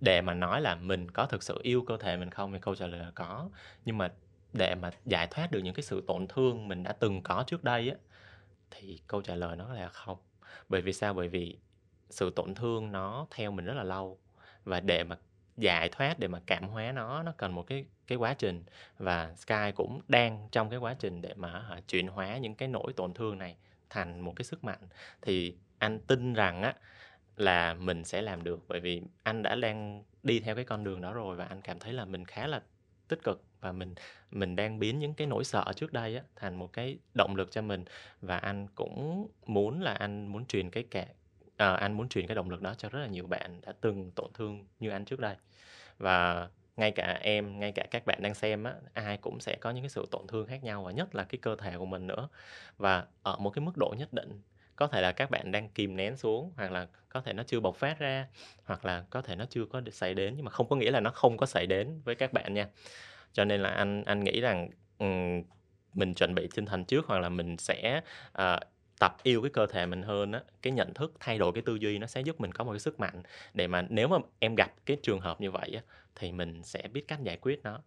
để 0.00 0.20
mà 0.20 0.34
nói 0.34 0.60
là 0.60 0.74
mình 0.74 1.10
có 1.10 1.26
thực 1.26 1.42
sự 1.42 1.60
yêu 1.62 1.84
cơ 1.86 1.96
thể 1.96 2.16
mình 2.16 2.30
không 2.30 2.52
thì 2.52 2.58
câu 2.58 2.74
trả 2.74 2.86
lời 2.86 3.00
là 3.00 3.10
có. 3.14 3.50
Nhưng 3.84 3.98
mà 3.98 4.12
để 4.52 4.74
mà 4.74 4.90
giải 5.04 5.26
thoát 5.30 5.50
được 5.50 5.60
những 5.60 5.74
cái 5.74 5.82
sự 5.82 6.04
tổn 6.06 6.26
thương 6.28 6.68
mình 6.68 6.82
đã 6.82 6.92
từng 6.92 7.22
có 7.22 7.44
trước 7.46 7.64
đây 7.64 7.90
á, 7.90 7.96
thì 8.70 9.00
câu 9.06 9.22
trả 9.22 9.34
lời 9.34 9.56
nó 9.56 9.74
là 9.74 9.88
không. 9.88 10.18
Bởi 10.68 10.82
vì 10.82 10.92
sao? 10.92 11.14
Bởi 11.14 11.28
vì 11.28 11.58
sự 12.10 12.30
tổn 12.30 12.54
thương 12.54 12.92
nó 12.92 13.26
theo 13.30 13.50
mình 13.50 13.64
rất 13.64 13.74
là 13.74 13.82
lâu. 13.82 14.18
Và 14.64 14.80
để 14.80 15.04
mà 15.04 15.18
giải 15.56 15.88
thoát 15.88 16.18
để 16.18 16.28
mà 16.28 16.40
cảm 16.46 16.68
hóa 16.68 16.92
nó 16.92 17.22
nó 17.22 17.32
cần 17.36 17.54
một 17.54 17.62
cái 17.66 17.84
cái 18.06 18.18
quá 18.18 18.34
trình. 18.34 18.64
Và 18.98 19.34
Sky 19.36 19.72
cũng 19.74 20.00
đang 20.08 20.48
trong 20.52 20.70
cái 20.70 20.78
quá 20.78 20.94
trình 20.98 21.22
để 21.22 21.34
mà 21.36 21.48
hả, 21.60 21.80
chuyển 21.88 22.08
hóa 22.08 22.38
những 22.38 22.54
cái 22.54 22.68
nỗi 22.68 22.92
tổn 22.92 23.14
thương 23.14 23.38
này 23.38 23.56
thành 23.90 24.20
một 24.20 24.32
cái 24.36 24.44
sức 24.44 24.64
mạnh. 24.64 24.88
Thì 25.22 25.56
anh 25.78 26.00
tin 26.00 26.34
rằng 26.34 26.62
á 26.62 26.74
là 27.36 27.74
mình 27.74 28.04
sẽ 28.04 28.22
làm 28.22 28.44
được 28.44 28.64
bởi 28.68 28.80
vì 28.80 29.02
anh 29.22 29.42
đã 29.42 29.54
đang 29.54 30.04
đi 30.22 30.40
theo 30.40 30.54
cái 30.54 30.64
con 30.64 30.84
đường 30.84 31.00
đó 31.00 31.12
rồi 31.12 31.36
và 31.36 31.44
anh 31.44 31.60
cảm 31.62 31.78
thấy 31.78 31.92
là 31.92 32.04
mình 32.04 32.24
khá 32.24 32.46
là 32.46 32.62
tích 33.08 33.22
cực 33.24 33.44
và 33.60 33.72
mình 33.72 33.94
mình 34.30 34.56
đang 34.56 34.78
biến 34.78 34.98
những 34.98 35.14
cái 35.14 35.26
nỗi 35.26 35.44
sợ 35.44 35.64
trước 35.76 35.92
đây 35.92 36.16
á 36.16 36.22
thành 36.36 36.56
một 36.56 36.72
cái 36.72 36.98
động 37.14 37.36
lực 37.36 37.50
cho 37.50 37.62
mình. 37.62 37.84
Và 38.20 38.36
anh 38.36 38.66
cũng 38.74 39.28
muốn 39.46 39.82
là 39.82 39.92
anh 39.92 40.26
muốn 40.26 40.46
truyền 40.46 40.70
cái 40.70 40.82
cả 40.90 41.06
à, 41.56 41.74
anh 41.74 41.92
muốn 41.92 42.08
truyền 42.08 42.26
cái 42.26 42.34
động 42.34 42.50
lực 42.50 42.62
đó 42.62 42.74
cho 42.78 42.88
rất 42.88 43.00
là 43.00 43.06
nhiều 43.06 43.26
bạn 43.26 43.60
đã 43.60 43.72
từng 43.80 44.10
tổn 44.10 44.30
thương 44.34 44.66
như 44.80 44.90
anh 44.90 45.04
trước 45.04 45.20
đây. 45.20 45.36
Và 45.98 46.48
ngay 46.76 46.90
cả 46.90 47.18
em 47.22 47.60
ngay 47.60 47.72
cả 47.72 47.86
các 47.90 48.06
bạn 48.06 48.22
đang 48.22 48.34
xem 48.34 48.64
á 48.64 48.74
ai 48.92 49.16
cũng 49.16 49.40
sẽ 49.40 49.56
có 49.60 49.70
những 49.70 49.82
cái 49.82 49.90
sự 49.90 50.06
tổn 50.10 50.26
thương 50.26 50.46
khác 50.46 50.64
nhau 50.64 50.82
và 50.84 50.92
nhất 50.92 51.14
là 51.14 51.24
cái 51.24 51.38
cơ 51.42 51.56
thể 51.56 51.76
của 51.78 51.86
mình 51.86 52.06
nữa. 52.06 52.28
Và 52.78 53.04
ở 53.22 53.36
một 53.36 53.50
cái 53.50 53.64
mức 53.64 53.76
độ 53.76 53.94
nhất 53.98 54.12
định 54.12 54.40
có 54.76 54.86
thể 54.86 55.00
là 55.00 55.12
các 55.12 55.30
bạn 55.30 55.52
đang 55.52 55.68
kìm 55.68 55.96
nén 55.96 56.16
xuống 56.16 56.52
hoặc 56.56 56.72
là 56.72 56.86
có 57.08 57.20
thể 57.20 57.32
nó 57.32 57.42
chưa 57.42 57.60
bộc 57.60 57.76
phát 57.76 57.98
ra 57.98 58.26
hoặc 58.64 58.84
là 58.84 59.04
có 59.10 59.22
thể 59.22 59.36
nó 59.36 59.44
chưa 59.50 59.64
có 59.66 59.82
xảy 59.92 60.14
đến 60.14 60.34
nhưng 60.36 60.44
mà 60.44 60.50
không 60.50 60.68
có 60.68 60.76
nghĩa 60.76 60.90
là 60.90 61.00
nó 61.00 61.10
không 61.10 61.36
có 61.36 61.46
xảy 61.46 61.66
đến 61.66 62.00
với 62.04 62.14
các 62.14 62.32
bạn 62.32 62.54
nha. 62.54 62.68
Cho 63.32 63.44
nên 63.44 63.60
là 63.60 63.70
anh 63.70 64.04
anh 64.04 64.24
nghĩ 64.24 64.40
rằng 64.40 64.70
um, 64.98 65.42
mình 65.94 66.14
chuẩn 66.14 66.34
bị 66.34 66.48
tinh 66.54 66.66
thần 66.66 66.84
trước 66.84 67.06
hoặc 67.06 67.18
là 67.18 67.28
mình 67.28 67.56
sẽ 67.56 68.00
uh, 68.42 68.58
tập 69.04 69.16
yêu 69.22 69.42
cái 69.42 69.50
cơ 69.50 69.66
thể 69.66 69.86
mình 69.86 70.02
hơn 70.02 70.32
á 70.32 70.40
cái 70.62 70.72
nhận 70.72 70.94
thức 70.94 71.12
thay 71.20 71.38
đổi 71.38 71.52
cái 71.52 71.62
tư 71.66 71.74
duy 71.74 71.98
nó 71.98 72.06
sẽ 72.06 72.20
giúp 72.20 72.40
mình 72.40 72.52
có 72.52 72.64
một 72.64 72.72
cái 72.72 72.80
sức 72.80 73.00
mạnh 73.00 73.22
để 73.54 73.66
mà 73.66 73.86
nếu 73.88 74.08
mà 74.08 74.16
em 74.38 74.54
gặp 74.54 74.72
cái 74.86 74.96
trường 75.02 75.20
hợp 75.20 75.40
như 75.40 75.50
vậy 75.50 75.72
á 75.74 75.82
thì 76.14 76.32
mình 76.32 76.62
sẽ 76.62 76.88
biết 76.92 77.08
cách 77.08 77.22
giải 77.22 77.38
quyết 77.40 77.60
nó 77.62 77.80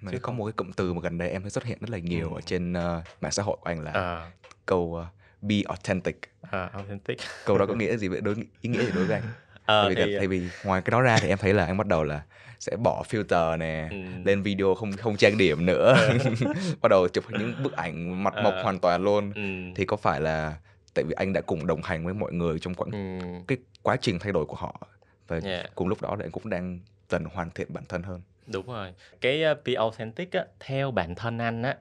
mà 0.00 0.12
có 0.12 0.18
không... 0.22 0.36
một 0.36 0.44
cái 0.44 0.52
cụm 0.52 0.72
từ 0.72 0.92
mà 0.92 1.00
gần 1.00 1.18
đây 1.18 1.30
em 1.30 1.42
thấy 1.42 1.50
xuất 1.50 1.64
hiện 1.64 1.78
rất 1.80 1.90
là 1.90 1.98
nhiều 1.98 2.30
ừ. 2.32 2.38
ở 2.38 2.40
trên 2.40 2.72
uh, 2.72 3.04
mạng 3.20 3.32
xã 3.32 3.42
hội 3.42 3.56
của 3.60 3.70
anh 3.70 3.84
là 3.84 3.92
à. 3.92 4.32
câu 4.66 4.80
uh, 4.80 5.06
be 5.42 5.56
authentic. 5.64 6.16
À, 6.40 6.70
authentic. 6.72 7.18
câu 7.44 7.58
đó 7.58 7.66
có 7.66 7.74
nghĩa 7.78 7.96
gì 7.96 8.08
vậy? 8.08 8.20
Đối 8.20 8.34
ý 8.60 8.70
nghĩa 8.70 8.84
gì 8.84 8.90
đối 8.94 9.04
với 9.04 9.20
anh? 9.20 9.24
À, 9.70 9.82
tại, 9.82 9.94
vì, 9.94 10.04
thì... 10.04 10.16
tại 10.18 10.26
vì 10.26 10.42
ngoài 10.64 10.82
cái 10.82 10.90
đó 10.90 11.00
ra 11.00 11.18
thì 11.20 11.28
em 11.28 11.38
thấy 11.38 11.54
là 11.54 11.66
anh 11.66 11.76
bắt 11.76 11.86
đầu 11.86 12.04
là 12.04 12.22
sẽ 12.60 12.76
bỏ 12.76 13.02
filter 13.10 13.58
nè 13.58 13.88
ừ. 13.90 13.96
lên 14.24 14.42
video 14.42 14.74
không 14.74 14.92
không 14.92 15.16
trang 15.16 15.38
điểm 15.38 15.66
nữa 15.66 15.96
ừ. 16.24 16.30
bắt 16.80 16.88
đầu 16.88 17.08
chụp 17.08 17.24
những 17.30 17.54
bức 17.62 17.72
ảnh 17.72 18.24
mặt 18.24 18.34
mộc 18.42 18.54
à. 18.54 18.62
hoàn 18.62 18.78
toàn 18.78 19.02
luôn 19.04 19.32
ừ. 19.34 19.72
thì 19.76 19.84
có 19.84 19.96
phải 19.96 20.20
là 20.20 20.56
tại 20.94 21.04
vì 21.04 21.14
anh 21.16 21.32
đã 21.32 21.40
cùng 21.40 21.66
đồng 21.66 21.82
hành 21.82 22.04
với 22.04 22.14
mọi 22.14 22.32
người 22.32 22.58
trong 22.58 22.74
quãng 22.74 22.90
ừ. 22.90 23.26
cái 23.48 23.58
quá 23.82 23.96
trình 24.00 24.18
thay 24.18 24.32
đổi 24.32 24.46
của 24.46 24.56
họ 24.56 24.80
và 25.28 25.40
yeah. 25.44 25.70
cùng 25.74 25.88
lúc 25.88 26.02
đó 26.02 26.16
thì 26.18 26.24
anh 26.24 26.30
cũng 26.30 26.50
đang 26.50 26.78
dần 27.08 27.24
hoàn 27.24 27.50
thiện 27.50 27.66
bản 27.72 27.84
thân 27.88 28.02
hơn 28.02 28.20
đúng 28.46 28.66
rồi 28.66 28.94
cái 29.20 29.44
uh, 29.52 29.58
be 29.64 29.74
authentic 29.74 30.32
á 30.32 30.44
theo 30.60 30.90
bản 30.90 31.14
thân 31.14 31.38
anh 31.38 31.62
á 31.62 31.76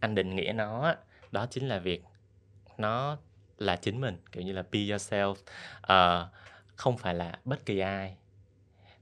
anh 0.00 0.14
định 0.14 0.36
nghĩa 0.36 0.52
nó 0.52 0.82
á 0.82 0.96
đó 1.32 1.46
chính 1.50 1.68
là 1.68 1.78
việc 1.78 2.02
nó 2.78 3.16
là 3.58 3.76
chính 3.76 4.00
mình 4.00 4.16
kiểu 4.32 4.42
như 4.42 4.52
là 4.52 4.62
be 4.72 4.78
yourself 4.78 5.30
uh, 5.32 6.28
không 6.80 6.96
phải 6.96 7.14
là 7.14 7.32
bất 7.44 7.66
kỳ 7.66 7.78
ai. 7.78 8.14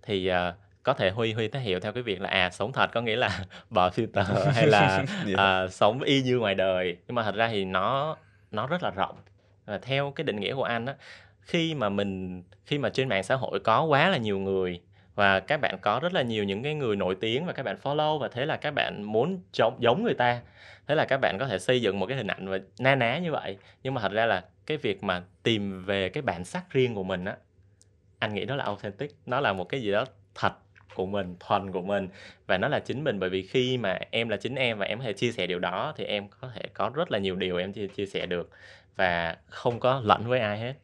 Thì 0.02 0.30
uh, 0.30 0.54
có 0.82 0.92
thể 0.92 1.10
huy 1.10 1.32
huy 1.32 1.48
thể 1.48 1.60
hiểu 1.60 1.80
theo 1.80 1.92
cái 1.92 2.02
việc 2.02 2.20
là 2.20 2.28
à 2.28 2.50
sống 2.50 2.72
thật 2.72 2.90
có 2.92 3.00
nghĩa 3.00 3.16
là 3.16 3.44
bỏ 3.70 3.88
filter 3.88 4.50
hay 4.52 4.66
là 4.66 5.04
yeah. 5.26 5.64
Uh, 5.64 5.72
sống 5.72 6.02
y 6.02 6.22
như 6.22 6.38
ngoài 6.38 6.54
đời. 6.54 6.96
Nhưng 7.06 7.14
mà 7.14 7.22
thật 7.22 7.34
ra 7.34 7.48
thì 7.48 7.64
nó 7.64 8.16
nó 8.50 8.66
rất 8.66 8.82
là 8.82 8.90
rộng. 8.90 9.16
Và 9.66 9.78
theo 9.78 10.10
cái 10.10 10.24
định 10.24 10.40
nghĩa 10.40 10.54
của 10.54 10.62
anh 10.62 10.86
á 10.86 10.94
khi 11.40 11.74
mà 11.74 11.88
mình 11.88 12.42
khi 12.66 12.78
mà 12.78 12.88
trên 12.88 13.08
mạng 13.08 13.22
xã 13.22 13.34
hội 13.34 13.60
có 13.60 13.82
quá 13.84 14.08
là 14.08 14.16
nhiều 14.16 14.38
người 14.38 14.80
và 15.14 15.40
các 15.40 15.60
bạn 15.60 15.78
có 15.80 16.00
rất 16.02 16.12
là 16.12 16.22
nhiều 16.22 16.44
những 16.44 16.62
cái 16.62 16.74
người 16.74 16.96
nổi 16.96 17.16
tiếng 17.20 17.46
và 17.46 17.52
các 17.52 17.62
bạn 17.62 17.76
follow 17.82 18.18
và 18.18 18.28
thế 18.28 18.46
là 18.46 18.56
các 18.56 18.70
bạn 18.70 19.02
muốn 19.02 19.40
giống 19.52 19.76
giống 19.80 20.04
người 20.04 20.14
ta 20.14 20.40
thế 20.86 20.94
là 20.94 21.04
các 21.04 21.18
bạn 21.20 21.38
có 21.38 21.46
thể 21.46 21.58
xây 21.58 21.82
dựng 21.82 21.98
một 21.98 22.06
cái 22.06 22.16
hình 22.16 22.26
ảnh 22.26 22.48
và 22.48 22.58
na 22.78 22.94
ná 22.94 23.18
như 23.18 23.32
vậy. 23.32 23.56
Nhưng 23.82 23.94
mà 23.94 24.00
thật 24.00 24.12
ra 24.12 24.26
là 24.26 24.44
cái 24.66 24.76
việc 24.76 25.04
mà 25.04 25.22
tìm 25.42 25.84
về 25.84 26.08
cái 26.08 26.22
bản 26.22 26.44
sắc 26.44 26.70
riêng 26.70 26.94
của 26.94 27.04
mình 27.04 27.24
á 27.24 27.36
anh 28.18 28.34
nghĩ 28.34 28.44
đó 28.44 28.56
là 28.56 28.64
authentic 28.64 29.16
nó 29.26 29.40
là 29.40 29.52
một 29.52 29.64
cái 29.64 29.82
gì 29.82 29.92
đó 29.92 30.04
thật 30.34 30.52
của 30.94 31.06
mình 31.06 31.36
thuần 31.40 31.72
của 31.72 31.82
mình 31.82 32.08
và 32.46 32.58
nó 32.58 32.68
là 32.68 32.78
chính 32.78 33.04
mình. 33.04 33.20
Bởi 33.20 33.30
vì 33.30 33.42
khi 33.42 33.78
mà 33.78 33.98
em 34.10 34.28
là 34.28 34.36
chính 34.36 34.54
em 34.54 34.78
và 34.78 34.86
em 34.86 34.98
có 34.98 35.04
thể 35.04 35.12
chia 35.12 35.32
sẻ 35.32 35.46
điều 35.46 35.58
đó 35.58 35.92
thì 35.96 36.04
em 36.04 36.28
có 36.40 36.50
thể 36.54 36.62
có 36.74 36.90
rất 36.94 37.10
là 37.10 37.18
nhiều 37.18 37.36
điều 37.36 37.56
em 37.56 37.72
chia, 37.72 37.86
chia 37.86 38.06
sẻ 38.06 38.26
được 38.26 38.50
và 38.96 39.36
không 39.46 39.80
có 39.80 40.00
lẫn 40.04 40.28
với 40.28 40.40
ai 40.40 40.58
hết. 40.58 40.74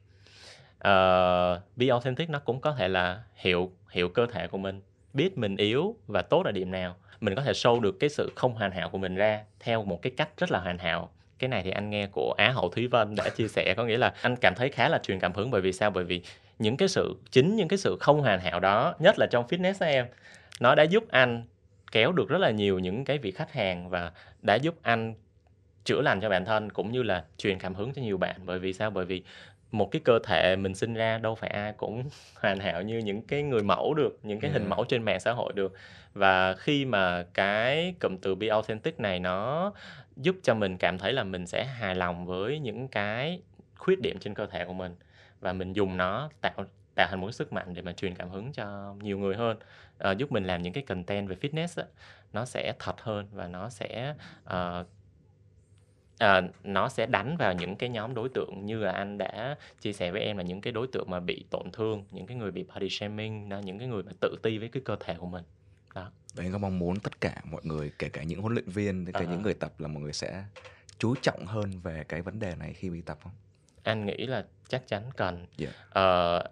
Uh, 0.74 1.62
be 1.76 1.88
authentic 1.88 2.30
nó 2.30 2.38
cũng 2.38 2.60
có 2.60 2.72
thể 2.72 2.88
là 2.88 3.22
hiểu 3.34 3.72
hiểu 3.90 4.08
cơ 4.08 4.26
thể 4.26 4.46
của 4.46 4.58
mình 4.58 4.80
biết 5.12 5.38
mình 5.38 5.56
yếu 5.56 5.96
và 6.06 6.22
tốt 6.22 6.42
ở 6.44 6.52
điểm 6.52 6.70
nào. 6.70 6.96
Mình 7.20 7.34
có 7.34 7.42
thể 7.42 7.52
show 7.52 7.80
được 7.80 7.96
cái 8.00 8.10
sự 8.10 8.32
không 8.36 8.54
hoàn 8.54 8.70
hảo 8.70 8.88
của 8.90 8.98
mình 8.98 9.14
ra 9.14 9.40
theo 9.60 9.84
một 9.84 10.02
cái 10.02 10.12
cách 10.16 10.28
rất 10.36 10.50
là 10.50 10.58
hoàn 10.58 10.78
hảo. 10.78 11.10
Cái 11.38 11.48
này 11.48 11.62
thì 11.62 11.70
anh 11.70 11.90
nghe 11.90 12.06
của 12.12 12.34
Á 12.38 12.50
hậu 12.50 12.68
Thúy 12.68 12.86
Vân 12.86 13.14
đã 13.14 13.28
chia 13.28 13.48
sẻ 13.48 13.74
có 13.76 13.84
nghĩa 13.84 13.96
là 13.96 14.14
anh 14.22 14.36
cảm 14.36 14.54
thấy 14.54 14.68
khá 14.68 14.88
là 14.88 14.98
truyền 14.98 15.20
cảm 15.20 15.32
hứng. 15.32 15.50
Bởi 15.50 15.60
vì 15.60 15.72
sao? 15.72 15.90
Bởi 15.90 16.04
vì 16.04 16.22
những 16.58 16.76
cái 16.76 16.88
sự 16.88 17.14
chính 17.30 17.56
những 17.56 17.68
cái 17.68 17.78
sự 17.78 17.96
không 18.00 18.20
hoàn 18.20 18.40
hảo 18.40 18.60
đó 18.60 18.94
nhất 18.98 19.14
là 19.18 19.26
trong 19.30 19.46
fitness 19.46 19.74
đó 19.80 19.86
em 19.86 20.06
nó 20.60 20.74
đã 20.74 20.82
giúp 20.82 21.04
anh 21.10 21.44
kéo 21.92 22.12
được 22.12 22.28
rất 22.28 22.38
là 22.38 22.50
nhiều 22.50 22.78
những 22.78 23.04
cái 23.04 23.18
vị 23.18 23.30
khách 23.30 23.52
hàng 23.52 23.88
và 23.88 24.12
đã 24.42 24.54
giúp 24.54 24.74
anh 24.82 25.14
chữa 25.84 26.00
lành 26.00 26.20
cho 26.20 26.28
bản 26.28 26.44
thân 26.44 26.72
cũng 26.72 26.92
như 26.92 27.02
là 27.02 27.24
truyền 27.38 27.58
cảm 27.58 27.74
hứng 27.74 27.92
cho 27.92 28.02
nhiều 28.02 28.18
bạn. 28.18 28.36
Bởi 28.44 28.58
vì 28.58 28.72
sao? 28.72 28.90
Bởi 28.90 29.04
vì 29.04 29.22
một 29.70 29.90
cái 29.90 30.02
cơ 30.04 30.18
thể 30.24 30.56
mình 30.56 30.74
sinh 30.74 30.94
ra 30.94 31.18
đâu 31.18 31.34
phải 31.34 31.50
ai 31.50 31.72
cũng 31.72 32.04
hoàn 32.40 32.58
hảo 32.58 32.82
như 32.82 32.98
những 32.98 33.22
cái 33.22 33.42
người 33.42 33.62
mẫu 33.62 33.94
được 33.94 34.18
những 34.22 34.40
cái 34.40 34.50
hình 34.50 34.68
mẫu 34.68 34.84
trên 34.84 35.02
mạng 35.02 35.20
xã 35.20 35.32
hội 35.32 35.52
được. 35.52 35.72
Và 36.14 36.54
khi 36.54 36.84
mà 36.84 37.22
cái 37.34 37.94
cụm 38.00 38.16
từ 38.16 38.34
be 38.34 38.48
authentic 38.48 39.00
này 39.00 39.20
nó 39.20 39.72
giúp 40.16 40.36
cho 40.42 40.54
mình 40.54 40.76
cảm 40.76 40.98
thấy 40.98 41.12
là 41.12 41.24
mình 41.24 41.46
sẽ 41.46 41.64
hài 41.64 41.94
lòng 41.94 42.26
với 42.26 42.58
những 42.58 42.88
cái 42.88 43.40
khuyết 43.76 44.00
điểm 44.00 44.18
trên 44.18 44.34
cơ 44.34 44.46
thể 44.46 44.64
của 44.64 44.72
mình 44.72 44.94
và 45.44 45.52
mình 45.52 45.72
dùng 45.72 45.96
nó 45.96 46.30
tạo 46.40 46.64
tạo 46.94 47.06
thành 47.10 47.20
một 47.20 47.30
sức 47.30 47.52
mạnh 47.52 47.74
để 47.74 47.82
mà 47.82 47.92
truyền 47.92 48.14
cảm 48.14 48.30
hứng 48.30 48.52
cho 48.52 48.94
nhiều 49.02 49.18
người 49.18 49.36
hơn. 49.36 49.56
Uh, 50.10 50.18
giúp 50.18 50.32
mình 50.32 50.44
làm 50.44 50.62
những 50.62 50.72
cái 50.72 50.82
content 50.82 51.28
về 51.28 51.36
fitness 51.40 51.82
á, 51.82 51.88
nó 52.32 52.44
sẽ 52.44 52.72
thật 52.78 53.00
hơn 53.00 53.28
và 53.32 53.48
nó 53.48 53.68
sẽ 53.68 54.14
uh, 54.44 54.86
à, 56.18 56.42
nó 56.64 56.88
sẽ 56.88 57.06
đánh 57.06 57.36
vào 57.36 57.52
những 57.52 57.76
cái 57.76 57.88
nhóm 57.88 58.14
đối 58.14 58.28
tượng 58.28 58.66
như 58.66 58.78
là 58.78 58.92
anh 58.92 59.18
đã 59.18 59.56
chia 59.80 59.92
sẻ 59.92 60.10
với 60.10 60.20
em 60.20 60.36
là 60.36 60.42
những 60.42 60.60
cái 60.60 60.72
đối 60.72 60.86
tượng 60.86 61.10
mà 61.10 61.20
bị 61.20 61.44
tổn 61.50 61.70
thương 61.72 62.04
những 62.10 62.26
cái 62.26 62.36
người 62.36 62.50
bị 62.50 62.64
body 62.74 62.88
shaming 62.90 63.48
những 63.64 63.78
cái 63.78 63.88
người 63.88 64.02
mà 64.02 64.12
tự 64.20 64.36
ti 64.42 64.58
với 64.58 64.68
cái 64.68 64.82
cơ 64.84 64.96
thể 65.00 65.14
của 65.18 65.26
mình. 65.26 65.44
Đó. 65.94 66.10
Và 66.34 66.44
anh 66.44 66.52
có 66.52 66.58
mong 66.58 66.78
muốn 66.78 67.00
tất 67.00 67.20
cả 67.20 67.42
mọi 67.44 67.60
người 67.64 67.92
kể 67.98 68.08
cả 68.08 68.22
những 68.22 68.40
huấn 68.40 68.54
luyện 68.54 68.68
viên 68.68 69.06
kể 69.06 69.12
cả 69.12 69.20
uh-huh. 69.20 69.30
những 69.30 69.42
người 69.42 69.54
tập 69.54 69.80
là 69.80 69.88
mọi 69.88 70.02
người 70.02 70.12
sẽ 70.12 70.44
chú 70.98 71.14
trọng 71.22 71.46
hơn 71.46 71.70
về 71.82 72.04
cái 72.08 72.22
vấn 72.22 72.38
đề 72.38 72.54
này 72.58 72.72
khi 72.72 72.88
đi 72.88 73.00
tập 73.00 73.18
không 73.22 73.32
anh 73.84 74.06
nghĩ 74.06 74.16
là 74.16 74.44
chắc 74.68 74.88
chắn 74.88 75.02
cần. 75.16 75.46
Yeah. 75.58 75.74
uh, 75.98 76.50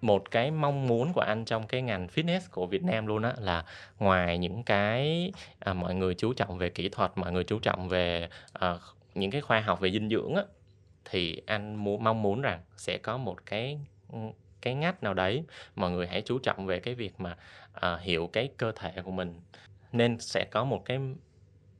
một 0.00 0.30
cái 0.30 0.50
mong 0.50 0.86
muốn 0.86 1.12
của 1.12 1.20
anh 1.20 1.44
trong 1.44 1.66
cái 1.66 1.82
ngành 1.82 2.06
fitness 2.06 2.40
của 2.50 2.66
Việt 2.66 2.82
Nam 2.82 3.06
luôn 3.06 3.22
á 3.22 3.34
là 3.38 3.64
ngoài 3.98 4.38
những 4.38 4.62
cái 4.62 5.32
à, 5.58 5.72
mọi 5.72 5.94
người 5.94 6.14
chú 6.14 6.32
trọng 6.32 6.58
về 6.58 6.70
kỹ 6.70 6.88
thuật, 6.88 7.10
mọi 7.14 7.32
người 7.32 7.44
chú 7.44 7.58
trọng 7.58 7.88
về 7.88 8.28
à, 8.52 8.74
những 9.14 9.30
cái 9.30 9.40
khoa 9.40 9.60
học 9.60 9.80
về 9.80 9.90
dinh 9.90 10.08
dưỡng 10.08 10.34
á 10.34 10.42
thì 11.04 11.42
anh 11.46 11.74
muốn 11.74 12.04
mong 12.04 12.22
muốn 12.22 12.42
rằng 12.42 12.60
sẽ 12.76 12.98
có 12.98 13.16
một 13.16 13.46
cái 13.46 13.78
cái 14.60 14.74
ngách 14.74 15.02
nào 15.02 15.14
đấy 15.14 15.44
mọi 15.74 15.90
người 15.90 16.06
hãy 16.06 16.22
chú 16.22 16.38
trọng 16.38 16.66
về 16.66 16.80
cái 16.80 16.94
việc 16.94 17.20
mà 17.20 17.36
à, 17.72 17.96
hiểu 17.96 18.30
cái 18.32 18.48
cơ 18.56 18.72
thể 18.72 18.92
của 19.04 19.10
mình. 19.10 19.40
Nên 19.92 20.20
sẽ 20.20 20.44
có 20.44 20.64
một 20.64 20.82
cái 20.84 20.98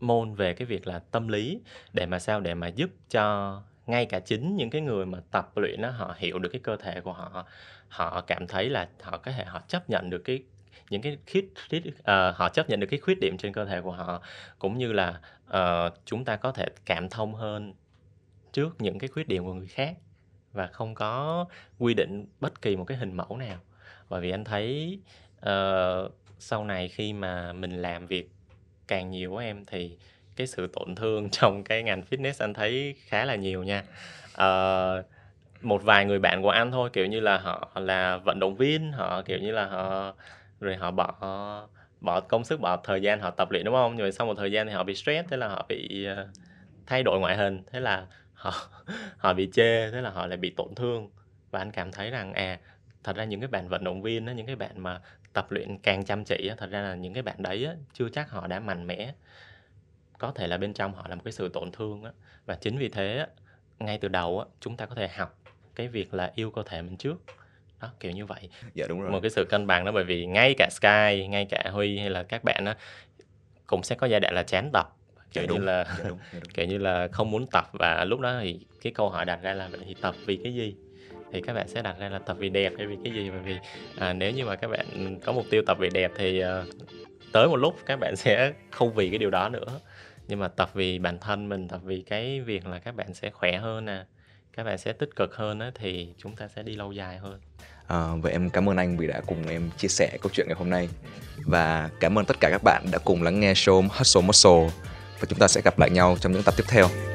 môn 0.01 0.35
về 0.35 0.55
cái 0.55 0.67
việc 0.67 0.87
là 0.87 0.99
tâm 0.99 1.29
lý 1.29 1.61
để 1.93 2.07
mà 2.07 2.19
sao? 2.19 2.41
Để 2.41 2.55
mà 2.55 2.69
giúp 2.69 2.91
cho 3.11 3.63
ngay 3.87 4.07
cả 4.07 4.21
chính 4.21 4.57
những 4.57 4.71
cái 4.71 4.81
người 4.81 5.07
mà 5.07 5.19
tập 5.31 5.51
luyện 5.57 5.83
đó 5.83 5.91
họ 5.91 6.15
hiểu 6.19 6.39
được 6.39 6.49
cái 6.53 6.61
cơ 6.61 6.77
thể 6.77 7.01
của 7.01 7.13
họ 7.13 7.47
họ 7.89 8.21
cảm 8.27 8.47
thấy 8.47 8.71
là 8.71 8.89
họ 9.03 9.19
có 9.19 9.33
thể 9.33 9.45
họ 9.45 9.61
chấp 9.69 9.91
nhận 9.91 10.11
được 10.11 10.23
cái 10.25 10.43
những 10.91 11.03
cái 11.03 11.19
khuyết, 11.33 11.53
khuyết 11.69 11.83
uh, 11.87 12.37
họ 12.37 12.49
chấp 12.49 12.69
nhận 12.69 12.81
được 12.81 12.87
cái 12.91 13.01
khuyết 13.01 13.21
điểm 13.21 13.37
trên 13.39 13.53
cơ 13.53 13.65
thể 13.65 13.81
của 13.81 13.93
họ 13.93 14.23
cũng 14.59 14.79
như 14.79 14.93
là 14.93 15.21
uh, 15.47 15.93
chúng 16.05 16.25
ta 16.25 16.37
có 16.37 16.53
thể 16.53 16.67
cảm 16.85 17.09
thông 17.09 17.35
hơn 17.35 17.75
trước 18.53 18.77
những 18.79 18.99
cái 18.99 19.09
khuyết 19.09 19.29
điểm 19.29 19.45
của 19.45 19.55
người 19.55 19.67
khác 19.67 19.97
và 20.53 20.67
không 20.67 20.95
có 20.95 21.45
quy 21.79 21.95
định 21.95 22.27
bất 22.41 22.63
kỳ 22.63 22.77
một 22.77 22.85
cái 22.85 22.99
hình 22.99 23.13
mẫu 23.13 23.37
nào. 23.37 23.59
Bởi 24.09 24.21
vì 24.21 24.31
anh 24.31 24.45
thấy 24.45 24.99
uh, 25.47 26.13
sau 26.39 26.65
này 26.65 26.89
khi 26.89 27.13
mà 27.13 27.53
mình 27.53 27.83
làm 27.83 28.07
việc 28.07 28.31
càng 28.89 29.11
nhiều 29.11 29.31
của 29.31 29.39
em 29.39 29.65
thì 29.65 29.99
cái 30.37 30.47
sự 30.47 30.67
tổn 30.67 30.95
thương 30.95 31.31
trong 31.31 31.65
cái 31.65 31.83
ngành 31.83 32.03
fitness 32.11 32.33
anh 32.39 32.55
thấy 32.55 32.95
khá 33.07 33.25
là 33.25 33.35
nhiều 33.35 33.63
nha. 33.63 33.85
Uh, 34.35 35.05
một 35.63 35.83
vài 35.85 36.05
người 36.05 36.19
bạn 36.19 36.43
của 36.43 36.51
anh 36.51 36.71
thôi 36.71 36.91
kiểu 36.93 37.07
như 37.07 37.21
là 37.21 37.39
họ 37.39 37.71
là 37.75 38.17
vận 38.17 38.41
động 38.41 38.57
viên 38.57 38.93
họ 38.93 39.23
kiểu 39.23 39.39
như 39.39 39.53
là 39.53 39.67
họ 39.67 40.15
rồi 40.61 40.77
họ 40.77 40.91
bỏ 40.91 41.15
bỏ 42.01 42.21
công 42.21 42.45
sức 42.45 42.61
bỏ 42.61 42.77
thời 42.85 43.03
gian 43.03 43.21
họ 43.21 43.31
tập 43.31 43.51
luyện 43.51 43.65
đúng 43.65 43.75
không? 43.75 43.97
Rồi 43.97 44.13
sau 44.13 44.27
một 44.27 44.35
thời 44.39 44.53
gian 44.53 44.67
thì 44.67 44.73
họ 44.73 44.85
bị 44.85 44.95
stress 44.95 45.29
thế 45.29 45.37
là 45.37 45.49
họ 45.49 45.67
bị 45.69 46.05
ờ, 46.05 46.29
thay 46.87 47.03
đổi 47.03 47.21
ngoại 47.21 47.37
hình 47.37 47.63
thế 47.73 47.81
là 47.81 48.07
họ 48.33 48.53
họ 49.19 49.33
bị 49.35 49.51
chê 49.53 49.91
thế 49.91 50.01
là 50.01 50.11
họ 50.11 50.27
lại 50.27 50.37
bị 50.37 50.51
tổn 50.57 50.75
thương. 50.77 51.11
Và 51.51 51.59
anh 51.59 51.71
cảm 51.73 51.93
thấy 51.93 52.11
rằng 52.11 52.33
à 52.33 52.59
thật 53.05 53.17
ra 53.17 53.25
những 53.25 53.41
cái 53.41 53.49
bạn 53.49 53.69
vận 53.69 53.85
động 53.85 54.03
viên 54.03 54.27
đó, 54.27 54.31
những 54.33 54.47
cái 54.47 54.57
bạn 54.57 54.81
mà 54.83 55.01
tập 55.33 55.47
luyện 55.51 55.79
càng 55.79 56.05
chăm 56.05 56.25
chỉ 56.25 56.51
thật 56.57 56.71
ra 56.71 56.81
là 56.83 56.95
những 56.95 57.15
cái 57.15 57.23
bạn 57.23 57.37
đấy 57.39 57.69
chưa 57.93 58.09
chắc 58.13 58.31
họ 58.31 58.47
đã 58.47 58.61
mạnh 58.61 58.87
mẽ 58.87 59.13
có 60.19 60.33
thể 60.35 60.47
là 60.47 60.57
bên 60.57 60.73
trong 60.73 60.95
họ 60.95 61.07
là 61.09 61.15
một 61.15 61.23
cái 61.25 61.33
sự 61.33 61.49
tổn 61.49 61.73
thương 61.73 62.05
và 62.47 62.55
chính 62.55 62.79
vì 62.79 62.89
thế 62.89 63.27
ngay 63.79 63.99
từ 63.99 64.09
đầu 64.09 64.45
chúng 64.61 64.77
ta 64.77 64.87
có 64.87 64.95
thể 64.95 65.09
học 65.09 65.39
cái 65.75 65.89
việc 65.89 66.15
là 66.15 66.33
yêu 66.35 66.51
cơ 66.51 66.63
thể 66.67 66.83
mình 66.83 66.97
trước. 66.97 67.23
Đó 67.81 67.91
kiểu 68.01 68.13
như 68.13 68.27
vậy. 68.27 68.49
Dạ 68.75 68.87
đúng 68.89 69.01
rồi. 69.01 69.11
Một 69.11 69.21
cái 69.23 69.31
sự 69.31 69.45
cân 69.45 69.67
bằng 69.67 69.85
đó 69.85 69.93
bởi 69.93 70.05
vì 70.05 70.27
ngay 70.27 70.55
cả 70.59 70.69
Sky 70.71 71.27
ngay 71.27 71.47
cả 71.51 71.65
Huy 71.73 71.99
hay 71.99 72.11
là 72.11 72.23
các 72.23 72.45
bạn 72.45 72.65
đó 72.65 72.75
cũng 73.67 73.83
sẽ 73.83 73.95
có 73.95 74.07
giai 74.07 74.21
đoạn 74.21 74.35
là 74.35 74.43
chán 74.43 74.71
tập. 74.73 74.97
Kiểu 75.33 75.45
dạ, 75.45 75.53
như 75.53 75.59
đúng. 75.59 75.67
là 75.67 75.85
dạ, 75.99 76.05
đúng. 76.09 76.19
Dạ, 76.33 76.39
đúng. 76.43 76.53
kiểu 76.55 76.67
như 76.67 76.79
là 76.79 77.09
không 77.13 77.31
muốn 77.31 77.47
tập 77.47 77.69
và 77.73 78.05
lúc 78.05 78.21
đó 78.21 78.39
thì 78.43 78.61
cái 78.83 78.93
câu 78.93 79.09
hỏi 79.11 79.25
đặt 79.25 79.43
ra 79.43 79.55
là 79.55 79.69
vậy 79.69 79.81
thì 79.87 79.95
tập 80.01 80.15
vì 80.27 80.37
cái 80.37 80.55
gì? 80.55 80.77
Thì 81.33 81.41
các 81.41 81.55
bạn 81.55 81.69
sẽ 81.69 81.83
đặt 81.83 81.97
ra 81.99 82.09
là 82.09 82.19
tập 82.19 82.37
vì 82.39 82.49
đẹp 82.49 82.73
hay 82.79 82.87
vì 82.87 82.97
cái 83.05 83.13
gì? 83.13 83.31
Bởi 83.31 83.41
vì 83.41 83.57
à, 83.99 84.13
nếu 84.13 84.31
như 84.31 84.45
mà 84.45 84.57
các 84.57 84.69
bạn 84.69 85.19
có 85.25 85.33
mục 85.33 85.47
tiêu 85.51 85.63
tập 85.67 85.77
vì 85.81 85.91
đẹp 85.91 86.11
thì 86.17 86.43
uh, 86.45 86.49
tới 87.33 87.49
một 87.49 87.57
lúc 87.57 87.79
các 87.87 87.97
bạn 88.01 88.17
sẽ 88.17 88.53
không 88.71 88.95
vì 88.95 89.11
cái 89.11 89.19
điều 89.19 89.31
đó 89.31 89.49
nữa 89.49 89.81
nhưng 90.29 90.39
mà 90.39 90.49
tập 90.49 90.71
vì 90.75 90.99
bản 90.99 91.19
thân 91.19 91.49
mình 91.49 91.69
tập 91.69 91.81
vì 91.85 92.03
cái 92.03 92.41
việc 92.41 92.67
là 92.67 92.79
các 92.79 92.95
bạn 92.95 93.15
sẽ 93.15 93.31
khỏe 93.31 93.57
hơn 93.57 93.85
nè 93.85 94.05
các 94.57 94.65
bạn 94.65 94.79
sẽ 94.79 94.93
tích 94.93 95.17
cực 95.17 95.37
hơn 95.37 95.59
á, 95.59 95.71
thì 95.75 96.09
chúng 96.19 96.37
ta 96.37 96.49
sẽ 96.57 96.63
đi 96.63 96.77
lâu 96.77 96.93
dài 96.93 97.19
hơn. 97.19 97.41
À, 97.87 98.15
vậy 98.23 98.33
em 98.33 98.51
cảm 98.51 98.69
ơn 98.69 98.77
anh 98.77 98.97
vì 98.97 99.07
đã 99.07 99.21
cùng 99.27 99.49
em 99.49 99.71
chia 99.79 99.89
sẻ 99.89 100.19
câu 100.23 100.31
chuyện 100.35 100.47
ngày 100.49 100.57
hôm 100.59 100.71
nay. 100.71 100.89
Và 101.45 101.91
cảm 102.01 102.19
ơn 102.19 102.25
tất 102.25 102.37
cả 102.41 102.51
các 102.51 102.63
bạn 102.65 102.87
đã 102.93 102.99
cùng 102.99 103.23
lắng 103.23 103.41
nghe 103.41 103.53
show 103.53 103.89
Hustle 103.99 104.23
Muscle. 104.23 104.71
Và 105.21 105.27
chúng 105.29 105.39
ta 105.39 105.49
sẽ 105.49 105.61
gặp 105.65 105.79
lại 105.79 105.91
nhau 105.91 106.17
trong 106.21 106.33
những 106.33 106.43
tập 106.43 106.55
tiếp 106.57 106.65
theo. 106.69 107.14